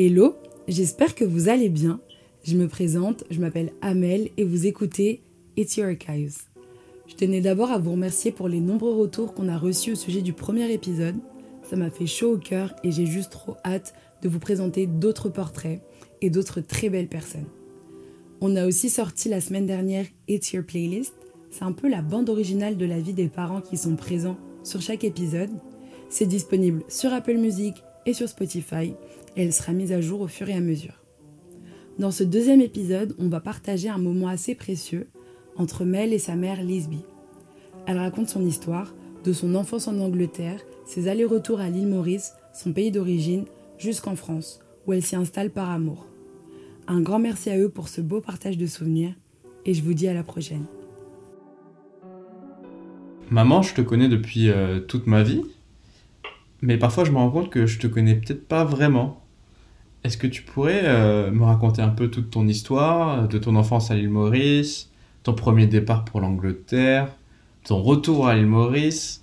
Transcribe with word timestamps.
Hello, 0.00 0.36
j'espère 0.68 1.16
que 1.16 1.24
vous 1.24 1.48
allez 1.48 1.68
bien. 1.68 1.98
Je 2.44 2.56
me 2.56 2.68
présente, 2.68 3.24
je 3.32 3.40
m'appelle 3.40 3.72
Amel 3.80 4.30
et 4.36 4.44
vous 4.44 4.68
écoutez 4.68 5.24
It's 5.56 5.76
Your 5.76 5.88
Archives. 5.88 6.36
Je 7.08 7.16
tenais 7.16 7.40
d'abord 7.40 7.72
à 7.72 7.78
vous 7.78 7.90
remercier 7.90 8.30
pour 8.30 8.46
les 8.48 8.60
nombreux 8.60 8.94
retours 8.94 9.34
qu'on 9.34 9.48
a 9.48 9.58
reçus 9.58 9.90
au 9.90 9.96
sujet 9.96 10.22
du 10.22 10.32
premier 10.32 10.72
épisode. 10.72 11.16
Ça 11.68 11.74
m'a 11.74 11.90
fait 11.90 12.06
chaud 12.06 12.34
au 12.34 12.38
cœur 12.38 12.76
et 12.84 12.92
j'ai 12.92 13.06
juste 13.06 13.32
trop 13.32 13.56
hâte 13.64 13.92
de 14.22 14.28
vous 14.28 14.38
présenter 14.38 14.86
d'autres 14.86 15.30
portraits 15.30 15.82
et 16.20 16.30
d'autres 16.30 16.60
très 16.60 16.90
belles 16.90 17.08
personnes. 17.08 17.48
On 18.40 18.54
a 18.54 18.68
aussi 18.68 18.90
sorti 18.90 19.28
la 19.28 19.40
semaine 19.40 19.66
dernière 19.66 20.06
It's 20.28 20.52
Your 20.52 20.64
Playlist. 20.64 21.14
C'est 21.50 21.64
un 21.64 21.72
peu 21.72 21.88
la 21.88 22.02
bande 22.02 22.30
originale 22.30 22.76
de 22.76 22.86
la 22.86 23.00
vie 23.00 23.14
des 23.14 23.26
parents 23.26 23.62
qui 23.62 23.76
sont 23.76 23.96
présents 23.96 24.38
sur 24.62 24.80
chaque 24.80 25.02
épisode. 25.02 25.50
C'est 26.08 26.26
disponible 26.26 26.84
sur 26.86 27.12
Apple 27.12 27.36
Music 27.36 27.74
et 28.08 28.14
sur 28.14 28.28
Spotify 28.28 28.94
et 29.36 29.42
elle 29.42 29.52
sera 29.52 29.72
mise 29.72 29.92
à 29.92 30.00
jour 30.00 30.20
au 30.22 30.28
fur 30.28 30.48
et 30.48 30.54
à 30.54 30.60
mesure. 30.60 31.04
Dans 31.98 32.10
ce 32.10 32.24
deuxième 32.24 32.60
épisode, 32.60 33.14
on 33.18 33.28
va 33.28 33.40
partager 33.40 33.88
un 33.88 33.98
moment 33.98 34.28
assez 34.28 34.54
précieux 34.54 35.08
entre 35.56 35.84
Mel 35.84 36.12
et 36.12 36.18
sa 36.18 36.36
mère 36.36 36.62
Lisby. 36.62 37.00
Elle 37.86 37.98
raconte 37.98 38.28
son 38.28 38.44
histoire, 38.44 38.94
de 39.24 39.32
son 39.32 39.54
enfance 39.54 39.88
en 39.88 39.98
Angleterre, 39.98 40.60
ses 40.86 41.08
allers-retours 41.08 41.60
à 41.60 41.68
l'île 41.68 41.88
Maurice, 41.88 42.34
son 42.54 42.72
pays 42.72 42.90
d'origine, 42.90 43.44
jusqu'en 43.78 44.16
France, 44.16 44.60
où 44.86 44.92
elle 44.92 45.02
s'y 45.02 45.16
installe 45.16 45.50
par 45.50 45.70
amour. 45.70 46.06
Un 46.86 47.00
grand 47.00 47.18
merci 47.18 47.50
à 47.50 47.58
eux 47.58 47.68
pour 47.68 47.88
ce 47.88 48.00
beau 48.00 48.20
partage 48.20 48.56
de 48.56 48.66
souvenirs 48.66 49.12
et 49.66 49.74
je 49.74 49.82
vous 49.82 49.92
dis 49.92 50.08
à 50.08 50.14
la 50.14 50.22
prochaine. 50.22 50.64
Maman, 53.30 53.60
je 53.60 53.74
te 53.74 53.82
connais 53.82 54.08
depuis 54.08 54.48
euh, 54.48 54.80
toute 54.80 55.06
ma 55.06 55.22
vie, 55.22 55.42
mais 56.62 56.76
parfois 56.78 57.04
je 57.04 57.10
me 57.10 57.16
rends 57.16 57.30
compte 57.30 57.50
que 57.50 57.66
je 57.66 57.78
te 57.78 57.86
connais 57.86 58.14
peut-être 58.14 58.46
pas 58.46 58.64
vraiment. 58.64 59.20
Est-ce 60.04 60.16
que 60.16 60.26
tu 60.26 60.42
pourrais 60.42 60.82
euh, 60.84 61.30
me 61.30 61.44
raconter 61.44 61.82
un 61.82 61.88
peu 61.88 62.08
toute 62.08 62.30
ton 62.30 62.46
histoire, 62.46 63.28
de 63.28 63.38
ton 63.38 63.56
enfance 63.56 63.90
à 63.90 63.94
l'île 63.94 64.10
Maurice, 64.10 64.90
ton 65.22 65.34
premier 65.34 65.66
départ 65.66 66.04
pour 66.04 66.20
l'Angleterre, 66.20 67.14
ton 67.64 67.82
retour 67.82 68.28
à 68.28 68.34
l'île 68.34 68.46
Maurice, 68.46 69.22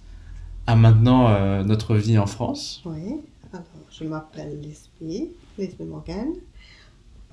à 0.68 0.76
maintenant 0.76 1.30
euh, 1.30 1.64
notre 1.64 1.96
vie 1.96 2.18
en 2.18 2.28
France? 2.28 2.82
Oui, 2.86 3.22
alors 3.54 3.66
je 3.90 4.04
m'appelle 4.04 4.60
Lisby, 4.62 5.30
Lisby 5.58 5.84
Morgan, 5.86 6.28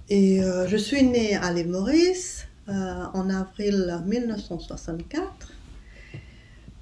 et 0.08 0.42
euh, 0.42 0.69
je 0.69 0.77
suis 0.77 1.03
née 1.03 1.34
à 1.34 1.53
l'île 1.53 1.69
Maurice 1.69 2.47
en 2.69 3.28
avril 3.28 4.03
1964. 4.06 5.53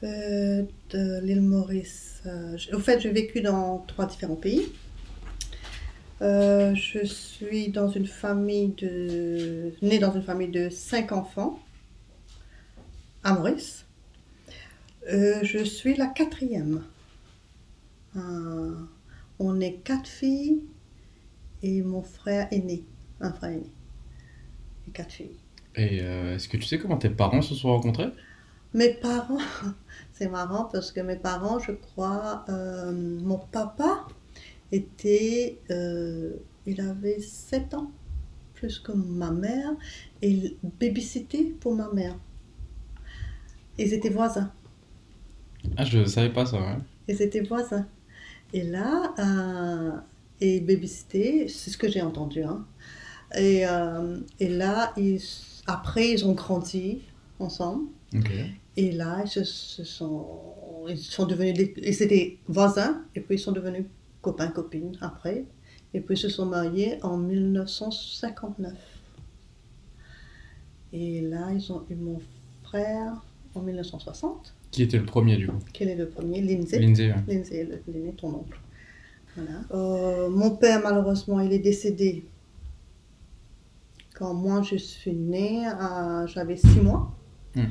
De 0.02 1.20
l'île 1.20 1.42
Maurice, 1.42 2.22
au 2.72 2.78
fait, 2.78 3.00
j'ai 3.00 3.10
vécu 3.10 3.40
dans 3.40 3.84
trois 3.86 4.06
différents 4.06 4.36
pays. 4.36 4.66
Euh, 6.22 6.74
je 6.74 7.04
suis 7.04 7.70
dans 7.70 7.88
une 7.88 8.06
famille 8.06 8.74
de. 8.76 9.72
née 9.80 9.98
dans 9.98 10.12
une 10.12 10.22
famille 10.22 10.50
de 10.50 10.68
cinq 10.68 11.12
enfants 11.12 11.58
à 13.24 13.32
Maurice. 13.32 13.86
Euh, 15.10 15.40
je 15.42 15.64
suis 15.64 15.96
la 15.96 16.06
quatrième. 16.06 16.82
Euh, 18.16 18.74
on 19.38 19.60
est 19.60 19.74
quatre 19.82 20.08
filles 20.08 20.60
et 21.62 21.80
mon 21.80 22.02
frère 22.02 22.48
est 22.50 22.58
né. 22.58 22.84
Un 23.20 23.32
frère 23.32 23.52
aîné. 23.52 23.70
Et 24.88 24.90
quatre 24.90 25.12
filles. 25.12 25.36
Et 25.76 25.98
est-ce 25.98 26.48
que 26.48 26.56
tu 26.56 26.64
sais 26.64 26.78
comment 26.78 26.96
tes 26.96 27.10
parents 27.10 27.42
se 27.42 27.54
sont 27.54 27.68
rencontrés? 27.68 28.10
Mes 28.72 28.94
parents, 28.94 29.38
c'est 30.12 30.28
marrant 30.28 30.64
parce 30.64 30.92
que 30.92 31.00
mes 31.00 31.16
parents, 31.16 31.58
je 31.58 31.72
crois, 31.72 32.44
mon 32.48 33.38
papa 33.38 34.06
était, 34.72 35.58
euh, 35.70 36.36
il 36.66 36.80
avait 36.80 37.20
7 37.20 37.74
ans, 37.74 37.90
plus 38.54 38.78
que 38.78 38.92
ma 38.92 39.30
mère, 39.30 39.70
et 40.22 40.30
il 40.30 40.56
babysittait 40.80 41.54
pour 41.60 41.74
ma 41.74 41.90
mère. 41.92 42.16
Ils 43.78 43.92
étaient 43.92 44.10
voisins. 44.10 44.52
Ah, 45.76 45.84
je 45.84 45.98
ne 45.98 46.04
savais 46.04 46.30
pas 46.30 46.46
ça, 46.46 46.58
ouais. 46.58 46.78
Ils 47.08 47.22
étaient 47.22 47.40
voisins. 47.40 47.86
Et 48.52 48.62
là, 48.62 49.14
euh, 49.18 49.92
et 50.40 50.60
babysité, 50.60 51.48
c'est 51.48 51.70
ce 51.70 51.78
que 51.78 51.88
j'ai 51.88 52.02
entendu. 52.02 52.42
Hein. 52.42 52.64
Et, 53.36 53.66
euh, 53.66 54.18
et 54.38 54.48
là, 54.48 54.92
ils, 54.96 55.20
après, 55.66 56.10
ils 56.10 56.26
ont 56.26 56.32
grandi 56.32 57.02
ensemble. 57.38 57.88
Et 58.76 58.92
là, 58.92 59.22
ils 59.24 59.28
se, 59.28 59.44
sont, 59.44 60.26
ils 60.88 60.98
sont 60.98 61.26
devenus, 61.26 61.70
ils 61.76 62.02
étaient 62.02 62.38
voisins, 62.48 63.02
et 63.14 63.20
puis 63.20 63.36
ils 63.36 63.38
sont 63.38 63.52
devenus 63.52 63.84
copains-copines 64.22 64.96
après. 65.00 65.44
Et 65.92 66.00
puis 66.00 66.14
ils 66.14 66.18
se 66.18 66.28
sont 66.28 66.46
mariés 66.46 66.98
en 67.02 67.16
1959. 67.16 68.72
Et 70.92 71.20
là, 71.20 71.50
ils 71.52 71.72
ont 71.72 71.84
eu 71.90 71.94
mon 71.94 72.20
frère 72.62 73.12
en 73.54 73.60
1960. 73.60 74.54
Qui 74.70 74.82
était 74.82 74.98
le 74.98 75.04
premier 75.04 75.36
du 75.36 75.48
coup? 75.48 75.58
Qui 75.72 75.84
est 75.84 75.94
le 75.96 76.08
premier? 76.08 76.40
Lindsay. 76.40 76.78
Lindsay, 76.78 77.12
Lindsay, 77.26 77.68
l'aîné, 77.88 78.12
ton 78.12 78.28
oncle. 78.28 78.58
Voilà. 79.36 79.60
Euh, 79.72 80.28
mon 80.30 80.50
père, 80.50 80.80
malheureusement, 80.82 81.40
il 81.40 81.52
est 81.52 81.58
décédé 81.58 82.24
quand 84.20 84.34
moi 84.34 84.60
je 84.62 84.76
suis 84.76 85.14
née, 85.14 85.66
j'avais 86.26 86.56
six 86.56 86.80
mois. 86.80 87.10
Hmm. 87.56 87.64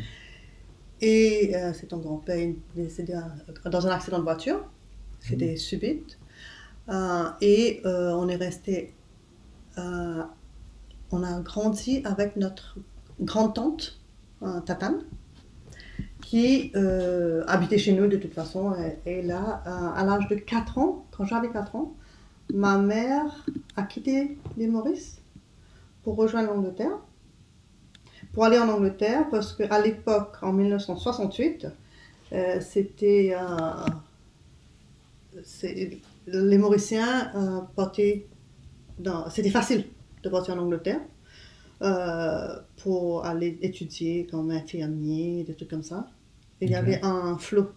Et 1.01 1.55
euh, 1.55 1.71
c'est 1.73 1.87
ton 1.87 1.97
grand-père, 1.97 2.53
décédé 2.75 3.17
dans 3.65 3.87
un 3.87 3.91
accident 3.91 4.19
de 4.19 4.23
voiture. 4.23 4.69
C'était 5.21 5.53
hmm. 5.53 5.57
subite. 5.57 6.19
Euh, 6.89 7.25
et 7.41 7.81
euh, 7.85 8.11
on 8.13 8.27
est 8.27 8.35
resté, 8.35 8.93
euh, 9.77 10.23
on 11.11 11.23
a 11.23 11.39
grandi 11.41 12.01
avec 12.05 12.35
notre 12.35 12.77
grand-tante, 13.19 13.99
Tatane, 14.65 15.01
qui 16.21 16.71
habitait 17.45 17.77
chez 17.77 17.91
nous 17.91 18.07
de 18.07 18.15
toute 18.15 18.33
façon. 18.33 18.73
Et, 19.05 19.21
là, 19.21 19.61
à 19.95 20.05
l'âge 20.05 20.29
de 20.29 20.35
4 20.35 20.77
ans, 20.77 21.05
quand 21.11 21.25
j'avais 21.25 21.49
4 21.49 21.75
ans, 21.75 21.93
ma 22.53 22.77
mère 22.77 23.45
a 23.75 23.83
quitté 23.83 24.37
l'île 24.55 24.71
Maurice 24.71 25.17
pour 26.03 26.15
rejoindre 26.15 26.53
l'Angleterre. 26.53 26.97
Pour 28.33 28.45
aller 28.45 28.59
en 28.59 28.69
Angleterre, 28.69 29.27
parce 29.29 29.53
qu'à 29.53 29.81
l'époque, 29.81 30.37
en 30.41 30.53
1968, 30.53 31.67
c'était 32.61 33.35
les 36.31 36.57
Mauriciens 36.57 37.31
euh, 37.35 37.61
partaient 37.75 38.25
dans... 38.97 39.29
C'était 39.29 39.49
facile 39.49 39.85
de 40.23 40.29
partir 40.29 40.55
en 40.55 40.59
Angleterre 40.59 40.99
euh, 41.81 42.59
pour 42.77 43.25
aller 43.25 43.57
étudier 43.61 44.27
comme 44.29 44.51
infirmier, 44.51 45.43
des 45.43 45.53
trucs 45.53 45.69
comme 45.69 45.83
ça. 45.83 46.07
il 46.61 46.69
y 46.69 46.75
avait 46.75 46.99
un 47.03 47.37
flot 47.37 47.69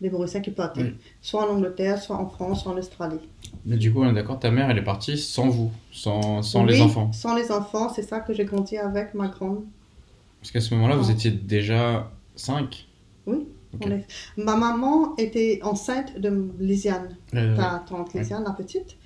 des 0.00 0.08
Mauriciens 0.08 0.40
qui 0.40 0.50
partaient, 0.50 0.94
soit 1.20 1.46
en 1.46 1.56
Angleterre, 1.56 2.00
soit 2.00 2.16
en 2.16 2.26
France, 2.26 2.62
soit 2.62 2.72
en 2.72 2.78
Australie. 2.78 3.18
Mais 3.66 3.76
du 3.76 3.92
coup, 3.92 4.00
on 4.00 4.08
est 4.08 4.14
d'accord, 4.14 4.38
ta 4.38 4.50
mère, 4.50 4.70
elle 4.70 4.78
est 4.78 4.84
partie 4.84 5.18
sans 5.18 5.48
vous, 5.48 5.70
sans, 5.92 6.42
sans 6.42 6.64
les 6.64 6.80
enfants 6.80 7.12
sans 7.12 7.34
les 7.34 7.50
enfants, 7.50 7.90
c'est 7.90 8.02
ça 8.02 8.20
que 8.20 8.32
j'ai 8.32 8.46
grandi 8.46 8.78
avec 8.78 9.12
ma 9.12 9.28
grande. 9.28 9.64
Parce 10.40 10.52
qu'à 10.52 10.60
ce 10.60 10.74
moment-là, 10.74 10.96
vous 10.96 11.10
étiez 11.10 11.30
déjà 11.30 12.10
cinq 12.34 12.86
Oui. 13.26 13.46
Ma 14.36 14.56
maman 14.56 15.14
était 15.16 15.60
enceinte 15.62 16.18
de 16.18 16.50
Lisiane, 16.58 17.16
euh, 17.34 17.56
ta 17.56 17.84
tante 17.86 18.14
Lisiane, 18.14 18.44
la 18.44 18.52
petite, 18.52 18.96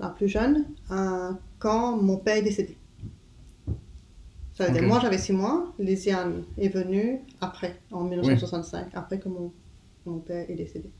la 0.00 0.08
plus 0.08 0.28
jeune, 0.28 0.66
euh, 0.90 1.30
quand 1.58 1.96
mon 1.96 2.16
père 2.16 2.36
est 2.36 2.42
décédé. 2.42 2.76
Ça 4.54 4.66
veut 4.66 4.72
dire, 4.72 4.82
moi 4.82 4.98
j'avais 5.00 5.18
six 5.18 5.32
mois, 5.32 5.72
Lisiane 5.78 6.42
est 6.58 6.68
venue 6.68 7.20
après, 7.40 7.78
en 7.92 8.04
1965, 8.04 8.88
après 8.94 9.18
que 9.18 9.28
mon, 9.28 9.52
mon, 10.06 10.18
père 10.18 10.44
est 10.50 10.56
décédé. 10.56 10.90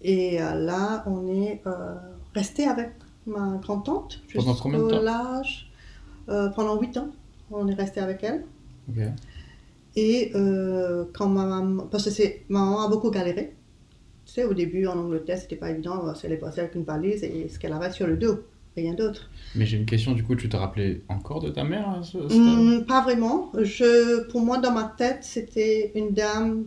Et 0.00 0.40
euh, 0.40 0.54
là, 0.54 1.04
on 1.06 1.28
est 1.28 1.62
resté 2.34 2.66
avec 2.66 2.92
ma 3.26 3.58
grand-tante 3.62 4.22
jusqu'au 4.28 5.02
l'âge, 5.02 5.70
pendant 6.26 6.80
huit 6.80 6.96
ans, 6.96 7.10
on 7.50 7.68
est 7.68 7.74
resté 7.74 8.00
avec 8.00 8.24
elle. 8.24 8.44
Et 9.96 10.32
euh, 10.34 11.04
quand 11.12 11.28
ma 11.28 11.44
maman, 11.44 11.86
parce 11.90 12.04
que 12.04 12.22
ma 12.48 12.60
maman 12.60 12.86
a 12.86 12.88
beaucoup 12.88 13.10
galéré. 13.10 13.54
Tu 14.26 14.32
sais, 14.32 14.44
au 14.44 14.54
début 14.54 14.86
en 14.86 14.98
Angleterre, 14.98 15.38
c'était 15.38 15.56
pas 15.56 15.70
évident. 15.70 16.02
Elle 16.22 16.32
est 16.32 16.36
passée 16.36 16.60
avec 16.60 16.74
une 16.74 16.84
valise 16.84 17.22
et 17.22 17.48
ce 17.48 17.58
qu'elle 17.58 17.72
avait 17.72 17.90
sur 17.90 18.06
le 18.06 18.16
dos, 18.16 18.40
rien 18.74 18.94
d'autre. 18.94 19.30
Mais 19.54 19.66
j'ai 19.66 19.76
une 19.76 19.84
question, 19.84 20.12
du 20.12 20.24
coup, 20.24 20.34
tu 20.34 20.48
te 20.48 20.56
rappelais 20.56 21.02
encore 21.08 21.40
de 21.40 21.50
ta 21.50 21.62
mère 21.62 22.00
mmh, 22.14 22.84
Pas 22.88 23.02
vraiment. 23.02 23.52
Je, 23.60 24.26
pour 24.30 24.40
moi, 24.40 24.58
dans 24.58 24.72
ma 24.72 24.94
tête, 24.96 25.18
c'était 25.22 25.92
une 25.94 26.12
dame 26.12 26.64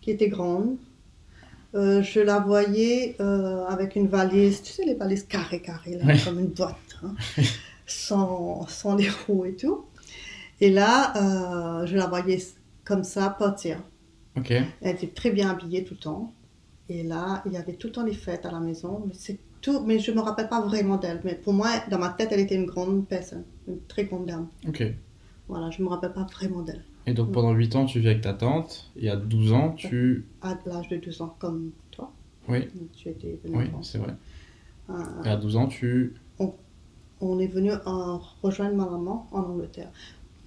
qui 0.00 0.12
était 0.12 0.28
grande. 0.28 0.76
Euh, 1.74 2.02
je 2.02 2.20
la 2.20 2.38
voyais 2.38 3.16
euh, 3.20 3.64
avec 3.66 3.94
une 3.94 4.08
valise, 4.08 4.62
tu 4.62 4.72
sais, 4.72 4.84
les 4.84 4.94
valises 4.94 5.24
carrées, 5.24 5.60
carrées, 5.60 5.98
comme 6.24 6.40
une 6.40 6.48
boîte, 6.48 6.76
hein, 7.04 7.14
sans, 7.86 8.66
sans 8.66 8.96
les 8.96 9.08
roues 9.08 9.44
et 9.44 9.54
tout. 9.54 9.84
Et 10.60 10.70
là, 10.70 11.84
je 11.86 11.96
la 11.96 12.06
voyais 12.06 12.38
comme 12.84 13.04
ça 13.04 13.30
partir. 13.30 13.78
Elle 14.34 14.66
était 14.82 15.08
très 15.08 15.30
bien 15.30 15.50
habillée 15.50 15.84
tout 15.84 15.94
le 15.94 16.00
temps. 16.00 16.32
Et 16.88 17.02
là, 17.04 17.42
il 17.46 17.52
y 17.52 17.56
avait 17.56 17.74
tout 17.74 17.86
le 17.86 17.92
temps 17.92 18.04
les 18.04 18.14
fêtes 18.14 18.44
à 18.46 18.50
la 18.50 18.58
maison, 18.58 19.04
mais 19.06 19.36
tout, 19.60 19.80
mais 19.80 19.98
je 19.98 20.10
me 20.10 20.20
rappelle 20.20 20.48
pas 20.48 20.60
vraiment 20.60 20.96
d'elle. 20.96 21.20
Mais 21.24 21.34
pour 21.34 21.52
moi, 21.52 21.68
dans 21.90 21.98
ma 21.98 22.08
tête, 22.08 22.30
elle 22.32 22.40
était 22.40 22.56
une 22.56 22.66
grande 22.66 23.06
personne, 23.06 23.44
une 23.68 23.80
très 23.86 24.04
grande 24.04 24.26
dame. 24.26 24.48
Ok. 24.66 24.82
Voilà, 25.46 25.70
je 25.70 25.82
me 25.82 25.88
rappelle 25.88 26.12
pas 26.12 26.24
vraiment 26.24 26.62
d'elle. 26.62 26.82
Et 27.06 27.14
donc 27.14 27.32
pendant 27.32 27.52
8 27.52 27.76
ans, 27.76 27.84
tu 27.86 28.00
vis 28.00 28.08
avec 28.08 28.22
ta 28.22 28.34
tante, 28.34 28.90
et 28.96 29.08
à 29.08 29.16
12 29.16 29.52
ans, 29.52 29.70
tu... 29.70 30.26
À 30.42 30.56
l'âge 30.66 30.88
de 30.88 30.96
12 30.96 31.22
ans, 31.22 31.36
comme 31.38 31.70
toi. 31.90 32.12
Oui. 32.48 32.68
Tu 32.96 33.08
étais 33.08 33.38
venu 33.44 33.56
Oui, 33.56 33.64
c'est 33.82 33.98
vrai. 33.98 34.14
Euh, 34.90 35.22
Et 35.24 35.28
à 35.28 35.36
12 35.36 35.56
ans, 35.56 35.66
tu... 35.66 36.14
on 37.20 37.38
est 37.38 37.46
venu 37.46 37.72
en 37.86 38.20
rejoindre 38.42 38.76
ma 38.76 38.86
maman 38.86 39.28
en 39.32 39.40
Angleterre. 39.42 39.90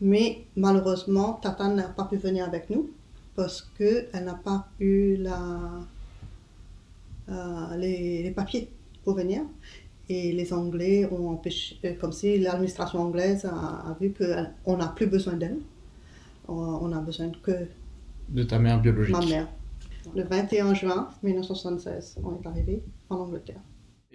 Mais 0.03 0.43
malheureusement, 0.57 1.39
Tata 1.41 1.69
n'a 1.69 1.83
pas 1.87 2.03
pu 2.03 2.17
venir 2.17 2.43
avec 2.45 2.69
nous 2.69 2.91
parce 3.37 3.61
qu'elle 3.77 4.25
n'a 4.25 4.33
pas 4.33 4.67
eu 4.81 5.15
la, 5.15 5.39
euh, 7.29 7.77
les, 7.77 8.21
les 8.23 8.31
papiers 8.31 8.69
pour 9.05 9.15
venir. 9.15 9.43
Et 10.09 10.33
les 10.33 10.51
Anglais 10.51 11.07
ont 11.09 11.29
empêché, 11.29 11.79
euh, 11.85 11.93
comme 11.99 12.11
si 12.11 12.37
l'administration 12.37 12.99
anglaise 12.99 13.45
a, 13.45 13.55
a 13.89 13.97
vu 13.99 14.13
qu'on 14.13 14.75
n'a 14.75 14.87
plus 14.89 15.07
besoin 15.07 15.35
d'elle. 15.35 15.59
On, 16.49 16.53
on 16.53 16.91
a 16.91 16.99
besoin 16.99 17.31
que 17.41 17.53
De 18.27 18.43
ta 18.43 18.59
mère 18.59 18.81
biologique. 18.81 19.15
ma 19.15 19.25
mère. 19.25 19.47
Le 20.13 20.23
21 20.23 20.73
juin 20.73 21.07
1976, 21.23 22.17
on 22.25 22.35
est 22.43 22.45
arrivé 22.45 22.83
en 23.09 23.15
Angleterre. 23.15 23.61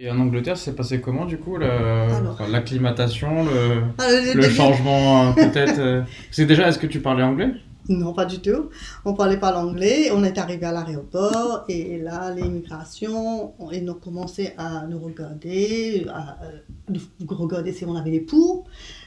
Et 0.00 0.08
en 0.10 0.18
Angleterre, 0.20 0.56
c'est 0.56 0.76
passé 0.76 1.00
comment 1.00 1.24
du 1.26 1.38
coup 1.38 1.56
le- 1.56 1.68
Alors. 1.68 2.32
enfin, 2.34 2.46
L'acclimatation, 2.48 3.44
le, 3.44 3.82
Ah, 3.98 4.04
le 4.12 4.34
le 4.34 4.42
début- 4.42 4.54
changement 4.54 5.30
euh, 5.30 5.32
peut-être 5.32 5.78
euh, 5.80 6.02
C'est 6.30 6.46
déjà, 6.46 6.68
est-ce 6.68 6.78
que 6.78 6.86
tu 6.86 7.00
parlais 7.00 7.24
anglais? 7.24 7.50
Non, 7.88 8.12
pas 8.12 8.26
du 8.26 8.38
tout. 8.40 8.68
On 9.04 9.14
parlait 9.14 9.38
pas 9.38 9.50
l'anglais. 9.50 10.10
On 10.12 10.22
est 10.22 10.36
arrivé 10.38 10.66
à 10.66 10.72
l'aéroport 10.72 11.64
et 11.68 11.98
là, 11.98 12.32
l'immigration, 12.34 13.54
on- 13.58 13.70
ils 13.72 13.88
ont 13.90 13.94
commencé 13.94 14.52
à 14.58 14.86
nous 14.86 14.98
regarder, 15.00 16.06
à 16.12 16.38
euh, 16.44 16.58
nous 16.90 17.36
regarder 17.36 17.72
si 17.72 17.84
on 17.84 17.96
avait 17.96 18.10
des 18.12 18.20
poux. 18.20 18.64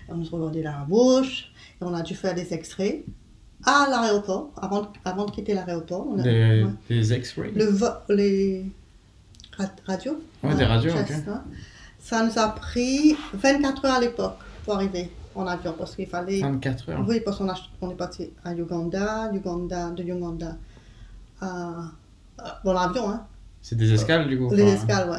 On 0.09 0.15
nous 0.15 0.25
regardait 0.29 0.63
la 0.63 0.83
bouche 0.89 1.51
et 1.79 1.83
on 1.85 1.93
a 1.93 2.01
dû 2.01 2.15
faire 2.15 2.33
des 2.35 2.53
extraits 2.53 3.05
à 3.65 3.87
l'aéroport 3.89 4.49
avant, 4.61 4.87
avant 5.05 5.25
de 5.25 5.31
quitter 5.31 5.53
l'aéroport. 5.53 6.07
Des, 6.17 6.63
ouais. 6.63 6.69
des 7.53 7.65
vo- 7.67 7.85
les 8.09 8.65
ra- 9.57 9.65
radios. 9.85 10.21
Ouais, 10.43 10.55
des 10.55 10.65
radios, 10.65 10.91
chest, 10.91 11.23
ok. 11.27 11.33
hein. 11.33 11.43
Ça 11.99 12.25
nous 12.25 12.37
a 12.39 12.49
pris 12.49 13.15
24 13.33 13.85
heures 13.85 13.93
à 13.95 13.99
l'époque 13.99 14.37
pour 14.65 14.75
arriver 14.75 15.11
en 15.35 15.45
avion 15.47 15.73
parce 15.77 15.95
qu'il 15.95 16.07
fallait 16.07 16.41
24 16.41 16.89
heures. 16.89 17.05
oui, 17.07 17.21
parce 17.23 17.37
qu'on 17.37 17.47
on 17.81 17.91
est 17.91 17.95
parti 17.95 18.31
à 18.43 18.53
Uganda, 18.53 19.31
Uganda, 19.33 19.91
de 19.91 20.03
Uganda 20.03 20.57
à. 21.39 21.91
Bon, 22.63 22.73
l'avion, 22.73 23.09
hein. 23.09 23.27
C'est 23.61 23.75
des 23.75 23.93
escales 23.93 24.27
du 24.27 24.37
coup 24.39 24.49
Les 24.53 24.63
escales, 24.63 25.09
ouais. 25.09 25.17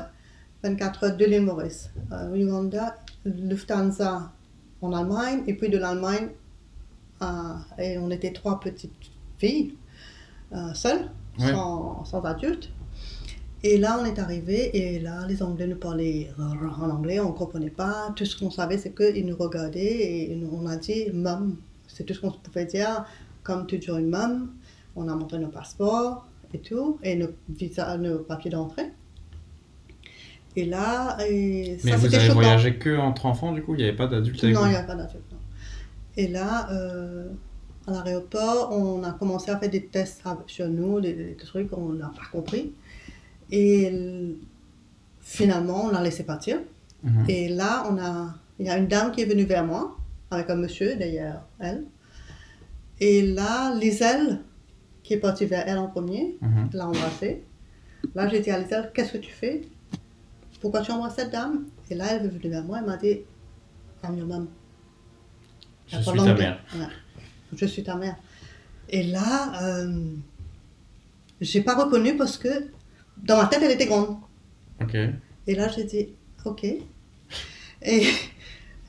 24 0.64 1.04
heures 1.04 1.16
de 1.16 1.24
l'île 1.24 1.42
Maurice. 1.42 1.90
Euh, 2.10 2.34
Uganda, 2.34 2.96
Lufthansa 3.24 4.32
en 4.80 4.92
Allemagne, 4.92 5.44
et 5.46 5.54
puis 5.54 5.68
de 5.68 5.78
l'Allemagne, 5.78 6.28
à- 7.20 7.58
et 7.78 7.98
on 7.98 8.10
était 8.10 8.32
trois 8.32 8.58
petites 8.58 8.92
filles, 9.38 9.76
euh, 10.52 10.74
seules, 10.74 11.08
Ouais. 11.38 11.52
sans, 11.52 12.04
sans 12.04 12.22
adultes. 12.24 12.70
Et 13.64 13.78
là, 13.78 13.98
on 14.00 14.04
est 14.04 14.18
arrivé, 14.18 14.76
et 14.76 14.98
là, 14.98 15.24
les 15.28 15.40
Anglais 15.42 15.68
nous 15.68 15.76
parlaient 15.76 16.30
en 16.38 16.90
anglais, 16.90 17.20
on 17.20 17.28
ne 17.28 17.32
comprenait 17.34 17.70
pas. 17.70 18.12
Tout 18.16 18.24
ce 18.24 18.36
qu'on 18.36 18.50
savait, 18.50 18.76
c'est 18.76 18.92
qu'ils 18.94 19.24
nous 19.24 19.36
regardaient, 19.36 20.30
et 20.30 20.44
on 20.50 20.66
a 20.66 20.76
dit 20.76 21.10
«mum». 21.12 21.56
C'est 21.86 22.04
tout 22.04 22.12
ce 22.14 22.20
qu'on 22.20 22.32
pouvait 22.32 22.64
dire, 22.66 23.04
comme 23.44 23.66
toujours 23.66 23.98
une 23.98 24.08
mum. 24.10 24.50
On 24.96 25.06
a 25.08 25.14
montré 25.14 25.38
nos 25.38 25.48
passeports 25.48 26.26
et 26.52 26.58
tout, 26.58 26.98
et 27.04 27.14
nos, 27.14 27.28
visas, 27.48 27.96
nos 27.98 28.18
papiers 28.18 28.50
d'entrée. 28.50 28.90
Et 30.56 30.64
là, 30.66 31.16
et 31.26 31.78
Mais 31.84 31.92
ça 31.92 31.96
vous 31.96 32.02
c'était 32.06 32.16
avez 32.16 32.26
choquant. 32.26 32.40
voyagé 32.40 32.76
que 32.76 32.98
entre 32.98 33.26
enfants 33.26 33.52
du 33.52 33.62
coup 33.62 33.74
Il 33.74 33.78
n'y 33.78 33.84
avait 33.84 33.96
pas 33.96 34.06
d'adultes 34.06 34.42
avec 34.44 34.54
Non, 34.54 34.62
il 34.62 34.64
vous 34.64 34.70
n'y 34.70 34.76
avait 34.76 34.86
pas 34.86 34.96
d'adulte. 34.96 35.24
non. 35.32 35.38
Et 36.16 36.28
là, 36.28 36.68
euh, 36.72 37.28
à 37.86 38.04
l'aéroport, 38.04 38.70
on 38.72 39.02
a 39.02 39.12
commencé 39.12 39.50
à 39.50 39.58
faire 39.58 39.70
des 39.70 39.86
tests 39.86 40.22
sur 40.46 40.68
nous, 40.68 41.00
des, 41.00 41.14
des 41.14 41.36
trucs 41.36 41.70
qu'on 41.70 41.94
n'a 41.94 42.08
pas 42.08 42.26
compris. 42.30 42.72
Et 43.52 43.92
finalement, 45.20 45.84
on 45.86 45.90
l'a 45.90 46.00
laissé 46.02 46.24
partir. 46.24 46.58
Mhm. 47.04 47.24
Et 47.28 47.48
là, 47.48 47.84
on 47.90 47.98
a, 47.98 48.34
il 48.58 48.66
y 48.66 48.70
a 48.70 48.78
une 48.78 48.88
dame 48.88 49.12
qui 49.12 49.20
est 49.20 49.26
venue 49.26 49.44
vers 49.44 49.64
moi, 49.64 49.96
avec 50.30 50.48
un 50.50 50.56
monsieur 50.56 50.96
derrière 50.96 51.42
elle. 51.60 51.84
Et 52.98 53.22
là, 53.22 53.74
Liselle, 53.74 54.40
qui 55.02 55.14
est 55.14 55.18
partie 55.18 55.44
vers 55.46 55.68
elle 55.68 55.78
en 55.78 55.88
premier, 55.88 56.36
Mhm. 56.40 56.70
l'a 56.72 56.86
embrassée. 56.88 57.42
Là, 58.14 58.26
j'ai 58.28 58.40
dit 58.40 58.50
à 58.50 58.58
Liselle, 58.58 58.90
qu'est-ce 58.94 59.12
que 59.12 59.18
tu 59.18 59.30
fais? 59.32 59.62
Pourquoi 60.60 60.80
tu 60.80 60.90
embrasses 60.92 61.16
cette 61.16 61.30
dame? 61.30 61.66
Et 61.90 61.94
là, 61.94 62.06
elle 62.10 62.24
est 62.24 62.28
venue 62.28 62.48
vers 62.50 62.64
moi, 62.64 62.78
elle 62.78 62.86
m'a 62.86 62.96
dit, 62.96 63.18
I'm 64.04 64.16
your 64.16 64.26
mom. 64.26 64.48
Je 65.88 65.98
suis 66.00 66.16
ta 66.18 66.34
mère. 66.34 66.58
Ouais. 66.74 66.86
Je 67.54 67.66
suis 67.66 67.82
ta 67.82 67.96
mère. 67.96 68.16
Et 68.88 69.02
là, 69.02 69.62
euh, 69.62 70.04
j'ai 71.40 71.60
pas 71.60 71.74
reconnu 71.74 72.16
parce 72.16 72.38
que 72.38 72.48
dans 73.16 73.36
ma 73.36 73.46
tête, 73.46 73.60
elle 73.62 73.72
était 73.72 73.86
grande. 73.86 74.16
Et 75.46 75.54
là, 75.54 75.68
j'ai 75.68 75.84
dit, 75.84 76.08
OK. 76.44 76.64
Et, 76.64 76.82
et 77.82 78.08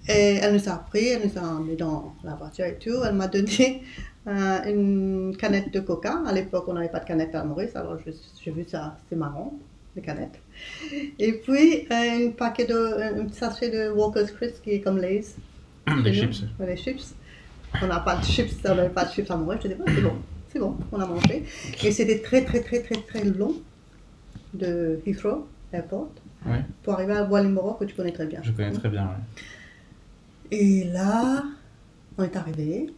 elle 0.08 0.54
nous 0.54 0.70
a 0.70 0.78
pris, 0.78 1.08
elle 1.08 1.28
nous 1.28 1.38
a 1.38 1.60
mis 1.60 1.76
dans 1.76 2.14
la 2.24 2.36
voiture 2.36 2.66
et 2.66 2.78
tout. 2.78 3.04
Elle 3.06 3.16
m'a 3.16 3.28
donné 3.28 3.84
euh, 4.28 4.60
une 4.66 5.36
canette 5.38 5.72
de 5.74 5.80
coca. 5.80 6.22
À 6.26 6.32
l'époque, 6.32 6.66
on 6.68 6.74
n'avait 6.74 6.90
pas 6.90 7.00
de 7.00 7.06
canette 7.06 7.36
à 7.36 7.44
Maurice, 7.44 7.76
alors 7.76 7.98
j'ai 8.44 8.52
vu 8.52 8.66
ça, 8.68 8.98
c'est 9.10 9.16
marrant, 9.16 9.54
les 9.96 10.02
canettes. 10.02 10.40
Et 11.20 11.34
puis, 11.34 11.88
euh, 11.92 12.28
un 12.28 12.32
paquet 12.32 12.66
de, 12.66 13.20
un 13.22 13.26
petit 13.26 13.38
sachet 13.38 13.70
de 13.70 13.92
Walker's 13.92 14.32
Crisp 14.32 14.64
qui 14.64 14.72
est 14.72 14.82
comme 14.82 15.00
Lay's. 15.00 15.36
Nous. 15.88 16.14
chips. 16.14 16.44
Les 16.60 16.78
chips. 16.78 17.16
On 17.82 17.88
n'a 17.88 18.00
pas 18.00 18.18
de 18.18 18.24
chips, 18.24 18.54
on 18.66 18.76
n'avait 18.76 18.90
pas 18.90 19.06
de 19.06 19.12
chips 19.12 19.30
à 19.30 19.36
Maurice. 19.36 19.62
Je 19.64 19.70
dis, 19.70 19.74
Ouais, 19.74 19.92
c'est 19.94 20.02
bon, 20.02 20.16
c'est 20.52 20.60
bon, 20.60 20.78
on 20.92 21.00
a 21.00 21.06
mangé. 21.06 21.44
Et 21.84 21.92
c'était 21.92 22.20
très, 22.20 22.46
très, 22.46 22.62
très, 22.62 22.82
très, 22.82 22.96
très 22.96 23.24
long 23.26 23.56
de 24.54 25.00
Heathrow 25.06 25.48
Airport 25.72 26.10
Ouais, 26.46 26.62
pour 26.84 26.94
arriver 26.94 27.14
à 27.14 27.24
Bois-Limoro 27.24 27.76
que 27.76 27.86
tu 27.86 27.96
connais 27.96 28.12
très 28.12 28.26
bien. 28.28 28.42
je 28.44 28.52
connais 28.52 28.72
très 28.74 28.90
bien. 28.90 29.04
ouais. 29.06 29.42
Et 30.52 30.84
là, 30.86 31.44
on 32.18 32.24
est 32.24 32.36
arrivé. 32.36 32.94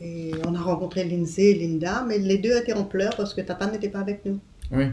Et 0.00 0.32
on 0.46 0.54
a 0.54 0.60
rencontré 0.60 1.04
Lindsay 1.04 1.50
et 1.50 1.54
Linda, 1.54 2.04
mais 2.06 2.18
les 2.18 2.38
deux 2.38 2.56
étaient 2.56 2.72
en 2.72 2.84
pleurs 2.84 3.14
parce 3.16 3.32
que 3.32 3.40
Tata 3.40 3.70
n'était 3.70 3.88
pas 3.88 4.00
avec 4.00 4.24
nous. 4.26 4.40
Oui, 4.72 4.86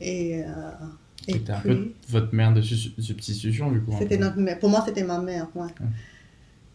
Et, 0.00 0.42
euh, 0.44 0.46
et 1.28 1.32
c'était 1.32 1.52
un 1.52 1.60
puis, 1.60 1.74
peu 1.74 1.92
votre 2.08 2.32
mère 2.34 2.54
de 2.54 2.62
su- 2.62 2.92
substitution 2.98 3.70
du 3.72 3.80
coup. 3.82 3.92
c'était 3.98 4.16
peu. 4.16 4.24
notre 4.24 4.38
mère. 4.38 4.58
Pour 4.60 4.70
moi, 4.70 4.82
c'était 4.86 5.02
ma 5.04 5.18
mère. 5.20 5.48
ouais. 5.56 5.62
Ouais. 5.62 5.86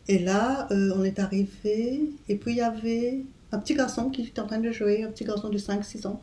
Et 0.09 0.19
là, 0.19 0.67
euh, 0.71 0.91
on 0.97 1.03
est 1.05 1.19
arrivé. 1.19 2.01
Et 2.27 2.35
puis, 2.35 2.51
il 2.51 2.57
y 2.57 2.61
avait 2.61 3.21
un 3.51 3.59
petit 3.59 3.75
garçon 3.75 4.09
qui 4.09 4.23
était 4.23 4.41
en 4.41 4.47
train 4.47 4.59
de 4.59 4.71
jouer, 4.71 5.03
un 5.03 5.09
petit 5.11 5.23
garçon 5.25 5.49
de 5.49 5.57
5-6 5.57 6.05
ans. 6.05 6.21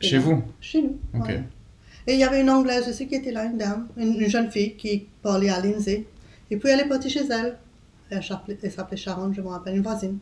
Et 0.00 0.06
Chez 0.06 0.16
là- 0.16 0.22
vous 0.22 0.42
Chez 0.60 0.82
nous. 0.82 0.98
Ok. 1.14 1.26
ouais. 1.28 1.42
Et 2.06 2.14
il 2.14 2.20
y 2.20 2.24
avait 2.24 2.40
une 2.42 2.50
Anglaise 2.50 2.86
aussi 2.88 3.06
qui 3.08 3.14
était 3.14 3.32
là, 3.32 3.44
une 3.46 3.56
dame, 3.56 3.88
une, 3.96 4.20
une 4.20 4.28
jeune 4.28 4.50
fille 4.50 4.76
qui 4.76 5.06
parlait 5.22 5.48
à 5.48 5.60
Lindsay. 5.60 6.06
Et 6.50 6.56
puis 6.58 6.68
elle 6.68 6.80
est 6.80 6.88
partie 6.88 7.08
chez 7.08 7.26
elle. 7.30 7.56
Elle 8.10 8.22
s'appelait, 8.22 8.58
elle 8.62 8.70
s'appelait 8.70 8.96
Sharon, 8.98 9.32
je 9.32 9.40
me 9.40 9.48
rappelle, 9.48 9.76
une 9.76 9.82
voisine. 9.82 10.18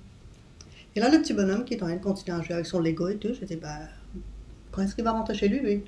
Et 0.94 1.00
là, 1.00 1.08
le 1.10 1.18
petit 1.20 1.32
bonhomme 1.32 1.64
qui 1.64 1.74
est 1.74 1.82
en 1.82 1.86
train 1.86 1.96
de 1.96 2.02
continuer 2.02 2.36
à 2.38 2.42
jouer 2.42 2.54
avec 2.54 2.66
son 2.66 2.78
Lego 2.78 3.08
et 3.08 3.16
tout, 3.16 3.30
je 3.38 3.44
dis, 3.44 3.56
bah, 3.56 3.78
quand 4.70 4.82
est-ce 4.82 4.94
qu'il 4.94 5.02
va 5.04 5.10
rentrer 5.12 5.34
chez 5.34 5.48
lui, 5.48 5.58
lui? 5.58 5.82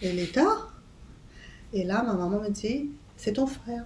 Et 0.00 0.10
il 0.10 0.18
est 0.18 0.32
tard. 0.32 0.72
Et 1.74 1.84
là, 1.84 2.02
ma 2.02 2.14
maman 2.14 2.40
me 2.40 2.48
dit, 2.48 2.88
c'est 3.16 3.34
ton 3.34 3.46
frère. 3.46 3.84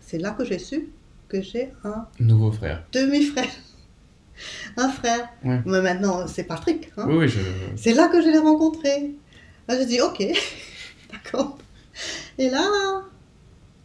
C'est 0.00 0.18
là 0.18 0.32
que 0.32 0.44
j'ai 0.44 0.58
su 0.58 0.90
que 1.28 1.40
j'ai 1.40 1.72
un 1.84 2.06
Nouveau 2.20 2.52
frère. 2.52 2.84
demi-frère. 2.92 3.48
Un 4.76 4.88
frère. 4.90 5.28
Ouais. 5.44 5.60
Mais 5.66 5.80
maintenant, 5.82 6.26
c'est 6.26 6.44
Patrick. 6.44 6.90
hein. 6.96 7.06
Oui, 7.08 7.16
oui, 7.16 7.28
je. 7.28 7.40
C'est 7.76 7.92
là 7.94 8.08
que 8.08 8.20
je 8.22 8.28
l'ai 8.28 8.38
rencontré. 8.38 9.12
Là, 9.68 9.78
j'ai 9.78 9.86
dit, 9.86 10.00
ok, 10.00 10.22
d'accord. 11.12 11.58
Et 12.38 12.50
là, 12.50 13.02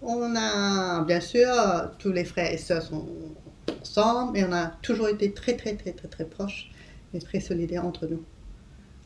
on 0.01 0.35
a, 0.35 1.03
bien 1.03 1.19
sûr, 1.21 1.47
tous 1.99 2.11
les 2.11 2.25
frères 2.25 2.51
et 2.51 2.57
sœurs 2.57 2.81
sont 2.83 3.07
ensemble 3.81 4.37
et 4.37 4.43
on 4.43 4.51
a 4.51 4.67
toujours 4.81 5.07
été 5.09 5.31
très, 5.31 5.55
très, 5.55 5.75
très, 5.75 5.91
très, 5.91 6.07
très 6.07 6.25
proches 6.25 6.69
et 7.13 7.19
très 7.19 7.39
solidaires 7.39 7.85
entre 7.85 8.07
nous. 8.07 8.23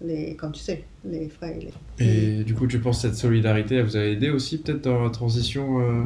Les, 0.01 0.35
comme 0.35 0.51
tu 0.51 0.59
sais, 0.61 0.83
les 1.05 1.29
frères 1.29 1.55
et 1.55 1.69
les... 1.99 2.39
Et 2.39 2.43
du 2.43 2.53
coup, 2.55 2.67
tu 2.67 2.79
penses 2.79 3.01
que 3.01 3.07
cette 3.09 3.17
solidarité, 3.17 3.75
elle 3.75 3.85
vous 3.85 3.95
a 3.97 4.01
aidé 4.01 4.29
aussi 4.31 4.57
peut-être 4.57 4.81
dans 4.81 5.01
la 5.03 5.09
transition 5.09 5.79
euh, 5.79 6.03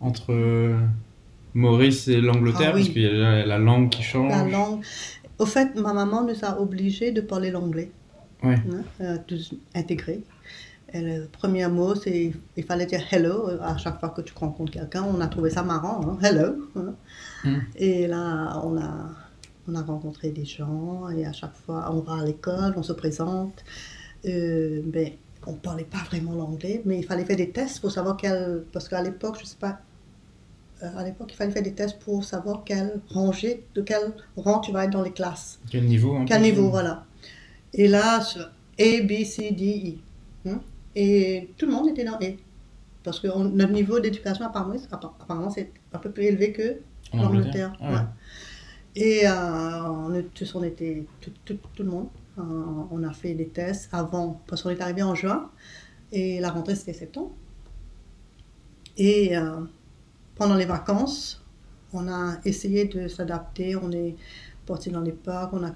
entre 0.00 0.32
euh, 0.32 0.76
Maurice 1.56 2.06
et 2.08 2.20
l'Angleterre 2.20 2.72
Ah 2.72 2.76
oui. 2.76 2.82
Parce 2.82 2.92
qu'il 2.92 3.02
y 3.02 3.06
a 3.06 3.12
la, 3.12 3.46
la 3.46 3.58
langue 3.58 3.88
qui 3.90 4.02
change. 4.02 4.30
La 4.30 4.44
langue. 4.44 4.80
Au 5.38 5.46
fait, 5.46 5.74
ma 5.74 5.92
maman 5.92 6.24
nous 6.24 6.44
a 6.44 6.60
obligés 6.60 7.10
de 7.12 7.20
parler 7.20 7.50
l'anglais. 7.50 7.90
Ouais. 8.42 8.58
Hein, 8.70 8.82
euh, 9.00 9.16
intégrer. 9.74 10.20
Et 10.92 11.00
le 11.00 11.26
premier 11.26 11.66
mot, 11.68 11.94
c'est 11.94 12.32
il 12.56 12.64
fallait 12.64 12.86
dire 12.86 13.02
hello 13.10 13.48
à 13.60 13.76
chaque 13.76 13.98
fois 14.00 14.10
que 14.10 14.20
tu 14.20 14.32
rencontres 14.34 14.72
quelqu'un. 14.72 15.04
On 15.04 15.20
a 15.20 15.26
trouvé 15.26 15.50
ça 15.50 15.62
marrant, 15.62 16.00
hein, 16.08 16.18
hello. 16.22 16.68
hein. 16.76 16.94
Mm. 17.44 17.56
Et 17.76 18.06
là, 18.06 18.60
on 18.64 18.76
a, 18.78 18.92
on 19.68 19.74
a 19.74 19.82
rencontré 19.82 20.30
des 20.30 20.44
gens 20.44 21.08
et 21.08 21.26
à 21.26 21.32
chaque 21.32 21.56
fois, 21.64 21.88
on 21.92 22.00
va 22.00 22.14
à 22.22 22.24
l'école, 22.24 22.74
on 22.76 22.82
se 22.82 22.92
présente. 22.92 23.64
Euh, 24.26 24.80
ben, 24.86 25.10
on 25.46 25.52
ne 25.52 25.56
parlait 25.58 25.84
pas 25.84 26.02
vraiment 26.10 26.34
l'anglais, 26.34 26.82
mais 26.84 26.98
il 26.98 27.04
fallait 27.04 27.24
faire 27.24 27.36
des 27.36 27.50
tests 27.50 27.80
pour 27.80 27.90
savoir 27.90 28.16
quel. 28.16 28.64
Parce 28.72 28.88
qu'à 28.88 29.02
l'époque, 29.02 29.36
je 29.38 29.42
ne 29.44 29.46
sais 29.46 29.56
pas. 29.60 29.80
Euh, 30.82 30.96
à 30.96 31.04
l'époque, 31.04 31.30
il 31.32 31.36
fallait 31.36 31.52
faire 31.52 31.62
des 31.62 31.72
tests 31.72 31.98
pour 31.98 32.22
savoir 32.24 32.62
quelle 32.64 33.00
rangée, 33.08 33.64
de 33.74 33.82
quel 33.82 34.12
rang 34.36 34.60
tu 34.60 34.72
vas 34.72 34.84
être 34.84 34.90
dans 34.90 35.02
les 35.02 35.12
classes. 35.12 35.58
Quel 35.70 35.86
niveau 35.86 36.18
Quel 36.26 36.42
niveau, 36.42 36.68
voilà. 36.68 37.04
Et 37.72 37.88
là, 37.88 38.20
A, 38.20 39.02
B, 39.02 39.24
C, 39.24 39.52
D, 39.52 39.98
E. 40.46 40.50
Hein. 40.50 40.60
Et 40.94 41.50
tout 41.56 41.66
le 41.66 41.72
monde 41.72 41.88
était 41.88 42.04
dans 42.04 42.18
E. 42.20 42.36
Parce 43.02 43.20
que 43.20 43.28
notre 43.28 43.72
niveau 43.72 44.00
d'éducation, 44.00 44.44
apparemment, 44.46 45.50
c'est 45.50 45.70
un 45.92 45.98
peu 45.98 46.10
plus 46.10 46.24
élevé 46.24 46.52
que 46.52 46.80
l'Angleterre. 47.14 47.72
Ah 47.80 48.08
Et 48.94 49.26
euh, 49.26 49.88
on, 49.88 50.24
tous, 50.34 50.54
on 50.54 50.62
était, 50.62 51.04
tout, 51.20 51.30
tout, 51.44 51.58
tout 51.74 51.82
le 51.82 51.90
monde, 51.90 52.08
euh, 52.38 52.42
on 52.90 53.02
a 53.04 53.12
fait 53.12 53.34
des 53.34 53.48
tests 53.48 53.88
avant, 53.92 54.40
parce 54.46 54.62
qu'on 54.62 54.70
est 54.70 54.80
arrivé 54.80 55.02
en 55.02 55.14
juin, 55.14 55.50
et 56.12 56.40
la 56.40 56.50
rentrée 56.50 56.74
c'était 56.74 56.92
septembre. 56.92 57.30
Et 58.98 59.36
euh, 59.36 59.60
pendant 60.36 60.54
les 60.54 60.64
vacances, 60.64 61.44
on 61.92 62.08
a 62.08 62.38
essayé 62.44 62.84
de 62.86 63.08
s'adapter, 63.08 63.76
on 63.76 63.90
est 63.90 64.16
parti 64.66 64.90
dans 64.90 65.00
les 65.00 65.12
parcs, 65.12 65.52
on 65.52 65.64
a 65.64 65.72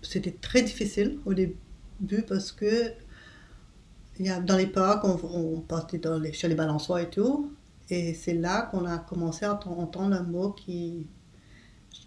c'était 0.00 0.36
très 0.40 0.62
difficile 0.62 1.18
au 1.26 1.34
début 1.34 2.22
parce 2.28 2.52
que 2.52 2.92
dans 4.20 4.56
les 4.56 4.66
parcs, 4.66 5.04
on, 5.04 5.60
partait 5.60 5.98
dans 5.98 6.18
les, 6.18 6.32
sur 6.32 6.48
les 6.48 6.54
balançoires 6.54 7.00
et 7.00 7.10
tout, 7.10 7.52
et 7.90 8.14
c'est 8.14 8.34
là 8.34 8.62
qu'on 8.62 8.84
a 8.84 8.98
commencé 8.98 9.44
à 9.44 9.54
entendre 9.54 10.14
un 10.14 10.22
mot 10.22 10.52
qui 10.52 11.06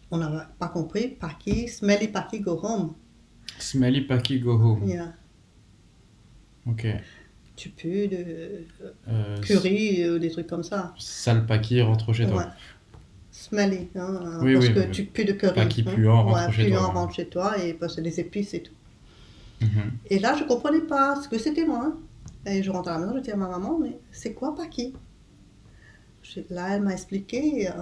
on 0.10 0.18
n'avait 0.18 0.44
pas 0.60 0.68
compris, 0.68 1.08
Paki, 1.08 1.68
smelly 1.70 2.10
Paki 2.10 2.42
go 2.42 2.60
home. 2.62 2.94
Smelly 3.62 4.02
Paki 4.02 4.40
Go 4.40 4.58
Home. 4.58 4.88
Yeah. 4.88 5.14
Ok. 6.68 6.88
Tu 7.62 7.70
pues 7.70 8.08
de 8.08 8.66
euh, 9.08 9.40
curry 9.42 10.10
ou 10.10 10.18
des 10.18 10.32
trucs 10.32 10.48
comme 10.48 10.64
ça. 10.64 10.96
Sale 10.98 11.46
Paki, 11.46 11.80
rentre 11.84 12.12
chez 12.12 12.26
toi. 12.26 12.38
Ouais. 12.38 12.50
Smelly, 13.30 13.88
hein, 13.96 14.40
oui, 14.42 14.56
parce 14.56 14.70
que 14.70 14.92
tu 14.92 15.06
pues 15.06 15.26
de 15.26 15.34
curry. 15.34 15.54
Paki 15.54 15.84
hein. 15.86 15.92
puant, 15.94 16.24
rentre 16.24 16.48
ouais, 16.48 16.54
chez 16.54 16.66
puant, 16.66 16.80
toi. 16.80 16.88
rentre 16.88 17.14
chez 17.14 17.28
toi 17.28 17.64
et 17.64 17.76
parce 17.76 17.98
que 17.98 18.02
des 18.02 18.20
épices 18.20 18.56
et 18.56 18.64
tout. 18.64 18.74
Mhm. 19.62 19.92
Et 20.10 20.18
là, 20.18 20.36
je 20.36 20.44
comprenais 20.44 20.82
pas 20.82 21.22
ce 21.22 21.30
que 21.30 21.38
c'était 21.38 21.64
moi. 21.64 21.94
Hein. 21.94 22.52
Et 22.52 22.64
je 22.64 22.72
rentre 22.72 22.90
à 22.90 22.94
la 22.94 23.06
maison, 23.06 23.18
je 23.18 23.22
dis 23.22 23.30
à 23.30 23.36
ma 23.36 23.48
maman, 23.48 23.78
mais 23.78 23.96
c'est 24.12 24.34
quoi 24.34 24.56
Paki 24.56 24.96
Là, 26.50 26.76
elle 26.76 26.82
m'a 26.82 26.94
expliqué 26.94 27.70
euh, 27.70 27.74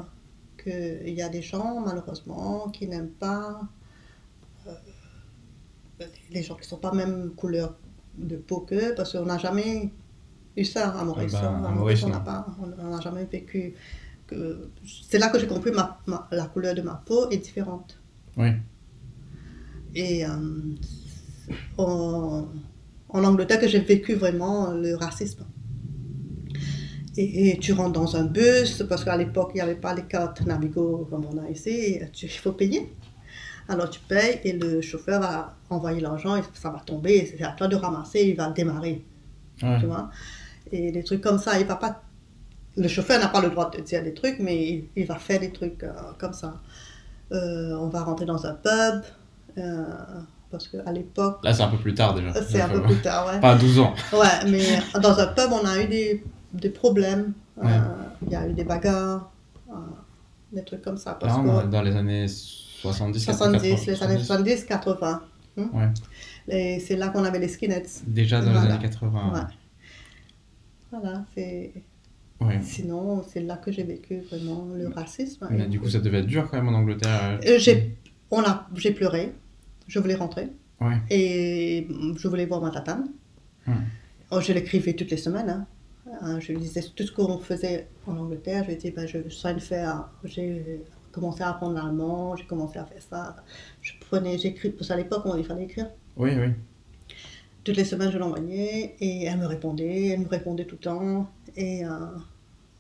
qu'il 0.62 1.14
y 1.14 1.22
a 1.22 1.30
des 1.30 1.42
gens, 1.42 1.80
malheureusement, 1.80 2.68
qui 2.68 2.86
n'aiment 2.86 3.08
pas 3.08 3.62
euh, 4.68 4.72
les 6.32 6.44
gens 6.44 6.56
qui 6.56 6.64
ne 6.64 6.68
sont 6.68 6.80
pas 6.80 6.92
même 6.92 7.32
couleur 7.38 7.78
de 8.18 8.38
qu'eux, 8.38 8.94
parce 8.96 9.14
qu'on 9.14 9.26
n'a 9.26 9.38
jamais 9.38 9.92
eu 10.58 10.66
ça 10.66 10.90
à 10.90 11.04
Maurice. 11.04 11.34
Ah 11.36 11.48
à 11.48 11.52
Maurice, 11.52 11.78
Maurice, 11.78 12.04
on 12.04 12.10
n'a 12.10 12.20
pas, 12.20 12.46
on 12.62 12.90
n'a 12.90 13.02
jamais 13.02 13.26
vécu. 13.26 13.74
Que... 14.28 14.70
C'est 15.10 15.20
là 15.20 15.30
que 15.30 15.40
j'ai 15.40 15.48
compris 15.48 15.72
ma, 15.72 16.00
ma- 16.06 16.28
la 16.32 16.46
couleur 16.46 16.76
de 16.76 16.82
ma 16.82 17.02
peau 17.06 17.30
est 17.30 17.38
différente. 17.38 17.98
Oui. 18.38 18.50
Et 19.96 20.26
euh, 20.26 20.30
en, 21.78 22.46
en 23.10 23.24
Angleterre 23.24 23.60
que 23.60 23.68
j'ai 23.68 23.80
vécu 23.80 24.14
vraiment 24.14 24.72
le 24.72 24.96
racisme. 24.96 25.46
Et, 27.18 27.50
et 27.50 27.58
tu 27.58 27.74
rentres 27.74 28.00
dans 28.00 28.16
un 28.16 28.26
bus, 28.26 28.84
parce 28.88 29.04
qu'à 29.04 29.18
l'époque, 29.18 29.52
il 29.54 29.58
n'y 29.58 29.62
avait 29.62 29.76
pas 29.76 29.96
les 29.96 30.04
cartes 30.04 30.46
Navigo 30.46 31.08
comme 31.10 31.26
on 31.26 31.38
a 31.40 31.50
ici, 31.50 32.00
il 32.22 32.30
faut 32.30 32.52
payer. 32.52 32.94
Alors 33.70 33.90
tu 33.90 34.00
payes 34.02 34.40
et 34.44 34.54
le 34.54 34.82
chauffeur 34.82 35.22
va 35.22 35.54
envoyer 35.70 36.02
l'argent 36.02 36.36
et 36.36 36.42
ça 36.54 36.70
va 36.72 36.80
tomber, 36.80 37.18
et 37.18 37.26
c'est 37.38 37.44
à 37.44 37.52
toi 37.52 37.68
de 37.68 37.76
ramasser, 37.76 38.22
il 38.22 38.36
va 38.36 38.48
le 38.48 38.54
démarrer, 38.54 39.04
Ouais. 39.62 39.78
tu 39.80 39.86
vois? 39.86 40.10
Et 40.72 40.92
des 40.92 41.04
trucs 41.04 41.22
comme 41.22 41.38
ça, 41.40 41.60
il 41.60 41.66
va 41.68 41.76
pas... 41.76 42.02
Le 42.78 42.88
chauffeur 42.88 43.20
n'a 43.20 43.28
pas 43.28 43.42
le 43.42 43.50
droit 43.50 43.70
de 43.70 43.78
te 43.78 43.82
dire 43.82 44.04
des 44.04 44.14
trucs, 44.14 44.40
mais 44.40 44.56
il, 44.70 44.86
il 44.96 45.06
va 45.06 45.16
faire 45.16 45.40
des 45.40 45.52
trucs 45.52 45.84
euh, 45.84 45.92
comme 46.18 46.34
ça. 46.34 46.54
Euh, 47.32 47.76
on 47.78 47.88
va 47.90 48.04
rentrer 48.04 48.26
dans 48.26 48.44
un 48.46 48.54
pub, 48.54 49.04
euh, 49.58 49.84
parce 50.50 50.68
qu'à 50.68 50.92
l'époque, 50.92 51.40
Là, 51.44 51.54
c'est 51.54 51.62
un 51.64 51.68
peu 51.68 51.78
plus 51.78 51.94
tard 51.94 52.16
déjà. 52.16 52.34
c'est 52.44 52.62
un 52.62 52.70
peu 52.70 52.82
plus 52.82 53.02
tard, 53.02 53.28
ouais. 53.28 53.40
Pas 53.40 53.52
à 53.52 53.58
12 53.58 53.80
ans. 53.80 53.94
Ouais, 54.14 54.50
mais 54.50 54.64
dans 55.02 55.20
un 55.20 55.28
pub, 55.28 55.52
on 55.52 55.66
a 55.66 55.80
eu 55.84 55.88
des, 55.88 56.24
des 56.54 56.70
problèmes. 56.70 57.34
Ouais. 57.58 57.70
Il 58.26 58.32
y 58.32 58.36
a 58.36 58.48
eu 58.48 58.54
des 58.54 58.64
bagarres, 58.64 59.30
des 60.52 60.64
trucs 60.64 60.82
comme 60.82 60.98
ça. 60.98 61.14
Parce 61.20 61.38
Là, 61.38 61.62
que 61.64 61.68
dans 61.68 61.82
les 61.84 61.96
années 61.96 62.26
70, 62.82 63.20
70, 63.24 63.60
80, 63.62 63.86
les 63.88 64.04
années 64.04 64.24
70, 64.24 64.66
80. 64.66 65.22
hein. 65.58 65.70
Ouais. 65.74 65.90
Et 66.48 66.80
c'est 66.80 66.96
là 66.96 67.10
qu'on 67.10 67.24
avait 67.24 67.40
les 67.40 67.48
skinheads. 67.48 68.04
Déjà 68.08 68.40
dans 68.42 68.52
Voilà. 68.52 68.68
les 68.68 68.72
années 68.74 68.82
80. 68.84 69.34
Ouais. 69.34 69.40
Voilà, 70.92 71.26
c'est... 71.36 71.72
Ouais. 72.42 72.60
Sinon, 72.64 73.24
c'est 73.28 73.42
là 73.42 73.58
que 73.58 73.70
j'ai 73.72 73.84
vécu 73.84 74.22
vraiment 74.22 74.66
le 74.74 74.88
racisme. 74.88 75.46
Mais 75.52 75.68
du 75.68 75.80
coup, 75.80 75.90
ça 75.90 76.00
devait 76.00 76.20
être 76.20 76.26
dur 76.28 76.48
quand 76.50 76.56
même 76.58 76.70
en 76.70 76.78
Angleterre. 76.78 77.40
Euh, 77.46 77.60
j'ai, 77.60 77.98
on 78.32 78.42
a, 78.42 78.66
j'ai 78.76 78.92
pleuré, 78.92 79.34
je 79.88 80.00
voulais 80.00 80.16
rentrer. 80.16 80.48
Ouais. 80.80 80.98
Et 81.10 81.86
je 82.18 82.28
voulais 82.30 82.46
voir 82.46 82.62
ma 82.62 82.72
tatane. 82.72 83.10
Hmm. 83.68 83.74
Oh, 84.32 84.40
je 84.40 84.54
l'écrivais 84.54 84.94
toutes 84.94 85.12
les 85.12 85.18
semaines. 85.18 85.50
hein. 85.50 85.68
Hein, 86.22 86.40
je 86.40 86.54
lui 86.54 86.60
disais 86.60 86.82
tout 86.96 87.04
ce 87.06 87.12
qu'on 87.12 87.38
faisait 87.40 87.88
en 88.08 88.16
Angleterre. 88.18 88.64
Je 88.64 88.70
lui 88.70 88.76
disais, 88.78 88.92
ben, 88.92 89.06
je 89.06 89.28
suis 89.30 89.54
de 89.54 89.60
faire. 89.60 90.10
J'ai 90.24 90.82
commencé 91.20 91.44
à 91.44 91.50
apprendre 91.50 91.76
l'allemand, 91.76 92.36
j'ai 92.36 92.46
commencé 92.46 92.80
à 92.80 92.86
faire 92.86 93.02
ça. 93.02 93.36
Je 93.82 93.94
prenais, 94.00 94.38
j'écris, 94.38 94.70
parce 94.70 94.88
qu'à 94.88 94.96
l'époque, 94.96 95.24
on- 95.26 95.36
il 95.36 95.44
fallait 95.44 95.66
écrire. 95.66 95.88
Oui, 96.18 96.32
oui. 96.38 96.54
Toutes 97.64 97.76
les 97.78 97.84
semaines, 97.86 98.12
je 98.12 98.18
l'envoyais 98.18 98.96
et 99.00 99.26
elle 99.26 99.38
me 99.38 99.46
répondait, 99.46 100.08
elle 100.08 100.22
me 100.22 100.28
répondait 100.28 100.66
tout 100.66 100.76
le 100.76 100.82
temps. 100.82 101.30
Et 101.56 101.86
euh, 101.86 101.90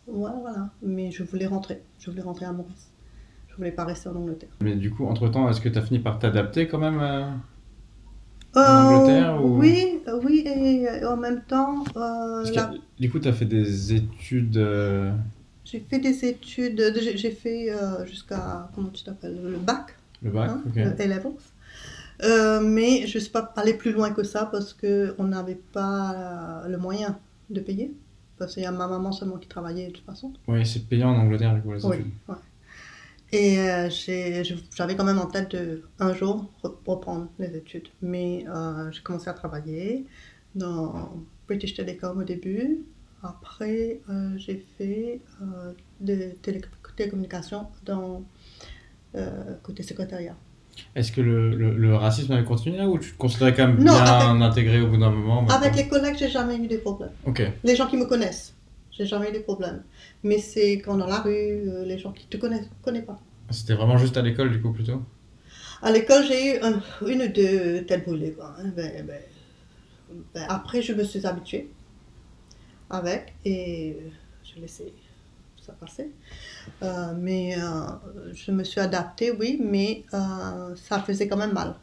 ouais, 0.07 0.31
voilà. 0.41 0.69
Mais 0.81 1.11
je 1.11 1.23
voulais 1.23 1.45
rentrer. 1.45 1.81
Je 1.99 2.09
voulais 2.09 2.23
rentrer 2.23 2.45
à 2.45 2.51
Maurice. 2.53 2.87
Je 3.49 3.55
voulais 3.57 3.71
pas 3.71 3.83
rester 3.85 4.07
en 4.09 4.15
Angleterre. 4.15 4.49
Mais 4.61 4.75
du 4.75 4.89
coup, 4.89 5.05
entre-temps, 5.05 5.49
est-ce 5.49 5.59
que 5.61 5.69
tu 5.69 5.77
as 5.77 5.81
fini 5.81 5.99
par 5.99 6.17
t'adapter 6.17 6.67
quand 6.67 6.79
même 6.79 6.99
euh, 7.01 7.25
Euh, 8.55 8.61
Angleterre 8.61 9.45
ou- 9.45 9.59
Oui, 9.59 9.99
oui, 10.23 10.43
et 10.45 10.87
euh, 10.89 11.11
en 11.13 11.17
même 11.17 11.41
temps, 11.47 11.83
euh, 11.95 12.43
Du 12.99 13.11
coup, 13.11 13.19
tu 13.19 13.27
as 13.27 13.33
fait 13.33 13.45
des 13.45 13.93
études. 13.93 14.57
Euh, 15.75 15.79
j'ai 15.79 15.85
fait 15.89 15.99
des 15.99 16.25
études, 16.25 16.75
de- 16.77 16.93
j'ai 17.15 17.31
fait 17.31 17.71
euh, 17.71 18.05
jusqu'à, 18.05 18.69
comment 18.75 18.89
tu 18.89 19.03
t'appelles, 19.03 19.39
le 19.41 19.57
bac, 19.57 19.95
le 20.21 20.31
bac 20.31 20.49
hein, 20.51 20.61
ok. 20.65 20.75
le. 20.75 21.37
Euh, 22.21 22.59
mais 22.61 23.07
je 23.07 23.17
ne 23.17 23.21
suis 23.21 23.31
pas 23.31 23.53
allée 23.55 23.73
plus 23.75 23.91
loin 23.93 24.11
que 24.11 24.23
ça 24.23 24.45
parce 24.45 24.73
qu'on 24.73 25.23
n'avait 25.23 25.55
pas 25.71 26.63
euh, 26.65 26.67
le 26.67 26.77
moyen 26.77 27.17
de 27.49 27.61
payer. 27.61 27.93
Parce 28.37 28.53
qu'il 28.53 28.63
y 28.63 28.65
a 28.65 28.71
ma 28.71 28.87
maman 28.87 29.11
seulement 29.11 29.37
qui 29.37 29.47
travaillait 29.49 29.87
de 29.87 29.91
toute 29.93 30.05
façon. 30.05 30.31
Ouais, 30.47 30.63
c'est 30.65 30.87
payant 30.87 31.09
en 31.09 31.19
Angleterre, 31.19 31.55
du 31.55 31.61
coup, 31.61 31.73
les 31.73 31.85
Oui, 31.85 31.97
études. 31.97 32.11
ouais. 32.29 32.35
Et 33.31 33.59
euh, 33.59 33.89
j'avais 34.75 34.95
quand 34.95 35.03
même 35.03 35.19
en 35.19 35.27
tête 35.27 35.51
de 35.55 35.83
un 35.99 36.13
jour 36.13 36.49
re- 36.63 36.73
reprendre 36.85 37.27
les 37.37 37.55
études. 37.55 37.87
Mais 38.01 38.45
euh, 38.49 38.89
j'ai 38.91 39.01
commencé 39.01 39.29
à 39.29 39.33
travailler 39.33 40.05
dans 40.55 41.13
British 41.47 41.73
Telecom 41.75 42.17
au 42.17 42.23
début. 42.23 42.79
Après, 43.23 43.99
euh, 44.09 44.37
j'ai 44.37 44.65
fait 44.77 45.19
euh, 45.41 45.73
des 45.99 46.35
télé- 46.41 46.61
télécommunications 46.95 47.67
dans 47.85 48.23
euh, 49.15 49.55
côté 49.63 49.83
secrétariat. 49.83 50.35
Est-ce 50.95 51.11
que 51.11 51.19
le, 51.19 51.53
le, 51.55 51.75
le 51.75 51.95
racisme 51.95 52.31
avait 52.31 52.45
continué 52.45 52.77
là 52.77 52.87
ou 52.87 52.97
tu 52.97 53.11
te 53.11 53.17
considérais 53.17 53.53
quand 53.53 53.67
même 53.67 53.77
Non, 53.83 53.93
bien 53.93 54.03
avec- 54.05 54.41
intégré 54.41 54.79
au 54.81 54.87
bout 54.87 54.97
d'un 54.97 55.09
moment 55.09 55.41
maintenant? 55.41 55.57
Avec 55.57 55.75
les 55.75 55.87
collègues, 55.89 56.15
j'ai 56.17 56.29
jamais 56.29 56.55
eu 56.57 56.67
des 56.67 56.77
problèmes. 56.77 57.11
Ok. 57.25 57.41
Les 57.65 57.75
gens 57.75 57.87
qui 57.87 57.97
me 57.97 58.05
connaissent, 58.05 58.53
j'ai 58.91 59.05
jamais 59.05 59.29
eu 59.29 59.33
des 59.33 59.41
problèmes. 59.41 59.83
Mais 60.23 60.37
c'est 60.39 60.79
quand 60.79 60.95
dans 60.95 61.07
la 61.07 61.19
rue, 61.19 61.31
euh, 61.69 61.83
les 61.85 61.97
gens 61.97 62.13
qui 62.13 62.25
te 62.27 62.37
connaissent, 62.37 62.69
connaissent 62.81 63.05
pas. 63.05 63.19
C'était 63.49 63.73
vraiment 63.73 63.97
juste 63.97 64.15
à 64.15 64.21
l'école, 64.21 64.51
du 64.51 64.61
coup, 64.61 64.71
plutôt? 64.71 65.01
À 65.81 65.91
l'école, 65.91 66.23
j'ai 66.25 66.55
eu 66.55 66.59
un- 66.61 66.81
une 67.07 67.23
ou 67.23 67.27
deux 67.27 67.83
têtes 67.85 68.05
brûlées. 68.05 68.31
quoi, 68.31 68.55
hein. 68.59 68.71
Ben, 68.75 69.05
ben, 69.05 69.19
ben, 70.33 70.45
après, 70.47 70.81
je 70.81 70.93
me 70.93 71.03
suis 71.03 71.25
habituée 71.25 71.69
avec 72.89 73.33
et 73.45 73.97
je 74.43 74.61
laissais 74.61 74.91
ça 75.61 75.73
passer. 75.73 76.11
Euh, 76.81 77.13
mais 77.17 77.55
euh, 77.57 77.87
je 78.33 78.51
me 78.51 78.63
suis 78.63 78.79
adaptée, 78.79 79.31
oui, 79.31 79.59
mais 79.63 80.03
euh, 80.13 80.75
ça 80.75 80.99
faisait 80.99 81.27
quand 81.27 81.37
même 81.37 81.53
mal. 81.53 81.75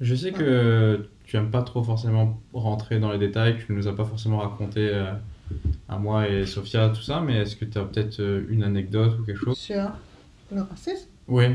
Je 0.00 0.14
sais 0.14 0.32
que 0.32 1.08
tu 1.24 1.36
aimes 1.36 1.50
pas 1.50 1.62
trop 1.62 1.82
forcément 1.82 2.40
rentrer 2.52 3.00
dans 3.00 3.10
les 3.10 3.18
détails, 3.18 3.56
tu 3.64 3.72
nous 3.72 3.88
as 3.88 3.96
pas 3.96 4.04
forcément 4.04 4.38
raconté 4.38 4.92
à 5.88 5.98
moi 5.98 6.28
et 6.28 6.44
Sophia 6.44 6.90
tout 6.90 7.00
ça, 7.00 7.20
mais 7.20 7.38
est-ce 7.38 7.56
que 7.56 7.64
tu 7.64 7.78
as 7.78 7.84
peut-être 7.84 8.20
une 8.48 8.62
anecdote 8.62 9.18
ou 9.18 9.24
quelque 9.24 9.42
chose? 9.42 9.56
Sur 9.56 9.90
le 10.52 10.62
racisme? 10.62 11.08
Oui. 11.28 11.46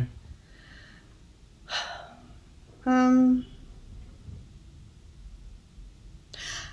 Euh, 2.87 3.35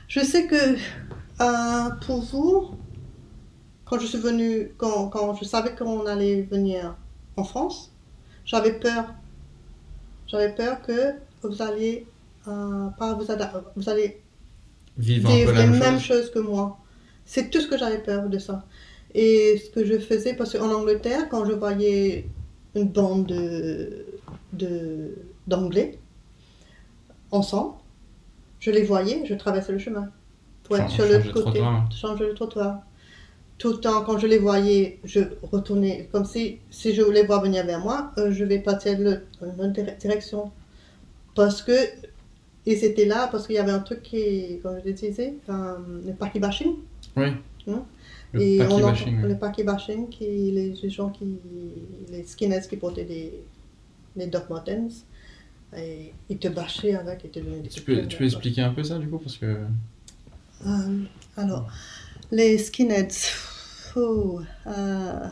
je 0.09 0.21
sais 0.21 0.47
que 0.47 0.77
euh, 1.40 1.90
pour 2.07 2.21
vous, 2.23 2.71
quand 3.85 3.99
je 3.99 4.07
suis 4.07 4.18
venue, 4.18 4.73
quand, 4.76 5.09
quand 5.09 5.35
je 5.35 5.45
savais 5.45 5.75
qu'on 5.75 6.07
allait 6.07 6.42
venir 6.42 6.97
en 7.37 7.45
France, 7.45 7.92
j'avais 8.45 8.73
peur. 8.73 9.14
J'avais 10.26 10.54
peur 10.54 10.83
que 10.83 11.14
vous 11.42 11.62
alliez 11.62 12.07
euh, 12.49 12.88
pas 12.99 13.14
vous, 13.14 13.25
vous 13.76 13.88
allez 13.88 14.23
vivre, 14.97 15.30
les 15.30 15.45
la 15.45 15.66
mêmes 15.66 16.00
choses 16.00 16.30
que 16.30 16.38
moi. 16.38 16.78
C'est 17.25 17.50
tout 17.50 17.61
ce 17.61 17.66
que 17.66 17.76
j'avais 17.76 17.99
peur 17.99 18.28
de 18.28 18.38
ça. 18.38 18.64
Et 19.14 19.62
ce 19.64 19.71
que 19.71 19.85
je 19.85 19.99
faisais, 19.99 20.35
parce 20.35 20.57
qu'en 20.57 20.71
Angleterre, 20.71 21.28
quand 21.28 21.45
je 21.45 21.52
voyais 21.52 22.28
une 22.75 22.88
bande 22.88 23.26
de, 23.26 24.07
de, 24.52 25.14
d'anglais 25.47 25.99
ensemble, 27.30 27.75
je 28.61 28.71
les 28.71 28.83
voyais, 28.83 29.25
je 29.26 29.35
traversais 29.35 29.73
le 29.73 29.78
chemin. 29.78 30.11
Ouais, 30.70 30.78
Change- 30.80 30.92
sur 30.94 31.04
le 31.06 31.18
côté, 31.32 31.40
trottoir. 31.40 31.92
changer 31.92 32.26
le 32.26 32.34
trottoir. 32.34 32.80
Tout 33.58 33.72
le 33.72 33.78
temps, 33.78 34.02
quand 34.04 34.18
je 34.18 34.26
les 34.26 34.38
voyais, 34.38 34.98
je 35.04 35.20
retournais, 35.50 36.08
comme 36.12 36.25
si, 36.25 36.58
si 36.70 36.94
je 36.94 37.02
les 37.02 37.25
vois 37.25 37.40
venir 37.40 37.64
vers 37.66 37.80
moi, 37.80 38.12
euh, 38.18 38.30
je 38.30 38.44
vais 38.44 38.62
l'autre- 38.64 39.22
dans 39.40 39.64
une 39.64 39.72
dire- 39.72 39.96
direction. 39.98 40.52
Parce 41.34 41.62
que 41.62 41.72
ils 42.66 42.84
étaient 42.84 43.06
là, 43.06 43.28
parce 43.32 43.46
qu'il 43.46 43.56
y 43.56 43.58
avait 43.58 43.72
un 43.72 43.78
truc 43.80 44.02
qui, 44.02 44.58
comme 44.62 44.78
je 44.84 44.90
disais, 44.90 45.34
euh, 45.48 45.75
le 46.06 46.12
party 46.12 46.38
bashing. 46.38 46.75
Oui. 47.16 47.28
Hein? 47.68 47.82
Le 48.32 48.40
et 48.42 48.60
on 48.66 48.78
bashing. 48.80 49.22
le 49.22 49.37
party 49.38 49.62
bashing, 49.64 50.08
qui, 50.08 50.25
les, 50.52 50.75
les 50.82 50.90
gens 50.90 51.08
qui, 51.08 51.25
les 52.12 52.25
skinheads 52.25 52.68
qui 52.68 52.76
portaient 52.76 53.04
des, 53.04 53.32
des 54.14 54.26
Doc 54.26 54.50
Martens, 54.50 55.04
et 55.76 56.12
ils 56.28 56.38
te 56.38 56.48
bâchaient 56.48 56.94
avec, 56.94 57.25
ils 57.25 57.30
te 57.30 57.40
donnaient 57.40 57.60
des 57.60 57.68
Tu 57.70 57.80
peux, 57.82 58.06
tu 58.06 58.18
peux 58.18 58.25
expliquer 58.25 58.62
un 58.62 58.72
peu 58.72 58.84
ça 58.84 58.98
du 58.98 59.08
coup 59.08 59.18
parce 59.18 59.37
que 59.38 59.56
euh, 60.67 60.99
alors, 61.37 61.69
les 62.31 62.59
skinheads, 62.59 63.31
oh, 63.97 64.41
euh, 64.67 65.27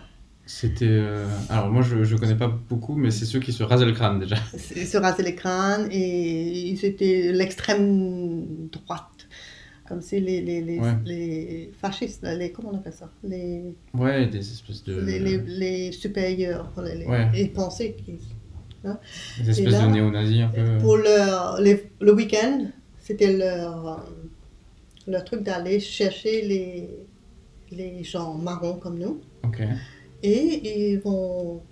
c'était. 0.46 0.86
euh, 0.88 1.26
Alors 1.48 1.70
moi 1.70 1.82
je, 1.82 2.04
je 2.04 2.16
connais 2.16 2.36
pas 2.36 2.48
beaucoup 2.68 2.94
mais 2.94 3.10
c'est 3.10 3.24
ceux 3.24 3.40
qui 3.40 3.52
se 3.52 3.62
rasaient 3.64 3.84
le 3.86 3.92
crâne 3.92 4.20
déjà. 4.20 4.36
ils 4.76 4.86
se 4.86 4.96
rasaient 4.96 5.22
les 5.24 5.34
crânes 5.34 5.88
et 5.90 6.68
ils 6.70 6.84
étaient 6.84 7.32
l'extrême 7.32 8.68
droite. 8.72 9.02
Comme 9.88 10.00
si 10.00 10.18
les, 10.20 10.40
les, 10.42 10.62
les, 10.62 10.80
Ouais. 10.80 10.94
les 11.04 11.72
fascistes, 11.80 12.24
les, 12.24 12.50
comment 12.50 12.70
on 12.72 12.76
appelle 12.76 12.92
ça? 12.92 13.08
Les, 13.22 13.62
Ouais, 13.94 14.26
des 14.26 14.38
espèces 14.40 14.82
de. 14.82 15.00
les, 15.00 15.92
supérieurs, 15.92 16.72
les, 17.32 17.46
pensaient 17.54 17.94
qu'ils 17.94 18.18
Des 19.44 19.50
espèces 19.50 19.72
là, 19.72 19.86
de 19.86 19.92
néo-nazis 19.92 20.40
un 20.42 20.48
peu. 20.48 20.78
Pour 20.78 20.96
leur, 20.96 21.60
le 21.60 22.12
week-end, 22.12 22.66
c'était 22.98 23.32
leur, 23.36 24.04
leur 25.06 25.24
truc 25.24 25.42
d'aller 25.42 25.80
chercher 25.80 26.42
les, 26.42 26.90
les 27.70 28.04
gens 28.04 28.34
marrons 28.34 28.76
comme 28.76 28.98
nous 28.98 29.20
et 30.22 30.92
ils 30.92 30.98
vont 31.00 31.62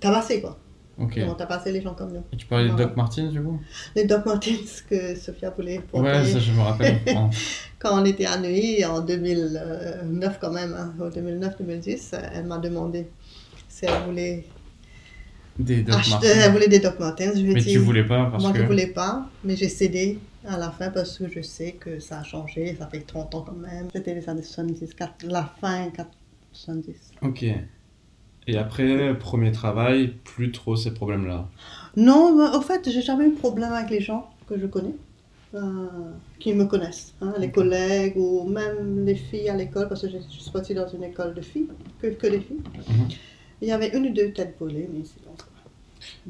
tabasser 0.00 0.40
quoi. 0.40 0.58
Ils 0.98 1.24
vont 1.24 1.34
tabasser 1.34 1.72
les 1.72 1.82
gens 1.82 1.94
comme 1.94 2.12
nous. 2.12 2.22
Et 2.32 2.36
tu 2.36 2.46
parlais 2.46 2.64
de 2.64 2.70
Non. 2.70 2.76
Doc 2.76 2.96
Martens 2.96 3.30
du 3.30 3.42
coup? 3.42 3.60
Les 3.94 4.04
Doc 4.04 4.24
Martens 4.24 4.82
que 4.88 5.14
Sophia 5.14 5.50
voulait 5.50 5.80
porter 5.80 6.08
Ouais, 6.08 6.24
ça 6.24 6.38
je 6.38 6.52
me 6.52 6.60
rappelle. 6.60 7.00
Quand 7.78 8.00
on 8.00 8.04
était 8.04 8.24
à 8.24 8.38
Neuilly 8.38 8.82
en 8.84 9.00
2009 9.02 10.38
quand 10.40 10.52
même, 10.52 10.74
hein, 10.74 10.94
en 10.98 11.08
2009-2010, 11.10 12.16
elle 12.34 12.46
m'a 12.46 12.58
demandé 12.58 13.06
si 13.68 13.84
elle 13.84 14.02
voulait 14.06 14.44
Des 15.58 15.82
Doc 15.82 15.96
acheter, 15.96 16.28
elle 16.28 16.52
voulait 16.52 16.68
des 16.68 16.80
Doc. 16.80 16.94
Je 16.98 17.42
lui 17.42 17.50
ai 17.50 17.54
Mais 17.54 17.60
dit, 17.60 17.72
tu 17.72 17.78
voulais 17.78 18.04
pas 18.04 18.30
parce 18.30 18.42
Moi, 18.42 18.52
que. 18.52 18.58
je 18.58 18.62
ne 18.62 18.68
voulais 18.68 18.86
pas, 18.86 19.28
mais 19.44 19.54
j'ai 19.54 19.68
cédé 19.68 20.18
à 20.48 20.56
la 20.58 20.70
fin 20.70 20.90
parce 20.90 21.18
que 21.18 21.28
je 21.28 21.40
sais 21.42 21.72
que 21.72 21.98
ça 22.00 22.20
a 22.20 22.22
changé. 22.24 22.76
Ça 22.78 22.86
fait 22.86 23.00
30 23.00 23.34
ans 23.34 23.42
quand 23.46 23.52
même. 23.56 23.88
C'était 23.92 24.14
les 24.14 24.28
années 24.28 24.42
70, 24.42 24.94
quatre- 24.94 25.24
la 25.26 25.44
fin 25.60 25.88
70. 26.52 27.12
Ok. 27.22 27.44
Et 28.48 28.56
après, 28.56 29.18
premier 29.18 29.50
travail, 29.50 30.14
plus 30.24 30.52
trop 30.52 30.76
ces 30.76 30.94
problèmes-là. 30.94 31.48
Non, 31.96 32.54
au 32.56 32.60
fait, 32.60 32.88
j'ai 32.88 33.02
jamais 33.02 33.26
eu 33.26 33.30
de 33.32 33.38
problème 33.38 33.72
avec 33.72 33.90
les 33.90 34.00
gens 34.00 34.30
que 34.48 34.56
je 34.58 34.66
connais, 34.66 34.94
euh, 35.54 35.88
qui 36.38 36.54
me 36.54 36.64
connaissent. 36.66 37.12
hein, 37.20 37.34
les 37.38 37.50
collègues 37.50 38.16
ou 38.16 38.44
même 38.48 39.04
les 39.04 39.16
filles 39.16 39.48
à 39.48 39.56
l'école, 39.56 39.88
parce 39.88 40.02
que 40.02 40.08
je, 40.10 40.18
je 40.18 40.40
suis 40.40 40.50
partie 40.52 40.74
dans 40.74 40.86
une 40.88 41.02
école 41.02 41.34
de 41.34 41.40
filles, 41.40 41.68
que, 42.00 42.06
que 42.06 42.26
les 42.28 42.40
filles. 42.40 42.60
Mhm. 42.88 43.08
Il 43.62 43.68
y 43.68 43.72
avait 43.72 43.88
une 43.96 44.06
ou 44.06 44.12
deux 44.12 44.30
têtes 44.32 44.54
brûlées, 44.60 44.88
mais 44.92 45.00
c'est 45.04 45.24
bon. 45.24 45.32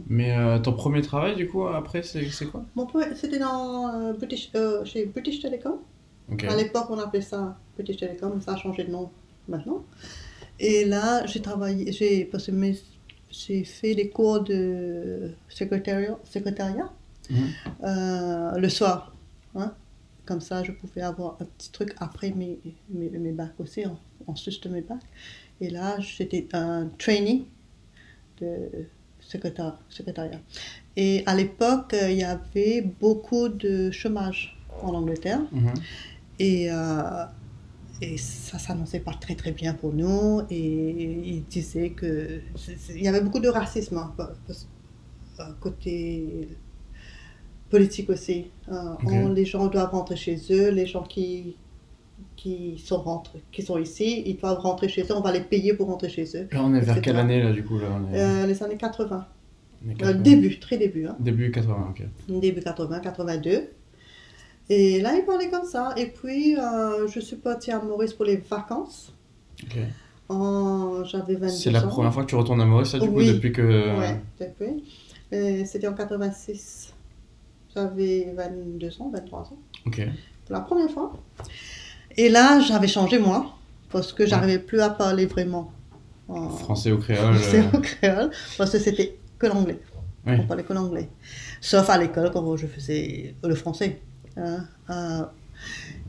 Mais 0.08 0.36
euh, 0.36 0.58
ton 0.58 0.72
premier 0.72 1.02
travail, 1.02 1.34
du 1.36 1.48
coup, 1.48 1.66
après, 1.66 2.02
c'est 2.02 2.46
quoi? 2.46 2.64
Mon 2.74 2.86
c'était 3.14 3.38
dans 3.38 3.88
euh, 3.94 4.12
British, 4.12 4.50
euh, 4.54 4.84
chez 4.84 5.06
British 5.06 5.40
Telecom. 5.40 5.78
À 6.48 6.56
l'époque, 6.56 6.86
on 6.90 6.98
appelait 6.98 7.20
ça 7.20 7.56
British 7.76 7.98
Telecom, 7.98 8.32
mais 8.34 8.40
ça 8.42 8.54
a 8.54 8.56
changé 8.56 8.84
de 8.84 8.90
nom 8.90 9.10
maintenant. 9.48 9.84
Et 10.58 10.84
là, 10.84 11.24
j'ai 11.26 11.40
travaillé, 11.40 11.92
j'ai, 11.92 12.26
que 12.46 12.50
mes- 12.50 12.78
j'ai 13.30 13.64
fait 13.64 13.94
des 13.94 14.08
cours 14.08 14.40
de 14.40 15.32
secrétariat, 15.48 16.18
secrétariat 16.24 16.90
Mhm. 17.30 17.46
euh, 17.84 18.52
le 18.58 18.68
soir. 18.68 19.14
hein. 19.54 19.72
Comme 20.24 20.40
ça, 20.40 20.62
je 20.64 20.72
pouvais 20.72 21.02
avoir 21.02 21.36
un 21.40 21.44
petit 21.44 21.70
truc 21.70 21.94
après 21.98 22.30
mes, 22.32 22.58
mes, 22.90 23.10
mes 23.10 23.32
bacs 23.32 23.54
aussi, 23.60 23.86
en, 23.86 23.98
en 24.26 24.34
sus 24.36 24.60
de 24.60 24.68
mes 24.68 24.80
bacs. 24.80 24.98
Et 25.60 25.70
là, 25.70 25.98
j'étais 26.00 26.48
un 26.52 26.88
trainee 26.98 27.46
de 28.40 28.68
secréta- 29.32 29.78
secrétariat. 29.88 30.40
Et 30.96 31.22
à 31.26 31.34
l'époque, 31.34 31.92
euh, 31.94 32.10
il 32.10 32.18
y 32.18 32.24
avait 32.24 32.80
beaucoup 33.00 33.48
de 33.48 33.90
chômage 33.90 34.56
en 34.82 34.92
Angleterre. 34.94 35.40
Mhm. 35.52 35.74
Et, 36.38 36.70
euh, 36.70 37.24
et 38.02 38.16
ça 38.18 38.58
s'annonçait 38.58 39.00
pas 39.00 39.14
très 39.14 39.34
très 39.34 39.52
bien 39.52 39.72
pour 39.74 39.92
nous. 39.92 40.42
Et 40.50 41.28
ils 41.34 41.44
disaient 41.44 41.90
que 41.90 42.40
il 42.94 43.02
y 43.02 43.08
avait 43.08 43.20
beaucoup 43.22 43.40
de 43.40 43.48
racisme 43.48 43.96
hein, 43.98 44.14
euh, 44.18 45.44
côté 45.60 46.48
politique 47.70 48.10
aussi. 48.10 48.46
Euh, 48.70 48.94
on- 49.04 49.28
les 49.28 49.44
gens 49.44 49.66
doivent 49.66 49.90
rentrer 49.90 50.16
chez 50.16 50.36
eux. 50.50 50.70
Les 50.70 50.86
gens 50.86 51.02
qui 51.02 51.56
qui 52.37 52.79
sont 52.79 52.98
rentrés, 52.98 53.42
qui 53.52 53.62
sont 53.62 53.79
ici, 53.79 54.22
ils 54.26 54.37
doivent 54.37 54.59
rentrer 54.59 54.88
chez 54.88 55.02
eux. 55.02 55.14
On 55.16 55.20
va 55.20 55.33
les 55.33 55.40
payer 55.40 55.74
pour 55.74 55.87
rentrer 55.88 56.09
chez 56.09 56.24
eux. 56.37 56.48
Là, 56.52 56.62
on 56.62 56.74
est 56.74 56.81
vers 56.81 57.00
quelle 57.00 57.16
année, 57.16 57.42
là, 57.42 57.52
du 57.52 57.64
coup 57.64 57.79
là, 57.79 57.88
on 57.90 58.12
est... 58.14 58.20
Euh, 58.20 58.46
les 58.46 58.62
années 58.62 58.76
80. 58.76 59.26
on 59.85 59.88
est 59.90 59.92
Euh, 59.94 59.96
80. 59.96 60.20
début, 60.22 60.59
très 60.59 60.76
début. 60.79 61.07
Hein. 61.07 61.16
Début 61.18 61.50
80, 61.50 61.88
ok. 61.90 62.40
début 62.40 62.61
80, 62.61 63.00
82. 63.00 63.68
Et 64.68 65.00
là, 65.00 65.14
il 65.16 65.24
parlait 65.24 65.48
comme 65.48 65.64
ça. 65.64 65.94
Et 65.96 66.07
puis, 66.07 66.57
euh, 66.59 67.07
je 67.09 67.20
suis 67.20 67.37
partie 67.37 67.70
à 67.70 67.81
Maurice 67.81 68.12
pour 68.12 68.24
les 68.24 68.37
vacances. 68.37 69.14
Ok. 69.64 69.79
En... 70.29 71.05
J'avais 71.05 71.35
22 71.35 71.46
ans. 71.46 71.50
C'est 71.57 71.70
la 71.70 71.83
première 71.83 72.12
fois 72.12 72.24
que 72.24 72.29
tu 72.29 72.35
retournes 72.35 72.61
à 72.61 72.64
Maurice, 72.66 72.90
ça, 72.90 72.98
du 72.98 73.09
coup, 73.09 73.22
depuis 73.22 73.52
que... 73.52 73.98
Ouais, 73.98 74.20
depuis. 74.40 74.85
C'était 75.66 75.87
en 75.88 75.94
86. 75.94 76.92
J'avais 77.74 78.33
22 78.37 79.02
ans, 79.02 79.11
23 79.12 79.40
ans. 79.40 79.59
Ok. 79.87 80.00
Pour 80.46 80.55
la 80.55 80.61
première 80.61 80.90
fois. 80.90 81.12
Et 82.16 82.29
là, 82.29 82.61
j'avais 82.61 82.88
changé, 82.88 83.18
moi. 83.18 83.52
Parce 83.90 84.12
que 84.12 84.26
j'arrivais 84.26 84.59
plus 84.59 84.81
à 84.81 84.90
parler 84.90 85.26
vraiment 85.26 85.72
en 86.29 86.48
Français 86.50 86.90
ou 86.92 86.98
créole. 86.98 87.35
français 87.37 87.61
euh, 87.72 87.76
ou 87.79 87.81
créole. 87.81 88.31
Parce 88.59 88.70
que 88.72 88.79
c'était 88.79 89.16
que 89.38 89.46
l'anglais. 89.46 89.79
On 90.26 90.44
parlait 90.46 90.64
que 90.64 90.72
l'anglais. 90.72 91.09
Sauf 91.61 91.88
à 91.88 91.96
l'école, 91.98 92.31
quand 92.33 92.57
je 92.57 92.66
faisais 92.66 93.35
le 93.44 93.55
français. 93.55 94.00
hein. 94.37 94.64
Euh, 94.90 95.22